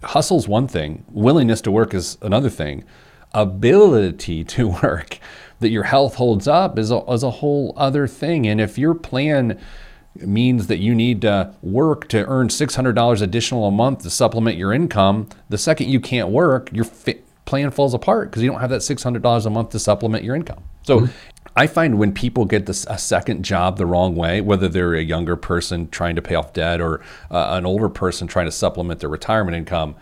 hustle's 0.04 0.48
one 0.48 0.68
thing, 0.68 1.06
willingness 1.10 1.62
to 1.62 1.72
work 1.72 1.94
is 1.94 2.18
another 2.24 2.50
thing. 2.50 2.84
Ability 3.36 4.44
to 4.56 4.70
work, 4.70 5.20
that 5.60 5.70
your 5.70 5.84
health 5.84 6.15
holds 6.15 6.48
up, 6.48 6.80
is 6.80 6.89
a, 6.89 7.04
is 7.12 7.22
a 7.22 7.30
whole 7.30 7.74
other 7.78 8.08
thing. 8.08 8.48
And 8.48 8.60
if 8.60 8.80
your 8.80 8.96
plan 8.96 9.60
means 10.15 10.67
that 10.67 10.78
you 10.78 10.95
need 10.95 11.21
to 11.21 11.54
work 11.62 12.08
to 12.10 12.25
earn 12.25 12.47
$600 12.47 13.21
additional 13.21 13.67
a 13.67 13.71
month 13.71 14.04
to 14.04 14.10
supplement 14.10 14.58
your 14.58 14.73
income, 14.73 15.28
the 15.49 15.58
second 15.58 15.89
you 15.89 15.99
can't 15.99 16.30
work, 16.30 16.71
your 16.71 16.86
fi- 16.86 17.19
plan 17.45 17.71
falls 17.71 17.93
apart 17.93 18.30
because 18.30 18.41
you 18.41 18.49
don't 18.49 18.62
have 18.62 18.69
that 18.69 18.82
$600 18.82 19.45
a 19.45 19.49
month 19.49 19.69
to 19.69 19.80
supplement 19.80 20.23
your 20.23 20.36
income. 20.36 20.63
So 20.84 21.01
mm-hmm. 21.01 21.12
I 21.56 21.67
find 21.67 21.97
when 21.97 22.12
people 22.12 22.45
get 22.45 22.65
this 22.65 22.86
a 22.89 22.97
second 22.97 23.43
job 23.43 23.78
the 23.78 23.86
wrong 23.86 24.15
way, 24.15 24.41
whether 24.41 24.67
they're 24.67 24.93
a 24.93 25.04
younger 25.04 25.36
person 25.36 25.89
trying 25.89 26.15
to 26.15 26.21
pay 26.21 26.36
off 26.36 26.54
debt 26.54 26.82
or 26.82 27.01
uh, 27.32 27.49
an 27.51 27.65
older 27.65 27.89
person 27.89 28.28
trying 28.28 28.45
to 28.45 28.51
supplement 28.51 28.99
their 28.99 29.10
retirement 29.10 29.56
income, 29.56 29.95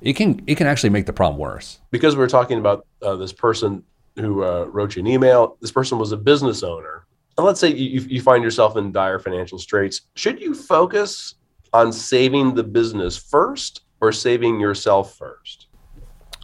it 0.00 0.14
can 0.14 0.42
it 0.46 0.56
can 0.56 0.66
actually 0.66 0.90
make 0.90 1.06
the 1.06 1.12
problem 1.12 1.40
worse. 1.40 1.80
Because 1.90 2.14
we 2.14 2.22
are 2.22 2.28
talking 2.28 2.58
about 2.58 2.86
uh, 3.02 3.16
this 3.16 3.32
person 3.32 3.82
who 4.16 4.44
uh, 4.44 4.64
wrote 4.64 4.96
you 4.96 5.00
an 5.00 5.06
email. 5.06 5.56
This 5.60 5.72
person 5.72 5.98
was 5.98 6.12
a 6.12 6.16
business 6.16 6.62
owner 6.62 7.06
let's 7.42 7.60
say 7.60 7.72
you, 7.72 8.00
you 8.00 8.20
find 8.20 8.42
yourself 8.42 8.76
in 8.76 8.92
dire 8.92 9.18
financial 9.18 9.58
straits, 9.58 10.02
should 10.14 10.40
you 10.40 10.54
focus 10.54 11.34
on 11.72 11.92
saving 11.92 12.54
the 12.54 12.64
business 12.64 13.16
first 13.16 13.82
or 14.00 14.12
saving 14.12 14.60
yourself 14.60 15.16
first? 15.16 15.66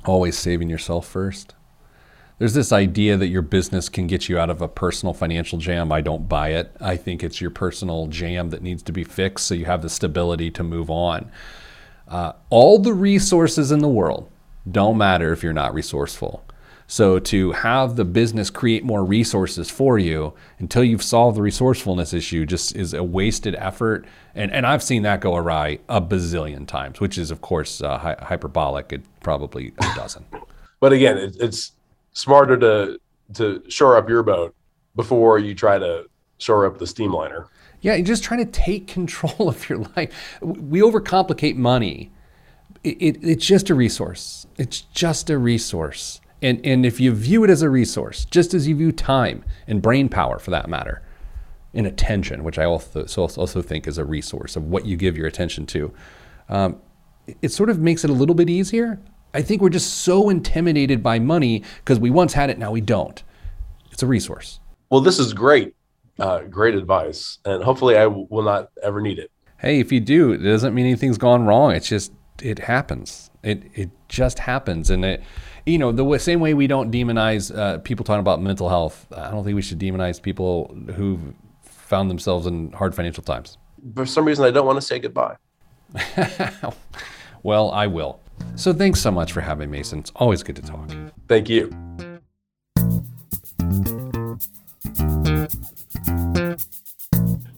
Always 0.04 0.38
saving 0.38 0.68
yourself 0.68 1.06
first. 1.06 1.54
There's 2.38 2.54
this 2.54 2.72
idea 2.72 3.16
that 3.16 3.28
your 3.28 3.42
business 3.42 3.88
can 3.88 4.06
get 4.06 4.28
you 4.28 4.38
out 4.38 4.50
of 4.50 4.60
a 4.60 4.68
personal 4.68 5.14
financial 5.14 5.58
jam. 5.58 5.92
I 5.92 6.00
don't 6.00 6.28
buy 6.28 6.50
it. 6.50 6.76
I 6.80 6.96
think 6.96 7.22
it's 7.22 7.40
your 7.40 7.50
personal 7.50 8.08
jam 8.08 8.50
that 8.50 8.60
needs 8.60 8.82
to 8.84 8.92
be 8.92 9.04
fixed 9.04 9.46
so 9.46 9.54
you 9.54 9.66
have 9.66 9.82
the 9.82 9.88
stability 9.88 10.50
to 10.52 10.64
move 10.64 10.90
on. 10.90 11.30
Uh, 12.08 12.32
all 12.50 12.78
the 12.78 12.92
resources 12.92 13.70
in 13.70 13.78
the 13.78 13.88
world 13.88 14.30
don't 14.70 14.98
matter 14.98 15.32
if 15.32 15.42
you're 15.42 15.52
not 15.52 15.74
resourceful. 15.74 16.44
So 16.86 17.18
to 17.18 17.52
have 17.52 17.96
the 17.96 18.04
business 18.04 18.50
create 18.50 18.84
more 18.84 19.04
resources 19.04 19.70
for 19.70 19.98
you 19.98 20.34
until 20.58 20.84
you've 20.84 21.02
solved 21.02 21.36
the 21.36 21.42
resourcefulness 21.42 22.12
issue 22.12 22.44
just 22.44 22.76
is 22.76 22.92
a 22.92 23.02
wasted 23.02 23.54
effort. 23.56 24.04
And, 24.34 24.52
and 24.52 24.66
I've 24.66 24.82
seen 24.82 25.02
that 25.02 25.20
go 25.20 25.34
awry 25.36 25.78
a 25.88 26.00
bazillion 26.00 26.66
times, 26.66 27.00
which 27.00 27.16
is, 27.16 27.30
of 27.30 27.40
course, 27.40 27.80
uh, 27.80 27.98
hy- 27.98 28.16
hyperbolic. 28.20 28.92
It 28.92 29.02
probably 29.20 29.72
a 29.78 29.94
dozen. 29.94 30.26
but 30.80 30.92
again, 30.92 31.16
it, 31.16 31.36
it's 31.40 31.72
smarter 32.12 32.56
to, 32.58 33.00
to 33.34 33.62
shore 33.68 33.96
up 33.96 34.08
your 34.08 34.22
boat 34.22 34.54
before 34.94 35.38
you 35.38 35.54
try 35.54 35.78
to 35.78 36.06
shore 36.38 36.66
up 36.66 36.78
the 36.78 36.84
steamliner. 36.84 37.46
Yeah, 37.80 37.94
you're 37.94 38.06
just 38.06 38.24
trying 38.24 38.44
to 38.44 38.50
take 38.50 38.86
control 38.98 39.48
of 39.48 39.68
your 39.68 39.78
life. 39.96 40.38
We 40.42 40.80
overcomplicate 40.80 41.56
money. 41.56 42.12
It, 42.82 42.96
it, 43.00 43.18
it's 43.22 43.46
just 43.46 43.70
a 43.70 43.74
resource. 43.74 44.46
It's 44.58 44.82
just 44.82 45.30
a 45.30 45.38
resource. 45.38 46.20
And, 46.44 46.60
and 46.62 46.84
if 46.84 47.00
you 47.00 47.14
view 47.14 47.42
it 47.42 47.48
as 47.48 47.62
a 47.62 47.70
resource, 47.70 48.26
just 48.26 48.52
as 48.52 48.68
you 48.68 48.76
view 48.76 48.92
time 48.92 49.46
and 49.66 49.80
brain 49.80 50.10
power 50.10 50.38
for 50.38 50.50
that 50.50 50.68
matter, 50.68 51.00
and 51.72 51.86
attention, 51.86 52.44
which 52.44 52.58
I 52.58 52.64
also, 52.64 53.06
also 53.16 53.62
think 53.62 53.88
is 53.88 53.96
a 53.96 54.04
resource 54.04 54.54
of 54.54 54.64
what 54.64 54.84
you 54.84 54.98
give 54.98 55.16
your 55.16 55.26
attention 55.26 55.64
to, 55.68 55.90
um, 56.50 56.82
it 57.40 57.48
sort 57.48 57.70
of 57.70 57.78
makes 57.78 58.04
it 58.04 58.10
a 58.10 58.12
little 58.12 58.34
bit 58.34 58.50
easier. 58.50 59.00
I 59.32 59.40
think 59.40 59.62
we're 59.62 59.70
just 59.70 60.02
so 60.02 60.28
intimidated 60.28 61.02
by 61.02 61.18
money 61.18 61.62
because 61.78 61.98
we 61.98 62.10
once 62.10 62.34
had 62.34 62.50
it, 62.50 62.58
now 62.58 62.70
we 62.70 62.82
don't. 62.82 63.22
It's 63.90 64.02
a 64.02 64.06
resource. 64.06 64.60
Well, 64.90 65.00
this 65.00 65.18
is 65.18 65.32
great, 65.32 65.74
uh, 66.18 66.40
great 66.40 66.74
advice, 66.74 67.38
and 67.46 67.64
hopefully 67.64 67.96
I 67.96 68.02
w- 68.02 68.26
will 68.28 68.42
not 68.42 68.68
ever 68.82 69.00
need 69.00 69.18
it. 69.18 69.30
Hey, 69.56 69.80
if 69.80 69.90
you 69.90 69.98
do, 69.98 70.32
it 70.32 70.38
doesn't 70.38 70.74
mean 70.74 70.84
anything's 70.84 71.16
gone 71.16 71.46
wrong. 71.46 71.72
It's 71.72 71.88
just 71.88 72.12
it 72.42 72.58
happens. 72.58 73.30
It 73.42 73.62
it 73.74 73.90
just 74.08 74.40
happens, 74.40 74.90
and 74.90 75.04
it 75.04 75.22
you 75.66 75.78
know, 75.78 75.92
the 75.92 76.18
same 76.18 76.40
way 76.40 76.54
we 76.54 76.66
don't 76.66 76.90
demonize 76.90 77.56
uh, 77.56 77.78
people 77.78 78.04
talking 78.04 78.20
about 78.20 78.40
mental 78.40 78.68
health, 78.68 79.06
I 79.16 79.30
don't 79.30 79.44
think 79.44 79.56
we 79.56 79.62
should 79.62 79.78
demonize 79.78 80.20
people 80.20 80.74
who've 80.94 81.34
found 81.62 82.10
themselves 82.10 82.46
in 82.46 82.72
hard 82.72 82.94
financial 82.94 83.22
times. 83.22 83.56
For 83.94 84.06
some 84.06 84.24
reason, 84.24 84.44
I 84.44 84.50
don't 84.50 84.66
want 84.66 84.76
to 84.76 84.82
say 84.82 84.98
goodbye. 84.98 85.36
well, 87.42 87.70
I 87.70 87.86
will. 87.86 88.20
So 88.56 88.72
thanks 88.72 89.00
so 89.00 89.10
much 89.10 89.32
for 89.32 89.40
having 89.40 89.70
me, 89.70 89.78
Mason. 89.78 90.00
It's 90.00 90.12
always 90.16 90.42
good 90.42 90.56
to 90.56 90.62
talk. 90.62 90.90
Thank 91.28 91.48
you. 91.48 91.70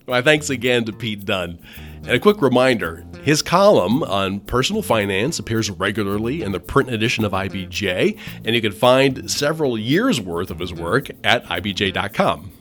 My 0.06 0.22
thanks 0.22 0.50
again 0.50 0.84
to 0.84 0.92
Pete 0.92 1.24
Dunn. 1.24 1.58
And 2.06 2.14
a 2.14 2.20
quick 2.20 2.40
reminder 2.40 3.04
his 3.24 3.42
column 3.42 4.04
on 4.04 4.38
personal 4.38 4.80
finance 4.80 5.40
appears 5.40 5.68
regularly 5.68 6.42
in 6.42 6.52
the 6.52 6.60
print 6.60 6.88
edition 6.88 7.24
of 7.24 7.32
IBJ, 7.32 8.16
and 8.44 8.54
you 8.54 8.62
can 8.62 8.70
find 8.70 9.28
several 9.28 9.76
years' 9.76 10.20
worth 10.20 10.52
of 10.52 10.60
his 10.60 10.72
work 10.72 11.08
at 11.24 11.44
IBJ.com. 11.46 12.52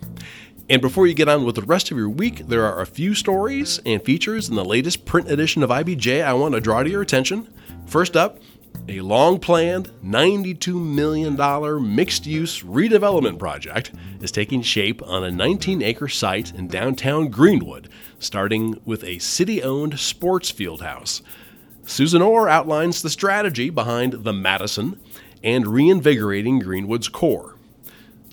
And 0.67 0.81
before 0.81 1.05
you 1.05 1.13
get 1.13 1.29
on 1.29 1.45
with 1.45 1.53
the 1.53 1.62
rest 1.62 1.91
of 1.91 1.97
your 1.97 2.10
week, 2.10 2.47
there 2.47 2.65
are 2.65 2.81
a 2.81 2.88
few 2.88 3.13
stories 3.13 3.79
and 3.86 4.03
features 4.03 4.49
in 4.49 4.55
the 4.55 4.65
latest 4.65 5.05
print 5.05 5.29
edition 5.29 5.62
of 5.62 5.69
IBJ 5.69 6.23
I 6.23 6.34
want 6.34 6.55
to 6.55 6.60
draw 6.60 6.81
to 6.81 6.89
your 6.89 7.03
attention. 7.03 7.47
First 7.86 8.17
up, 8.17 8.39
a 8.88 9.01
long 9.01 9.39
planned 9.39 9.91
$92 10.03 10.73
million 10.73 11.95
mixed 11.95 12.26
use 12.26 12.63
redevelopment 12.63 13.38
project 13.38 13.91
is 14.22 14.32
taking 14.32 14.63
shape 14.63 15.03
on 15.03 15.24
a 15.24 15.32
19 15.32 15.84
acre 15.84 16.07
site 16.07 16.53
in 16.55 16.67
downtown 16.67 17.28
Greenwood, 17.28 17.89
starting 18.20 18.80
with 18.86 19.03
a 19.03 19.20
city 19.20 19.61
owned 19.61 19.99
sports 19.99 20.49
field 20.49 20.82
house. 20.82 21.22
Susan 21.86 22.22
Orr 22.22 22.49
outlines 22.49 23.01
the 23.01 23.09
strategy 23.09 23.70
behind 23.70 24.24
the 24.24 24.34
Madison 24.34 24.99
and 25.43 25.68
reinvigorating 25.68 26.59
Greenwood's 26.59 27.07
core. 27.07 27.55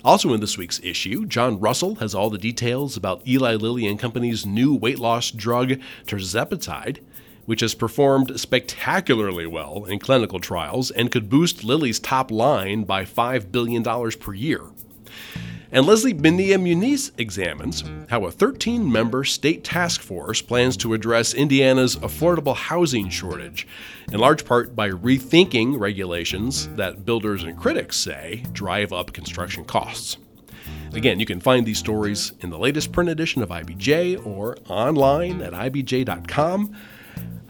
Also 0.04 0.32
in 0.32 0.40
this 0.40 0.58
week's 0.58 0.80
issue, 0.80 1.26
John 1.26 1.60
Russell 1.60 1.96
has 1.96 2.14
all 2.14 2.30
the 2.30 2.38
details 2.38 2.96
about 2.96 3.26
Eli 3.26 3.54
Lilly 3.54 3.86
and 3.86 3.98
Company's 3.98 4.46
new 4.46 4.74
weight 4.74 4.98
loss 4.98 5.30
drug, 5.30 5.74
tirzepatide 6.06 6.98
which 7.46 7.60
has 7.60 7.74
performed 7.74 8.38
spectacularly 8.38 9.46
well 9.46 9.84
in 9.84 9.98
clinical 9.98 10.40
trials 10.40 10.90
and 10.90 11.10
could 11.10 11.28
boost 11.28 11.64
Lilly's 11.64 11.98
top 11.98 12.30
line 12.30 12.84
by 12.84 13.04
$5 13.04 13.50
billion 13.50 13.82
per 13.82 14.34
year. 14.34 14.62
And 15.74 15.86
Leslie 15.86 16.12
Bonilla 16.12 16.58
Muniz 16.58 17.12
examines 17.16 17.82
how 18.10 18.26
a 18.26 18.30
13 18.30 18.92
member 18.92 19.24
state 19.24 19.64
task 19.64 20.02
force 20.02 20.42
plans 20.42 20.76
to 20.76 20.92
address 20.92 21.32
Indiana's 21.32 21.96
affordable 21.96 22.54
housing 22.54 23.08
shortage, 23.08 23.66
in 24.12 24.20
large 24.20 24.44
part 24.44 24.76
by 24.76 24.90
rethinking 24.90 25.80
regulations 25.80 26.68
that 26.76 27.06
builders 27.06 27.42
and 27.42 27.58
critics 27.58 27.96
say 27.96 28.44
drive 28.52 28.92
up 28.92 29.14
construction 29.14 29.64
costs. 29.64 30.18
Again, 30.92 31.18
you 31.18 31.24
can 31.24 31.40
find 31.40 31.64
these 31.64 31.78
stories 31.78 32.32
in 32.40 32.50
the 32.50 32.58
latest 32.58 32.92
print 32.92 33.08
edition 33.08 33.42
of 33.42 33.48
IBJ 33.48 34.26
or 34.26 34.58
online 34.68 35.40
at 35.40 35.54
ibj.com. 35.54 36.76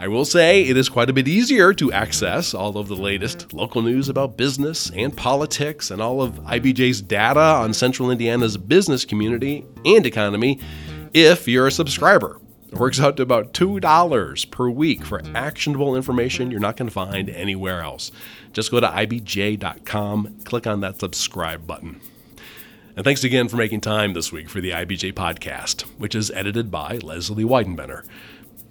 I 0.03 0.09
will 0.09 0.25
say 0.25 0.65
it 0.65 0.77
is 0.77 0.89
quite 0.89 1.11
a 1.11 1.13
bit 1.13 1.29
easier 1.29 1.73
to 1.75 1.93
access 1.93 2.55
all 2.55 2.77
of 2.77 2.89
the 2.89 2.97
latest 2.97 3.53
local 3.53 3.83
news 3.83 4.09
about 4.09 4.37
business 4.37 4.91
and 4.97 5.17
politics 5.17 5.93
and 5.93 6.03
all 6.03 6.21
of 6.21 6.41
IBJ's 6.41 7.01
data 7.01 7.39
on 7.39 7.73
Central 7.73 8.11
Indiana's 8.11 8.57
business 8.57 9.05
community 9.05 9.65
and 9.85 10.05
economy 10.05 10.59
if 11.15 11.47
you're 11.47 11.69
a 11.69 11.71
subscriber. 11.71 12.41
It 12.73 12.79
works 12.79 12.99
out 12.99 13.17
to 13.19 13.23
about 13.23 13.55
$2 13.55 14.51
per 14.51 14.69
week 14.69 15.05
for 15.05 15.23
actionable 15.37 15.95
information 15.95 16.51
you're 16.51 16.59
not 16.59 16.77
going 16.77 16.89
to 16.89 16.93
find 16.93 17.31
anywhere 17.31 17.83
else. 17.83 18.11
Just 18.53 18.73
go 18.73 18.81
to 18.81 18.89
ibj.com, 18.89 20.39
click 20.43 20.67
on 20.67 20.81
that 20.81 20.99
subscribe 20.99 21.65
button. 21.65 22.01
And 22.97 23.05
thanks 23.05 23.23
again 23.23 23.47
for 23.47 23.57
making 23.57 23.83
time 23.83 24.15
this 24.15 24.33
week 24.33 24.49
for 24.49 24.61
the 24.61 24.71
IBJ 24.71 25.13
podcast, 25.13 25.83
which 25.97 26.17
is 26.17 26.33
edited 26.33 26.73
by 26.73 26.97
Leslie 26.97 27.45
Weidenbener. 27.45 28.05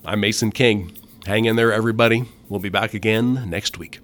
I'm 0.03 0.19
Mason 0.19 0.51
King. 0.51 0.97
Hang 1.25 1.45
in 1.45 1.55
there, 1.55 1.71
everybody. 1.71 2.25
We'll 2.49 2.59
be 2.59 2.69
back 2.69 2.93
again 2.93 3.49
next 3.49 3.77
week. 3.77 3.99